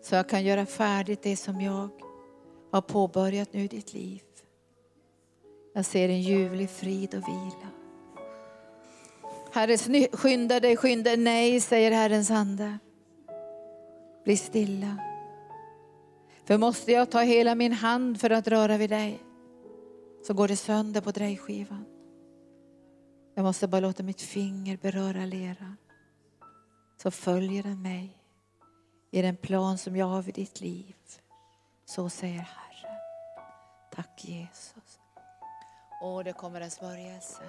Så 0.00 0.14
jag 0.14 0.28
kan 0.28 0.44
göra 0.44 0.66
färdigt 0.66 1.22
det 1.22 1.36
som 1.36 1.60
jag 1.60 1.88
har 2.72 2.80
påbörjat 2.80 3.52
nu 3.52 3.64
i 3.64 3.68
ditt 3.68 3.94
liv. 3.94 4.22
Jag 5.74 5.84
ser 5.84 6.08
en 6.08 6.22
ljuvlig 6.22 6.70
frid 6.70 7.14
och 7.14 7.28
vila. 7.28 7.81
Herre, 9.52 10.08
skynda 10.12 10.60
dig, 10.60 10.76
skynda 10.76 11.10
dig. 11.10 11.16
Nej, 11.16 11.60
säger 11.60 11.90
Herrens 11.90 12.30
ande. 12.30 12.78
Bli 14.24 14.36
stilla. 14.36 14.96
För 16.44 16.58
måste 16.58 16.92
jag 16.92 17.10
ta 17.10 17.20
hela 17.20 17.54
min 17.54 17.72
hand 17.72 18.20
för 18.20 18.30
att 18.30 18.48
röra 18.48 18.76
vid 18.76 18.90
dig, 18.90 19.22
så 20.26 20.34
går 20.34 20.48
det 20.48 20.56
sönder 20.56 21.00
på 21.00 21.10
drejskivan. 21.10 21.84
Jag 23.34 23.42
måste 23.42 23.68
bara 23.68 23.80
låta 23.80 24.02
mitt 24.02 24.20
finger 24.20 24.76
beröra 24.76 25.26
leran. 25.26 25.76
Så 27.02 27.10
följer 27.10 27.62
den 27.62 27.82
mig 27.82 28.18
i 29.10 29.22
den 29.22 29.36
plan 29.36 29.78
som 29.78 29.96
jag 29.96 30.06
har 30.06 30.22
för 30.22 30.32
ditt 30.32 30.60
liv. 30.60 30.94
Så 31.84 32.08
säger 32.08 32.34
Herren. 32.38 32.98
Tack 33.94 34.24
Jesus. 34.24 35.00
Och 36.02 36.24
det 36.24 36.32
kommer 36.32 36.60
en 36.60 36.70
smörjelse. 36.70 37.42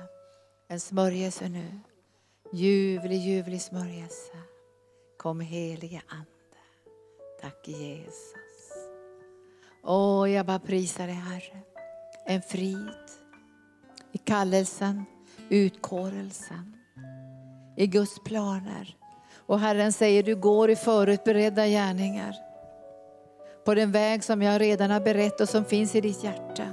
En 0.67 0.79
smörjelse 0.79 1.49
nu. 1.49 1.79
Ljuvlig, 2.55 3.17
ljuvlig 3.17 3.61
smörjelse. 3.61 4.31
Kom 5.17 5.39
helige 5.39 6.01
Ande. 6.07 6.27
Tack 7.41 7.67
Jesus. 7.67 8.73
Åh, 9.83 10.31
jag 10.31 10.45
bara 10.45 10.59
prisar 10.59 11.07
dig 11.07 11.15
Herre. 11.15 11.59
En 12.25 12.41
frid 12.41 12.89
i 14.11 14.17
kallelsen, 14.17 15.05
utkårelsen, 15.49 16.75
i 17.77 17.87
Guds 17.87 18.19
planer. 18.19 18.97
Och 19.35 19.59
Herren 19.59 19.93
säger, 19.93 20.23
du 20.23 20.35
går 20.35 20.69
i 20.69 20.75
förutberedda 20.75 21.67
gärningar. 21.67 22.35
På 23.65 23.73
den 23.73 23.91
väg 23.91 24.23
som 24.23 24.41
jag 24.41 24.61
redan 24.61 24.91
har 24.91 24.99
berett 24.99 25.41
och 25.41 25.49
som 25.49 25.65
finns 25.65 25.95
i 25.95 26.01
ditt 26.01 26.23
hjärta. 26.23 26.67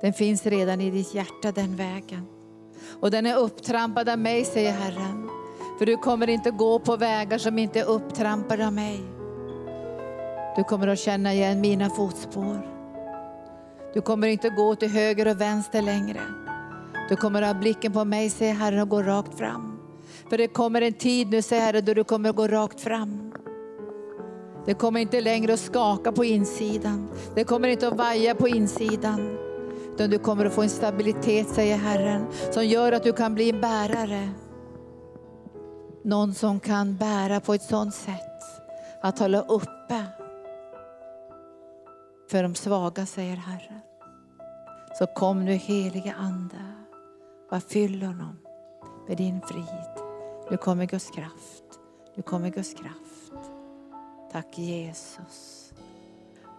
Den 0.00 0.12
finns 0.12 0.46
redan 0.46 0.80
i 0.80 0.90
ditt 0.90 1.14
hjärta, 1.14 1.52
den 1.52 1.76
vägen. 1.76 2.37
Och 3.00 3.10
den 3.10 3.26
är 3.26 3.36
upptrampad 3.36 4.08
av 4.08 4.18
mig, 4.18 4.44
säger 4.44 4.72
Herren. 4.72 5.30
För 5.78 5.86
du 5.86 5.96
kommer 5.96 6.28
inte 6.28 6.50
gå 6.50 6.78
på 6.78 6.96
vägar 6.96 7.38
som 7.38 7.58
inte 7.58 7.80
är 7.80 7.84
upptrampade 7.84 8.66
av 8.66 8.72
mig. 8.72 9.00
Du 10.56 10.64
kommer 10.64 10.88
att 10.88 10.98
känna 10.98 11.34
igen 11.34 11.60
mina 11.60 11.90
fotspår. 11.90 12.68
Du 13.94 14.00
kommer 14.00 14.28
inte 14.28 14.48
gå 14.48 14.74
till 14.74 14.88
höger 14.88 15.28
och 15.28 15.40
vänster 15.40 15.82
längre. 15.82 16.20
Du 17.08 17.16
kommer 17.16 17.42
att 17.42 17.54
ha 17.54 17.60
blicken 17.60 17.92
på 17.92 18.04
mig, 18.04 18.30
säger 18.30 18.54
Herren, 18.54 18.80
och 18.80 18.88
gå 18.88 19.02
rakt 19.02 19.38
fram. 19.38 19.78
För 20.30 20.38
det 20.38 20.48
kommer 20.48 20.82
en 20.82 20.92
tid 20.92 21.30
nu, 21.30 21.42
säger 21.42 21.62
Herren, 21.62 21.84
då 21.84 21.94
du 21.94 22.04
kommer 22.04 22.30
att 22.30 22.36
gå 22.36 22.48
rakt 22.48 22.80
fram. 22.80 23.32
Det 24.66 24.74
kommer 24.74 25.00
inte 25.00 25.20
längre 25.20 25.52
att 25.52 25.60
skaka 25.60 26.12
på 26.12 26.24
insidan. 26.24 27.08
Det 27.34 27.44
kommer 27.44 27.68
inte 27.68 27.88
att 27.88 27.96
vaja 27.96 28.34
på 28.34 28.48
insidan. 28.48 29.38
Utan 29.98 30.10
du 30.10 30.18
kommer 30.18 30.44
att 30.44 30.52
få 30.52 30.62
en 30.62 30.70
stabilitet, 30.70 31.48
säger 31.48 31.76
Herren, 31.76 32.26
som 32.50 32.66
gör 32.66 32.92
att 32.92 33.02
du 33.02 33.12
kan 33.12 33.34
bli 33.34 33.50
en 33.50 33.60
bärare. 33.60 34.30
Någon 36.04 36.34
som 36.34 36.60
kan 36.60 36.96
bära 36.96 37.40
på 37.40 37.54
ett 37.54 37.62
sådant 37.62 37.94
sätt 37.94 38.42
att 39.02 39.18
hålla 39.18 39.40
uppe 39.40 40.04
för 42.30 42.42
de 42.42 42.54
svaga, 42.54 43.06
säger 43.06 43.36
Herren. 43.36 43.80
Så 44.98 45.06
kom 45.06 45.44
nu 45.44 45.52
helige 45.52 46.14
Ande, 46.18 46.64
bara 47.50 47.60
fyll 47.60 48.02
honom 48.02 48.38
med 49.08 49.16
din 49.16 49.40
frid. 49.40 50.04
Nu 50.50 50.56
kommer 50.56 50.84
Guds 50.84 51.10
kraft. 51.10 51.64
Nu 52.14 52.22
kommer 52.22 52.48
Guds 52.48 52.74
kraft. 52.74 53.32
Tack 54.32 54.58
Jesus. 54.58 55.72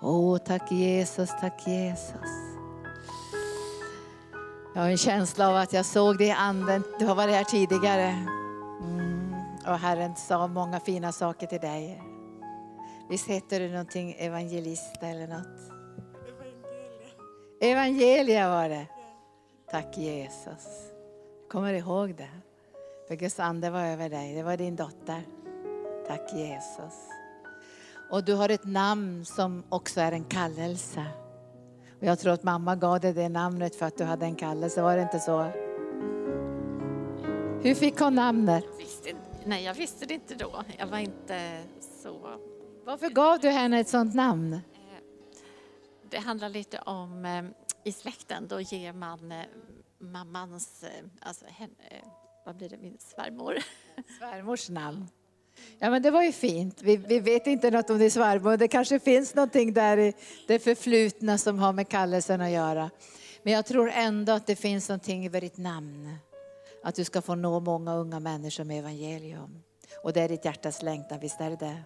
Åh, 0.01 0.37
tack 0.37 0.71
Jesus, 0.71 1.29
tack 1.41 1.67
Jesus. 1.67 2.48
Jag 4.73 4.81
har 4.81 4.89
en 4.89 4.97
känsla 4.97 5.49
av 5.49 5.55
att 5.55 5.73
jag 5.73 5.85
såg 5.85 6.17
det 6.17 6.25
i 6.25 6.31
anden. 6.31 6.83
Du 6.99 7.05
har 7.05 7.15
varit 7.15 7.35
här 7.35 7.43
tidigare. 7.43 8.25
Mm. 8.81 9.33
Och 9.67 9.79
Herren 9.79 10.15
sa 10.15 10.47
många 10.47 10.79
fina 10.79 11.11
saker 11.11 11.47
till 11.47 11.59
dig. 11.59 12.03
Visst 13.09 13.27
heter 13.27 13.59
du 13.59 13.69
någonting 13.69 14.15
evangelist 14.19 15.03
eller 15.03 15.27
något? 15.27 15.71
Evangelia 17.61 18.49
var 18.49 18.69
det. 18.69 18.87
Tack 19.71 19.97
Jesus. 19.97 20.67
Kommer 21.51 21.73
ihåg 21.73 22.15
det. 22.15 22.29
För 23.07 23.15
Guds 23.15 23.39
ande 23.39 23.69
var 23.69 23.85
över 23.85 24.09
dig. 24.09 24.35
Det 24.35 24.43
var 24.43 24.57
din 24.57 24.75
dotter. 24.75 25.21
Tack 26.07 26.33
Jesus. 26.33 26.93
Och 28.11 28.23
du 28.23 28.33
har 28.33 28.49
ett 28.49 28.65
namn 28.65 29.25
som 29.25 29.63
också 29.69 30.01
är 30.01 30.11
en 30.11 30.23
kallelse. 30.23 31.05
Och 31.99 32.05
jag 32.05 32.19
tror 32.19 32.33
att 32.33 32.43
mamma 32.43 32.75
gav 32.75 32.99
dig 32.99 33.13
det 33.13 33.29
namnet 33.29 33.75
för 33.75 33.85
att 33.85 33.97
du 33.97 34.03
hade 34.03 34.25
en 34.25 34.35
kallelse. 34.35 34.81
Var 34.81 34.95
det 34.95 35.01
inte 35.01 35.19
så? 35.19 35.43
Hur 37.63 37.75
fick 37.75 37.99
hon 37.99 38.15
namnet? 38.15 38.63
Nej, 39.45 39.63
jag 39.63 39.73
visste 39.73 40.05
det 40.05 40.13
inte 40.13 40.35
då. 40.35 40.63
Jag 40.77 40.87
var 40.87 40.97
inte 40.97 41.61
så... 42.03 42.39
Varför 42.85 43.09
gav 43.09 43.39
du 43.39 43.49
henne 43.49 43.79
ett 43.79 43.89
sånt 43.89 44.15
namn? 44.15 44.59
Det 46.09 46.17
handlar 46.17 46.49
lite 46.49 46.79
om 46.79 47.25
eh, 47.25 47.43
i 47.83 47.91
släkten, 47.91 48.47
då 48.47 48.61
ger 48.61 48.93
man 48.93 49.31
eh, 49.31 49.45
mammans, 49.97 50.83
eh, 50.83 51.05
alltså 51.21 51.45
henne, 51.45 51.73
eh, 51.91 52.07
vad 52.45 52.55
blir 52.55 52.69
det, 52.69 52.77
min 52.77 52.97
svärmor. 52.99 53.57
Svärmors 54.19 54.69
namn. 54.69 55.07
Ja 55.79 55.89
men 55.89 56.01
det 56.01 56.11
var 56.11 56.23
ju 56.23 56.31
fint. 56.31 56.81
Vi, 56.81 56.97
vi 56.97 57.19
vet 57.19 57.47
inte 57.47 57.71
något 57.71 57.89
om 57.89 57.97
din 57.97 58.11
svärmor. 58.11 58.57
Det 58.57 58.67
kanske 58.67 58.99
finns 58.99 59.35
någonting 59.35 59.73
där 59.73 59.97
i 59.97 60.13
det 60.47 60.59
förflutna 60.59 61.37
som 61.37 61.59
har 61.59 61.73
med 61.73 61.87
kallelsen 61.87 62.41
att 62.41 62.51
göra. 62.51 62.89
Men 63.43 63.53
jag 63.53 63.65
tror 63.65 63.89
ändå 63.93 64.31
att 64.31 64.47
det 64.47 64.55
finns 64.55 64.89
någonting 64.89 65.25
över 65.25 65.41
ditt 65.41 65.57
namn. 65.57 66.15
Att 66.83 66.95
du 66.95 67.03
ska 67.03 67.21
få 67.21 67.35
nå 67.35 67.59
många 67.59 67.95
unga 67.95 68.19
människor 68.19 68.63
med 68.63 68.79
evangelium. 68.79 69.63
Och 70.03 70.13
det 70.13 70.21
är 70.21 70.29
ditt 70.29 70.45
hjärtas 70.45 70.81
längtan, 70.81 71.19
visst 71.19 71.41
är 71.41 71.49
det 71.49 71.55
det? 71.55 71.83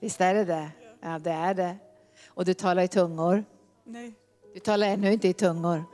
Visst 0.00 0.20
är 0.20 0.34
det 0.34 0.44
det? 0.44 0.70
Ja, 1.00 1.18
det 1.18 1.30
är 1.30 1.54
det. 1.54 1.76
Och 2.26 2.44
du 2.44 2.54
talar 2.54 2.82
i 2.82 2.88
tungor. 2.88 3.44
Nej. 3.84 4.14
Du 4.54 4.60
talar 4.60 4.86
ännu 4.86 5.12
inte 5.12 5.28
i 5.28 5.32
tungor. 5.32 5.84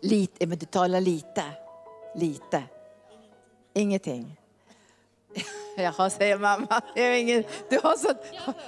Lite, 0.00 0.46
men 0.46 0.58
du 0.58 0.66
talar 0.66 1.00
lite. 1.00 1.44
Lite. 2.14 2.62
Ingenting. 3.72 4.39
Jaha, 5.76 6.10
säger 6.10 6.38
mamma. 6.38 6.80
Det 6.94 7.00
är 7.00 7.20
ingen, 7.20 7.44
du, 7.68 7.78
har 7.82 7.96
så, 7.96 8.12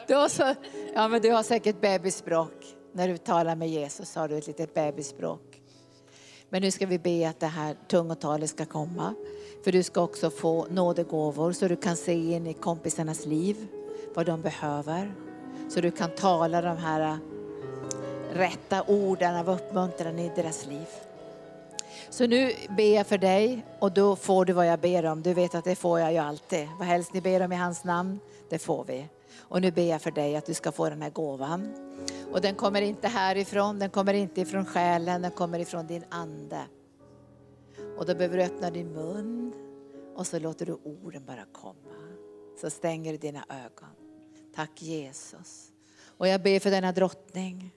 du, 0.07 0.15
har 0.15 0.29
så, 0.29 0.55
ja, 0.95 1.09
men 1.09 1.23
du 1.23 1.31
har 1.31 1.43
säkert 1.43 1.81
bebisspråk. 1.81 2.77
När 2.93 3.09
du 3.09 3.19
talar 3.19 3.57
med 3.57 3.69
Jesus 3.69 4.15
har 4.15 4.29
du 4.29 4.39
ett 4.39 4.47
litet 4.47 4.75
bebisspråk. 4.75 5.61
Men 6.49 6.63
nu 6.63 6.71
ska 6.71 6.87
vi 6.87 6.99
be 6.99 7.29
att 7.29 7.41
det 7.41 7.47
här 7.47 7.77
tungotalet 7.89 8.51
ska 8.51 8.67
komma. 8.67 9.15
För 9.65 9.73
du 9.73 9.83
ska 9.83 10.01
också 10.03 10.31
få 10.31 10.67
nådegåvor 10.71 11.53
så 11.53 11.69
du 11.69 11.77
kan 11.77 11.97
se 11.97 12.13
in 12.13 12.47
i 12.47 12.55
kompisarnas 12.55 13.27
liv, 13.27 13.67
vad 14.15 14.27
de 14.27 14.43
behöver. 14.43 15.15
Så 15.69 15.81
du 15.81 15.91
kan 15.91 16.11
tala 16.11 16.63
de 16.63 16.77
här 16.77 17.01
äh, 17.01 17.17
rätta 18.33 18.83
orden 18.83 19.37
av 19.37 19.51
uppmuntran 19.51 20.19
i 20.19 20.33
deras 20.37 20.67
liv. 20.67 20.87
Så 22.11 22.27
nu 22.27 22.53
ber 22.77 22.95
jag 22.95 23.07
för 23.07 23.19
dig 23.19 23.65
och 23.79 23.93
då 23.93 24.17
får 24.17 24.45
du 24.45 24.53
vad 24.53 24.67
jag 24.67 24.81
ber 24.81 25.07
om. 25.07 25.23
Du 25.23 25.35
vet 25.35 25.55
att 25.55 25.65
det 25.65 25.75
får 25.75 26.01
jag 26.01 26.13
ju 26.13 26.19
alltid. 26.19 26.69
Vad 26.79 26.89
helst 26.89 27.13
ni 27.13 27.21
ber 27.21 27.43
om 27.43 27.53
i 27.53 27.57
hans 27.57 27.85
namn, 27.85 28.21
det 28.49 28.59
får 28.59 28.85
vi. 28.85 29.09
Och 29.39 29.61
nu 29.61 29.71
ber 29.71 29.83
jag 29.83 30.03
för 30.03 30.11
dig 30.11 30.37
att 30.37 30.47
du 30.47 30.55
ska 30.55 30.73
få 30.73 30.89
den 30.91 31.03
här 31.03 31.11
gåvan. 31.11 31.75
Och 32.33 32.41
den 32.41 32.55
kommer 32.55 32.83
inte 32.83 33.09
härifrån, 33.09 33.79
den 33.79 33.91
kommer 33.91 34.15
inte 34.15 34.41
ifrån 34.41 34.67
själen, 34.67 35.23
den 35.23 35.31
kommer 35.31 35.59
ifrån 35.59 35.87
din 35.87 36.05
ande. 36.09 36.61
Och 37.99 38.07
då 38.07 38.15
behöver 38.15 38.37
du 38.37 38.45
öppna 38.45 38.71
din 38.71 38.93
mun 38.93 39.53
och 40.17 40.27
så 40.27 40.39
låter 40.39 40.67
du 40.67 40.73
orden 40.73 41.25
bara 41.25 41.45
komma. 41.53 41.95
Så 42.61 42.71
stänger 42.71 43.13
du 43.13 43.19
dina 43.19 43.45
ögon. 43.49 43.89
Tack 44.55 44.83
Jesus. 44.83 45.73
Och 46.05 46.29
jag 46.29 46.43
ber 46.43 46.61
för 46.61 46.71
denna 46.71 46.93
drottning, 46.93 47.71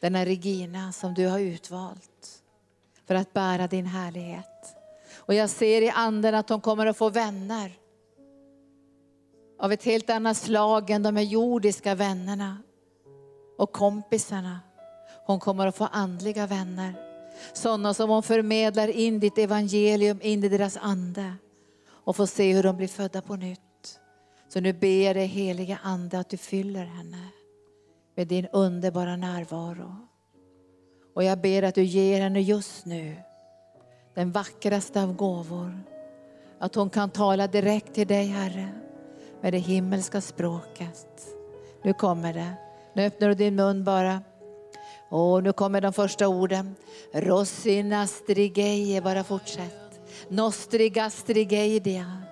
denna 0.00 0.24
Regina 0.24 0.92
som 0.92 1.14
du 1.14 1.26
har 1.26 1.38
utvalt 1.38 2.43
för 3.06 3.14
att 3.14 3.32
bära 3.32 3.66
din 3.66 3.86
härlighet. 3.86 4.76
Och 5.16 5.34
jag 5.34 5.50
ser 5.50 5.82
i 5.82 5.90
anden 5.90 6.34
att 6.34 6.48
hon 6.48 6.60
kommer 6.60 6.86
att 6.86 6.96
få 6.96 7.10
vänner 7.10 7.72
av 9.58 9.72
ett 9.72 9.84
helt 9.84 10.10
annat 10.10 10.36
slag 10.36 10.90
än 10.90 11.02
de 11.02 11.16
här 11.16 11.24
jordiska 11.24 11.94
vännerna 11.94 12.58
och 13.58 13.72
kompisarna. 13.72 14.60
Hon 15.26 15.40
kommer 15.40 15.66
att 15.66 15.76
få 15.76 15.84
andliga 15.92 16.46
vänner. 16.46 16.94
Sådana 17.52 17.94
som 17.94 18.10
hon 18.10 18.22
förmedlar 18.22 18.88
in 18.88 19.20
ditt 19.20 19.38
evangelium 19.38 20.18
in 20.22 20.44
i 20.44 20.48
deras 20.48 20.76
ande 20.76 21.34
och 21.86 22.16
får 22.16 22.26
se 22.26 22.52
hur 22.52 22.62
de 22.62 22.76
blir 22.76 22.88
födda 22.88 23.22
på 23.22 23.36
nytt. 23.36 23.60
Så 24.48 24.60
nu 24.60 24.72
ber 24.72 25.06
jag 25.06 25.16
dig 25.16 25.26
heliga 25.26 25.78
ande 25.82 26.18
att 26.18 26.28
du 26.28 26.36
fyller 26.36 26.84
henne 26.84 27.28
med 28.14 28.28
din 28.28 28.46
underbara 28.52 29.16
närvaro. 29.16 29.96
Och 31.14 31.24
jag 31.24 31.38
ber 31.38 31.62
att 31.62 31.74
du 31.74 31.82
ger 31.82 32.20
henne 32.20 32.40
just 32.40 32.86
nu 32.86 33.16
den 34.14 34.32
vackraste 34.32 35.02
av 35.02 35.16
gåvor. 35.16 35.80
Att 36.58 36.74
hon 36.74 36.90
kan 36.90 37.10
tala 37.10 37.46
direkt 37.46 37.94
till 37.94 38.06
dig 38.06 38.26
Herre 38.26 38.68
med 39.40 39.52
det 39.52 39.58
himmelska 39.58 40.20
språket. 40.20 41.26
Nu 41.82 41.92
kommer 41.92 42.32
det. 42.32 42.54
Nu 42.94 43.06
öppnar 43.06 43.28
du 43.28 43.34
din 43.34 43.54
mun 43.54 43.84
bara. 43.84 44.22
Och 45.08 45.42
nu 45.42 45.52
kommer 45.52 45.80
de 45.80 45.92
första 45.92 46.28
orden. 46.28 46.74
Rossinastrigeie, 47.12 49.00
bara 49.02 49.24
fortsätt. 49.24 50.00
Nostrigastrigeidia. 50.28 52.22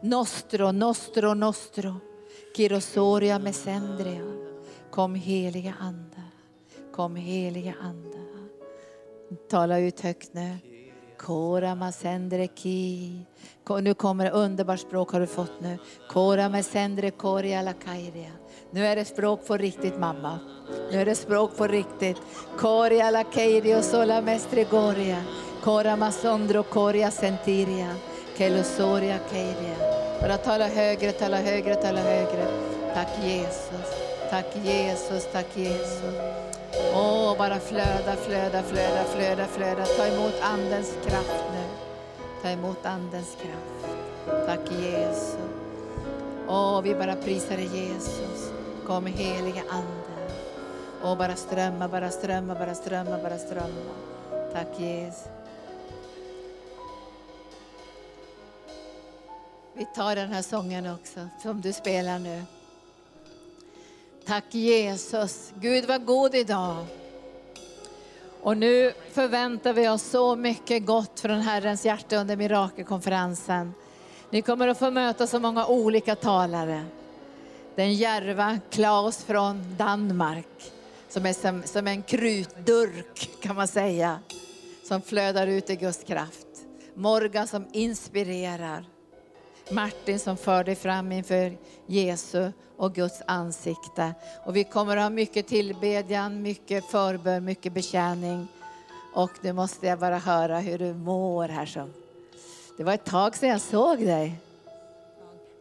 Nostro, 0.00 0.72
nostro, 0.72 1.34
nostro. 1.34 1.94
Kirosoria 2.56 3.38
mesendria. 3.38 4.32
Kom 4.90 5.14
heliga 5.14 5.74
Ande. 5.80 6.22
Kom 6.92 7.16
heliga 7.16 7.74
Ande. 7.82 8.19
Tala 9.50 9.78
ut 9.78 10.00
högt 10.00 10.34
nu. 10.34 10.56
Kora 11.18 11.74
masendre 11.74 12.46
ki. 12.46 13.26
Nu 13.82 13.94
kommer 13.94 14.24
det 14.24 14.30
underbart 14.30 14.80
språk 14.80 15.12
har 15.12 15.20
du 15.20 15.26
fått 15.26 15.60
nu. 15.60 15.78
Kora 16.08 16.48
masendre 16.48 17.10
koria 17.10 17.62
la 17.62 17.72
kairia. 17.72 18.30
Nu 18.70 18.86
är 18.86 18.96
det 18.96 19.04
språk 19.04 19.46
på 19.46 19.56
riktigt 19.56 19.98
mamma. 19.98 20.38
Nu 20.90 21.00
är 21.00 21.04
det 21.04 21.14
språk 21.14 21.56
på 21.56 21.66
riktigt. 21.66 22.16
Koria 22.58 23.10
la 23.10 23.24
kairia 23.24 23.82
sola 23.82 24.22
mestre 24.22 24.64
goria. 24.64 25.22
Kora 25.62 25.96
masondro 25.96 26.62
koria 26.62 27.10
sentiria. 27.10 27.94
Kelosoria 28.36 29.18
kairia. 29.30 29.76
Bara 30.20 30.36
tala 30.36 30.66
högre, 30.66 31.12
tala 31.12 31.36
högre, 31.36 31.74
tala 31.74 32.00
högre. 32.00 32.46
Tack 32.94 33.24
Jesus. 33.24 34.09
Tack 34.30 34.56
Jesus, 34.64 35.26
tack 35.32 35.56
Jesus. 35.56 36.14
Åh, 36.94 37.38
bara 37.38 37.60
flöda, 37.60 38.16
flöda, 38.16 38.62
flöda, 38.62 39.04
flöda, 39.04 39.46
flöda. 39.46 39.84
Ta 39.84 40.06
emot 40.06 40.34
Andens 40.42 40.94
kraft 41.06 41.44
nu. 41.52 41.64
Ta 42.42 42.48
emot 42.48 42.86
Andens 42.86 43.36
kraft. 43.42 43.96
Tack 44.46 44.72
Jesus. 44.72 45.36
Åh, 46.48 46.82
vi 46.82 46.94
bara 46.94 47.16
prisar 47.16 47.56
dig 47.56 47.66
Jesus. 47.66 48.52
Kom 48.86 49.06
heliga 49.06 49.62
Ande. 49.70 50.34
Åh, 51.04 51.18
bara 51.18 51.36
strömma, 51.36 51.88
bara 51.88 52.10
strömma, 52.10 52.54
bara 52.54 52.74
strömma, 52.74 53.18
bara 53.22 53.38
strömma. 53.38 53.92
Tack 54.52 54.80
Jesus. 54.80 55.28
Vi 59.74 59.86
tar 59.94 60.16
den 60.16 60.32
här 60.32 60.42
sången 60.42 60.94
också, 60.94 61.28
som 61.42 61.60
du 61.60 61.72
spelar 61.72 62.18
nu. 62.18 62.42
Tack 64.30 64.54
Jesus. 64.54 65.52
Gud 65.60 65.84
var 65.84 65.98
god 65.98 66.34
idag. 66.34 66.86
Och 68.40 68.56
nu 68.56 68.92
förväntar 69.12 69.72
vi 69.72 69.88
oss 69.88 70.02
så 70.02 70.36
mycket 70.36 70.86
gott 70.86 71.20
från 71.20 71.40
Herrens 71.40 71.84
hjärta 71.84 72.16
under 72.16 72.36
mirakelkonferensen. 72.36 73.74
Ni 74.30 74.42
kommer 74.42 74.68
att 74.68 74.78
få 74.78 74.90
möta 74.90 75.26
så 75.26 75.40
många 75.40 75.66
olika 75.66 76.14
talare. 76.14 76.84
Den 77.74 77.94
järva 77.94 78.58
Klaus 78.70 79.24
från 79.24 79.76
Danmark, 79.78 80.72
som 81.08 81.26
är 81.26 81.32
som, 81.32 81.62
som 81.64 81.86
en 81.86 82.02
krutdurk 82.02 83.30
kan 83.42 83.56
man 83.56 83.68
säga, 83.68 84.18
som 84.88 85.02
flödar 85.02 85.46
ut 85.46 85.70
i 85.70 85.76
Guds 85.76 86.04
kraft. 86.04 86.46
Morgan 86.94 87.46
som 87.46 87.66
inspirerar. 87.72 88.84
Martin 89.72 90.18
som 90.18 90.36
för 90.36 90.64
dig 90.64 90.74
fram 90.74 91.12
inför 91.12 91.56
Jesu 91.86 92.52
och 92.76 92.94
Guds 92.94 93.22
ansikte. 93.26 94.14
Och 94.46 94.56
vi 94.56 94.64
kommer 94.64 94.96
att 94.96 95.02
ha 95.02 95.10
mycket 95.10 95.46
tillbedjan, 95.46 96.42
mycket 96.42 96.84
förbön, 96.84 97.44
mycket 97.44 97.72
betjäning. 97.72 98.48
Och 99.14 99.30
nu 99.42 99.52
måste 99.52 99.86
jag 99.86 99.98
bara 99.98 100.18
höra 100.18 100.58
hur 100.58 100.78
du 100.78 100.94
mår 100.94 101.48
här. 101.48 101.66
Som. 101.66 101.92
Det 102.76 102.84
var 102.84 102.92
ett 102.94 103.04
tag 103.04 103.36
sedan 103.36 103.48
jag 103.48 103.60
såg 103.60 103.98
dig. 103.98 104.40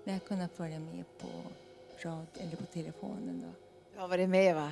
Men 0.03 0.13
jag 0.13 0.25
kunnat 0.25 0.51
följa 0.55 0.79
med 0.79 1.03
på 1.19 1.27
rad 2.01 2.27
eller 2.37 2.55
på 2.55 2.65
telefonen 2.65 3.41
då. 3.41 3.47
Du 3.93 3.99
har 4.01 4.07
varit 4.07 4.29
med 4.29 4.55
va? 4.55 4.71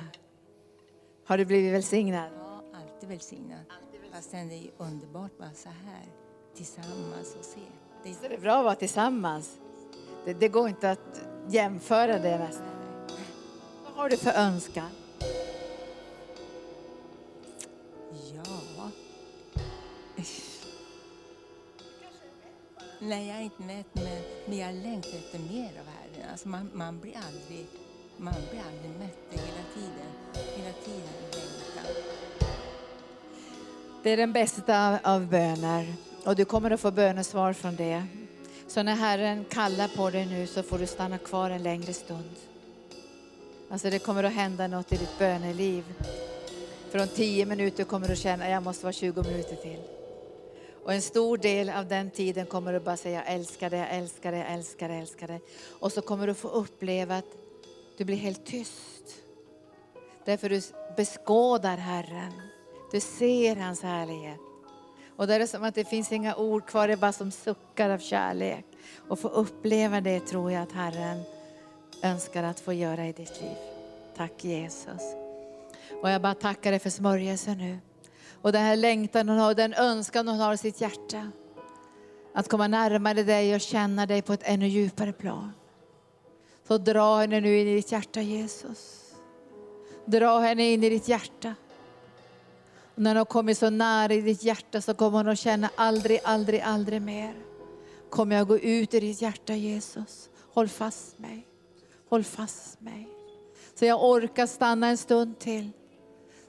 Har 1.24 1.38
du 1.38 1.44
blivit 1.44 1.74
välsignad? 1.74 2.30
Ja, 2.38 2.60
alltid 2.74 3.08
välsignad. 3.08 3.60
Fast 4.12 4.30
det 4.30 4.38
är 4.38 4.70
underbart 4.78 5.38
bara 5.38 5.52
så 5.54 5.68
här 5.68 6.06
tillsammans 6.54 7.36
och 7.38 7.44
se. 7.44 7.60
Det 8.02 8.08
är, 8.24 8.28
det 8.28 8.38
bra 8.38 8.58
att 8.58 8.64
vara 8.64 8.74
tillsammans. 8.74 9.58
Det, 10.24 10.34
det 10.34 10.48
går 10.48 10.68
inte 10.68 10.90
att 10.90 11.20
jämföra 11.48 12.18
det 12.18 12.38
nästan. 12.38 12.66
Vad 13.84 13.92
har 13.94 14.08
du 14.08 14.16
för 14.16 14.32
önskan? 14.32 14.90
Ja. 18.34 18.90
Nej, 23.00 23.28
jag 23.28 23.36
är 23.36 23.42
inte 23.42 23.62
mätt, 23.62 23.86
men, 23.92 24.22
men 24.46 24.58
jag 24.58 24.74
längtar 24.74 25.18
efter 25.18 25.38
mer 25.38 25.70
av 25.80 25.86
Herren. 25.86 26.30
Alltså 26.30 26.48
man, 26.48 26.70
man, 26.74 27.00
blir 27.00 27.16
aldrig, 27.16 27.66
man 28.16 28.34
blir 28.50 28.62
aldrig 28.72 28.90
mätt 28.98 29.18
hela 29.30 29.64
tiden. 29.74 30.10
Hela 30.56 30.72
tiden 30.84 31.08
längtan. 31.22 31.94
Det 34.02 34.10
är 34.10 34.16
den 34.16 34.32
bästa 34.32 34.98
av 35.04 35.26
böner 35.26 36.07
och 36.28 36.36
du 36.36 36.44
kommer 36.44 36.70
att 36.70 36.80
få 36.80 36.90
bönesvar 36.90 37.52
från 37.52 37.76
det. 37.76 38.02
Så 38.66 38.82
när 38.82 38.94
Herren 38.94 39.44
kallar 39.44 39.88
på 39.88 40.10
dig 40.10 40.26
nu 40.26 40.46
så 40.46 40.62
får 40.62 40.78
du 40.78 40.86
stanna 40.86 41.18
kvar 41.18 41.50
en 41.50 41.62
längre 41.62 41.92
stund. 41.92 42.30
Alltså 43.70 43.90
det 43.90 43.98
kommer 43.98 44.24
att 44.24 44.32
hända 44.32 44.66
något 44.66 44.92
i 44.92 44.96
ditt 44.96 45.18
böneliv. 45.18 45.84
Från 46.90 47.08
tio 47.08 47.46
minuter 47.46 47.84
kommer 47.84 48.08
du 48.08 48.16
känna 48.16 48.44
att 48.44 48.50
jag 48.50 48.62
måste 48.62 48.84
vara 48.84 48.92
20 48.92 49.22
minuter 49.22 49.56
till. 49.56 49.80
Och 50.84 50.92
en 50.92 51.02
stor 51.02 51.38
del 51.38 51.70
av 51.70 51.86
den 51.86 52.10
tiden 52.10 52.46
kommer 52.46 52.72
du 52.72 52.80
bara 52.80 52.96
säga 52.96 53.24
jag 53.26 53.34
älskar 53.34 53.70
dig, 53.70 53.78
jag 53.78 53.90
älskar 53.90 54.32
dig, 54.32 54.40
jag 54.40 54.52
älskar 54.52 54.88
dig, 54.88 54.96
jag 54.96 55.02
älskar 55.02 55.28
dig. 55.28 55.40
Och 55.80 55.92
så 55.92 56.00
kommer 56.00 56.26
du 56.26 56.34
få 56.34 56.48
uppleva 56.48 57.16
att 57.16 57.36
du 57.96 58.04
blir 58.04 58.16
helt 58.16 58.46
tyst. 58.46 59.04
Därför 60.24 60.48
du 60.48 60.62
beskådar 60.96 61.76
Herren. 61.76 62.32
Du 62.92 63.00
ser 63.00 63.56
hans 63.56 63.82
härlighet. 63.82 64.47
Och 65.18 65.26
då 65.26 65.32
är 65.32 65.38
det 65.38 65.46
som 65.46 65.64
att 65.64 65.74
det 65.74 65.84
finns 65.84 66.12
inga 66.12 66.36
ord 66.36 66.66
kvar, 66.66 66.86
det 66.86 66.92
är 66.92 66.96
bara 66.96 67.12
som 67.12 67.30
suckar 67.30 67.90
av 67.90 67.98
kärlek. 67.98 68.64
Och 69.08 69.18
få 69.18 69.28
uppleva 69.28 70.00
det 70.00 70.20
tror 70.20 70.52
jag 70.52 70.62
att 70.62 70.72
Herren 70.72 71.22
önskar 72.02 72.42
att 72.42 72.60
få 72.60 72.72
göra 72.72 73.06
i 73.06 73.12
ditt 73.12 73.40
liv. 73.40 73.56
Tack 74.16 74.44
Jesus. 74.44 75.02
Och 76.02 76.10
jag 76.10 76.22
bara 76.22 76.34
tackar 76.34 76.70
dig 76.70 76.80
för 76.80 76.90
smörjelsen 76.90 77.58
nu. 77.58 77.78
Och 78.42 78.52
den 78.52 78.62
här 78.62 78.76
längtan 78.76 79.28
hon 79.28 79.38
har, 79.38 79.54
den 79.54 79.74
önskan 79.74 80.28
hon 80.28 80.38
har 80.38 80.54
i 80.54 80.56
sitt 80.56 80.80
hjärta. 80.80 81.30
att 82.34 82.48
komma 82.48 82.68
närmare 82.68 83.22
dig 83.22 83.54
och 83.54 83.60
känna 83.60 84.06
dig 84.06 84.22
på 84.22 84.32
ett 84.32 84.42
ännu 84.44 84.68
djupare 84.68 85.12
plan. 85.12 85.52
Så 86.68 86.78
dra 86.78 87.16
henne 87.16 87.40
nu 87.40 87.58
in 87.60 87.68
i 87.68 87.74
ditt 87.74 87.92
hjärta 87.92 88.20
Jesus. 88.20 89.12
Dra 90.04 90.38
henne 90.38 90.72
in 90.72 90.84
i 90.84 90.90
ditt 90.90 91.08
hjärta. 91.08 91.54
Och 92.98 93.04
när 93.04 93.16
hon 93.16 93.26
kommer 93.26 93.54
så 93.54 93.70
nära 93.70 94.14
i 94.14 94.20
ditt 94.20 94.42
hjärta 94.42 94.80
så 94.80 94.94
kommer 94.94 95.18
hon 95.18 95.28
att 95.28 95.38
känna 95.38 95.70
aldrig, 95.76 96.20
aldrig, 96.24 96.60
aldrig 96.60 97.02
mer. 97.02 97.34
Kommer 98.10 98.36
jag 98.36 98.48
gå 98.48 98.58
ut 98.58 98.94
i 98.94 99.00
ditt 99.00 99.22
hjärta 99.22 99.54
Jesus. 99.54 100.28
Håll 100.52 100.68
fast 100.68 101.18
mig. 101.18 101.46
Håll 102.08 102.24
fast 102.24 102.80
mig. 102.80 103.08
Så 103.74 103.84
jag 103.84 104.04
orkar 104.04 104.46
stanna 104.46 104.88
en 104.88 104.98
stund 104.98 105.38
till. 105.38 105.70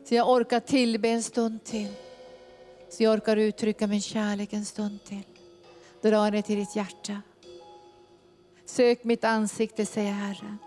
Så 0.03 0.15
jag 0.15 0.29
orkar 0.29 0.59
tillbe 0.59 1.09
en 1.09 1.23
stund 1.23 1.63
till. 1.63 1.93
Så 2.89 3.03
jag 3.03 3.13
orkar 3.13 3.37
uttrycka 3.37 3.87
min 3.87 4.01
kärlek 4.01 4.53
en 4.53 4.65
stund 4.65 5.03
till. 5.03 5.27
Dra 6.01 6.23
henne 6.23 6.41
till 6.41 6.59
ditt 6.59 6.75
hjärta. 6.75 7.21
Sök 8.65 9.03
mitt 9.03 9.23
ansikte, 9.23 9.85
säger 9.85 10.11
Herren. 10.11 10.57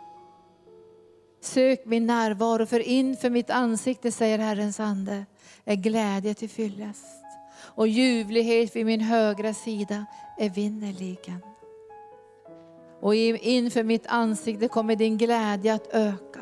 Sök 1.40 1.84
min 1.84 2.06
närvaro, 2.06 2.66
för 2.66 2.80
inför 2.80 3.30
mitt 3.30 3.50
ansikte, 3.50 4.12
säger 4.12 4.38
Herrens 4.38 4.80
ande, 4.80 5.24
är 5.64 5.76
glädje 5.76 6.34
till 6.34 6.50
fyllest. 6.50 7.22
Och 7.58 7.88
ljuvlighet 7.88 8.76
vid 8.76 8.86
min 8.86 9.00
högra 9.00 9.54
sida 9.54 10.06
är 10.38 10.50
vinnerligen. 10.50 11.42
Och 13.00 13.14
inför 13.14 13.84
mitt 13.84 14.06
ansikte 14.06 14.68
kommer 14.68 14.96
din 14.96 15.18
glädje 15.18 15.74
att 15.74 15.86
öka 15.92 16.40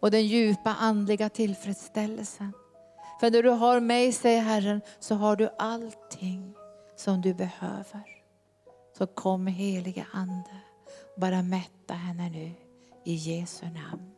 och 0.00 0.10
den 0.10 0.26
djupa 0.26 0.74
andliga 0.74 1.28
tillfredsställelsen. 1.28 2.52
För 3.20 3.30
när 3.30 3.42
du 3.42 3.50
har 3.50 3.80
mig, 3.80 4.12
säger 4.12 4.42
Herren, 4.42 4.80
så 5.00 5.14
har 5.14 5.36
du 5.36 5.48
allting 5.58 6.54
som 6.96 7.20
du 7.20 7.34
behöver. 7.34 8.00
Så 8.98 9.06
kom 9.06 9.46
helige 9.46 10.06
Ande, 10.12 10.60
bara 11.16 11.42
mätta 11.42 11.94
henne 11.94 12.30
nu 12.30 12.52
i 13.04 13.14
Jesu 13.14 13.66
namn. 13.66 14.10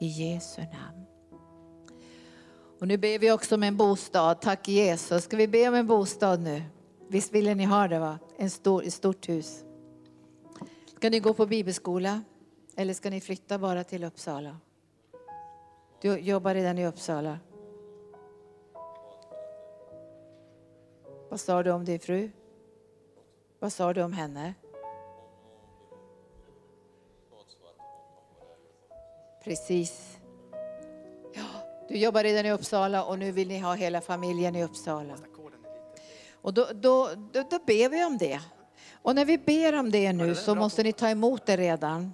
I 0.00 0.06
Jesu 0.06 0.62
namn. 0.62 1.06
Och 2.80 2.88
nu 2.88 2.96
ber 2.96 3.18
vi 3.18 3.30
också 3.30 3.54
om 3.54 3.62
en 3.62 3.76
bostad. 3.76 4.40
Tack 4.40 4.68
Jesus. 4.68 5.24
Ska 5.24 5.36
vi 5.36 5.48
be 5.48 5.68
om 5.68 5.74
en 5.74 5.86
bostad 5.86 6.40
nu? 6.40 6.62
Visst 7.08 7.32
ville 7.32 7.54
ni 7.54 7.64
ha 7.64 7.88
det 7.88 7.98
va? 7.98 8.18
En 8.36 8.50
stor, 8.50 8.84
ett 8.84 8.94
stort 8.94 9.28
hus. 9.28 9.64
Ska 10.96 11.10
ni 11.10 11.20
gå 11.20 11.34
på 11.34 11.46
bibelskola? 11.46 12.22
Eller 12.76 12.94
ska 12.94 13.10
ni 13.10 13.20
flytta 13.20 13.58
bara 13.58 13.84
till 13.84 14.04
Uppsala? 14.04 14.56
Du 16.00 16.18
jobbar 16.18 16.54
redan 16.54 16.78
i 16.78 16.86
Uppsala. 16.86 17.38
Vad 21.28 21.40
sa 21.40 21.62
du 21.62 21.70
om 21.70 21.84
din 21.84 22.00
fru? 22.00 22.30
Vad 23.58 23.72
sa 23.72 23.92
du 23.92 24.02
om 24.02 24.12
henne? 24.12 24.54
Precis. 29.44 30.19
Du 31.90 31.98
jobbar 31.98 32.22
redan 32.22 32.46
i 32.46 32.52
Uppsala 32.52 33.04
och 33.04 33.18
nu 33.18 33.32
vill 33.32 33.48
ni 33.48 33.58
ha 33.58 33.74
hela 33.74 34.00
familjen 34.00 34.56
i 34.56 34.64
Uppsala. 34.64 35.14
Och 36.42 36.54
då, 36.54 36.66
då, 36.74 37.08
då, 37.32 37.42
då 37.50 37.58
ber 37.66 37.88
vi 37.88 38.04
om 38.04 38.18
det. 38.18 38.40
Och 38.92 39.14
när 39.14 39.24
vi 39.24 39.38
ber 39.38 39.78
om 39.78 39.90
det 39.90 40.12
nu 40.12 40.34
så 40.34 40.54
måste 40.54 40.82
ni 40.82 40.92
ta 40.92 41.08
emot 41.08 41.46
det 41.46 41.56
redan. 41.56 42.12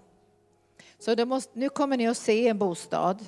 Så 0.99 1.27
måste, 1.27 1.59
nu 1.59 1.68
kommer 1.68 1.97
ni 1.97 2.09
att 2.09 2.16
se 2.16 2.49
en 2.49 2.59
bostad. 2.59 3.24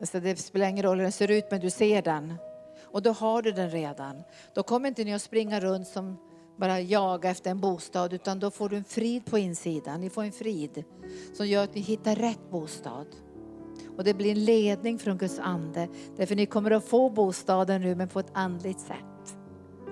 Alltså 0.00 0.20
det 0.20 0.36
spelar 0.36 0.68
ingen 0.68 0.82
roll 0.82 0.96
hur 0.96 1.02
den 1.02 1.12
ser 1.12 1.30
ut, 1.30 1.50
men 1.50 1.60
du 1.60 1.70
ser 1.70 2.02
den. 2.02 2.34
Och 2.82 3.02
då 3.02 3.12
har 3.12 3.42
du 3.42 3.52
den 3.52 3.70
redan. 3.70 4.22
Då 4.54 4.62
kommer 4.62 4.88
inte 4.88 5.04
ni 5.04 5.14
att 5.14 5.22
springa 5.22 5.60
runt 5.60 5.88
som 5.88 6.16
bara 6.56 6.80
jaga 6.80 7.30
efter 7.30 7.50
en 7.50 7.60
bostad, 7.60 8.12
utan 8.12 8.40
då 8.40 8.50
får 8.50 8.68
du 8.68 8.76
en 8.76 8.84
frid 8.84 9.26
på 9.26 9.38
insidan. 9.38 10.00
Ni 10.00 10.10
får 10.10 10.22
en 10.22 10.32
frid 10.32 10.84
som 11.34 11.46
gör 11.46 11.64
att 11.64 11.74
ni 11.74 11.80
hittar 11.80 12.14
rätt 12.14 12.50
bostad. 12.50 13.06
Och 13.96 14.04
det 14.04 14.14
blir 14.14 14.30
en 14.30 14.44
ledning 14.44 14.98
från 14.98 15.18
Guds 15.18 15.38
ande. 15.38 15.88
Därför 16.16 16.36
ni 16.36 16.46
kommer 16.46 16.70
att 16.70 16.84
få 16.84 17.10
bostaden 17.10 17.80
nu, 17.80 17.94
men 17.94 18.08
på 18.08 18.20
ett 18.20 18.30
andligt 18.32 18.80
sätt. 18.80 19.36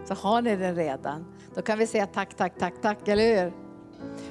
Så 0.09 0.15
har 0.15 0.43
ni 0.43 0.57
den 0.57 0.77
redan. 0.77 1.25
Då 1.55 1.63
kan 1.63 1.79
vi 1.79 1.87
säga 1.87 2.07
tack, 2.07 2.35
tack, 2.35 2.59
tack, 2.59 2.75
tack, 2.83 3.09
eller 3.09 3.45
hur? 3.45 3.53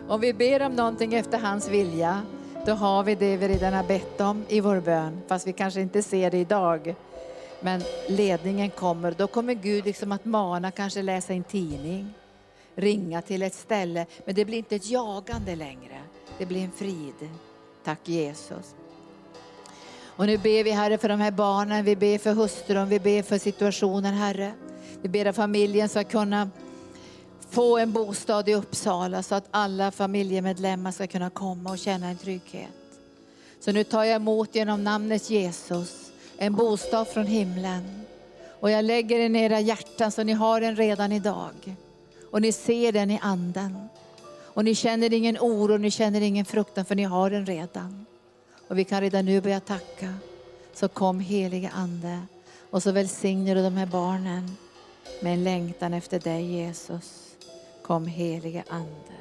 Om 0.08 0.22
vi 0.22 0.34
ber 0.34 0.62
om 0.62 0.72
någonting 0.72 1.14
efter 1.14 1.38
hans 1.38 1.70
vilja, 1.70 2.22
då 2.66 2.72
har 2.72 3.04
vi 3.04 3.16
det 3.16 3.38
vi 3.38 3.48
redan 3.48 3.74
har 3.74 3.84
bett 3.84 4.22
om 4.22 4.46
i 4.48 4.60
vår 4.60 4.80
bön, 4.80 5.22
fast 5.28 5.48
vi 5.48 5.54
kanske 5.54 5.82
inte 5.82 6.04
ser 6.04 6.32
det 6.32 6.38
idag. 6.38 6.96
Men 7.62 7.82
ledningen 8.10 8.70
kommer, 8.70 9.12
då 9.18 9.28
kommer 9.28 9.54
Gud 9.54 9.86
liksom 9.86 10.12
att 10.12 10.26
mana, 10.26 10.72
kanske 10.72 11.02
läsa 11.02 11.34
en 11.34 11.44
tidning, 11.44 12.14
ringa 12.76 13.22
till 13.22 13.42
ett 13.42 13.54
ställe. 13.54 14.06
Men 14.26 14.36
det 14.36 14.46
blir 14.46 14.58
inte 14.58 14.76
ett 14.76 14.90
jagande 14.90 15.56
längre, 15.56 15.98
det 16.38 16.46
blir 16.46 16.64
en 16.64 16.72
frid. 16.72 17.30
Tack 17.84 18.10
Jesus. 18.10 18.76
Och 20.16 20.26
nu 20.26 20.38
ber 20.38 20.64
vi 20.64 20.72
Herre 20.72 20.98
för 20.98 21.10
de 21.10 21.20
här 21.20 21.32
barnen, 21.32 21.86
vi 21.86 21.96
ber 21.96 22.18
för 22.18 22.34
hustrun, 22.34 22.90
vi 22.90 23.00
ber 23.00 23.22
för 23.22 23.38
situationen 23.38 24.14
Herre. 24.14 24.54
Vi 25.02 25.10
ber 25.10 25.26
att 25.26 25.36
familjen 25.36 25.90
ska 25.90 26.04
kunna 26.04 26.50
få 27.50 27.78
en 27.78 27.92
bostad 27.92 28.50
i 28.50 28.54
Uppsala 28.54 29.24
så 29.24 29.36
att 29.36 29.48
alla 29.52 29.92
familjemedlemmar 29.92 30.92
ska 30.92 31.08
kunna 31.08 31.30
komma 31.30 31.72
och 31.72 31.78
känna 31.78 32.08
en 32.08 32.18
trygghet. 32.18 32.70
Så 33.60 33.72
nu 33.72 33.84
tar 33.84 34.04
jag 34.04 34.16
emot 34.16 34.56
genom 34.56 34.84
namnet 34.84 35.30
Jesus 35.30 36.12
en 36.38 36.56
bostad 36.56 37.08
från 37.08 37.26
himlen. 37.28 38.02
Och 38.60 38.72
jag 38.72 38.86
lägger 38.86 39.20
den 39.20 39.36
i 39.36 39.40
era 39.40 39.60
hjärtan 39.60 40.12
så 40.12 40.24
ni 40.24 40.34
har 40.34 40.62
den 40.62 40.76
redan 40.76 41.12
idag. 41.12 41.76
Och 42.32 42.42
ni 42.42 42.52
ser 42.52 42.92
den 42.92 43.12
i 43.12 43.20
anden. 43.22 43.90
Och 44.36 44.66
ni 44.66 44.76
känner 44.76 45.14
ingen 45.14 45.38
oro, 45.38 45.78
ni 45.78 45.92
känner 45.92 46.22
ingen 46.22 46.46
fruktan 46.46 46.86
för 46.86 46.96
ni 46.96 47.04
har 47.04 47.30
den 47.30 47.46
redan. 47.46 48.06
Och 48.74 48.80
vi 48.80 48.84
kan 48.84 49.02
redan 49.02 49.26
nu 49.26 49.42
börja 49.42 49.60
tacka. 49.60 50.14
Så 50.74 50.88
kom 50.88 51.20
helige 51.20 51.72
Ande 51.74 52.22
och 52.70 52.84
så 52.84 52.92
välsignar 52.92 53.56
du 53.56 53.64
de 53.64 53.78
här 53.78 53.86
barnen 53.86 54.58
med 55.22 55.34
en 55.34 55.44
längtan 55.44 55.94
efter 55.94 56.20
dig 56.20 56.44
Jesus. 56.46 57.36
Kom 57.84 58.08
helige 58.08 58.64
Ande. 58.70 59.18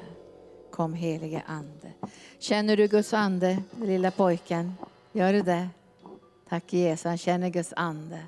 Kom 0.71 0.93
helige 0.93 1.43
Ande. 1.45 1.91
Känner 2.39 2.77
du 2.77 2.87
Guds 2.87 3.13
ande, 3.13 3.63
lilla 3.81 4.11
pojken? 4.11 4.73
Gör 5.11 5.33
du 5.33 5.41
det? 5.41 5.69
Tack 6.49 6.73
Jesus, 6.73 7.03
han 7.03 7.17
känner 7.17 7.49
Guds 7.49 7.73
ande. 7.75 8.19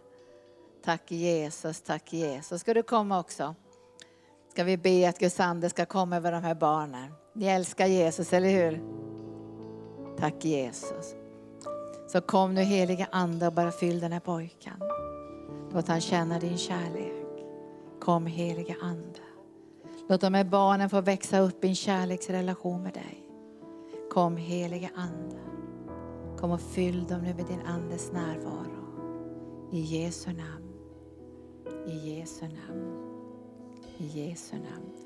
Tack 0.84 1.12
Jesus, 1.12 1.82
tack 1.82 2.14
Jesus. 2.14 2.62
Ska 2.62 2.74
du 2.74 2.84
komma 2.84 3.20
också? 3.20 3.56
Ska 4.52 4.64
vi 4.64 4.78
be 4.78 5.10
att 5.10 5.20
Guds 5.20 5.40
ande 5.40 5.70
ska 5.70 5.86
komma 5.86 6.16
över 6.16 6.32
de 6.32 6.44
här 6.44 6.56
barnen. 6.56 7.14
Ni 7.34 7.46
älskar 7.46 7.86
Jesus, 7.86 8.34
eller 8.34 8.50
hur? 8.50 9.06
Tack 10.20 10.46
Jesus. 10.46 11.16
Så 12.08 12.22
kom 12.22 12.54
nu 12.54 12.62
heliga 12.62 13.08
ande 13.12 13.48
och 13.48 13.54
bara 13.54 13.72
fyll 13.72 14.00
den 14.00 14.12
här 14.12 14.20
pojken. 14.20 14.80
Låt 15.74 15.88
han 15.88 16.02
känna 16.02 16.40
din 16.40 16.58
kärlek. 16.58 17.26
Kom 18.00 18.26
heliga 18.26 18.76
ande. 18.82 19.20
Låt 20.10 20.22
de 20.22 20.34
här 20.34 20.44
barnen 20.44 20.90
få 20.90 21.02
växa 21.02 21.40
upp 21.40 21.64
i 21.64 21.68
en 21.68 21.76
kärleksrelation 21.76 22.84
med 22.84 22.94
dig. 22.94 23.26
Kom 24.10 24.38
heliga 24.38 24.90
Ande. 24.96 25.40
Kom 26.38 26.52
och 26.52 26.62
fyll 26.62 27.08
dem 27.08 27.22
nu 27.22 27.34
med 27.34 27.46
din 27.46 27.62
Andes 27.62 28.12
närvaro. 28.12 28.86
I 29.72 29.80
Jesu 29.80 30.34
namn. 30.34 30.74
I 31.88 32.18
Jesu 32.18 32.46
namn. 32.46 32.96
I 33.98 34.06
Jesu 34.06 34.56
namn. 34.56 35.06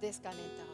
Det 0.00 0.65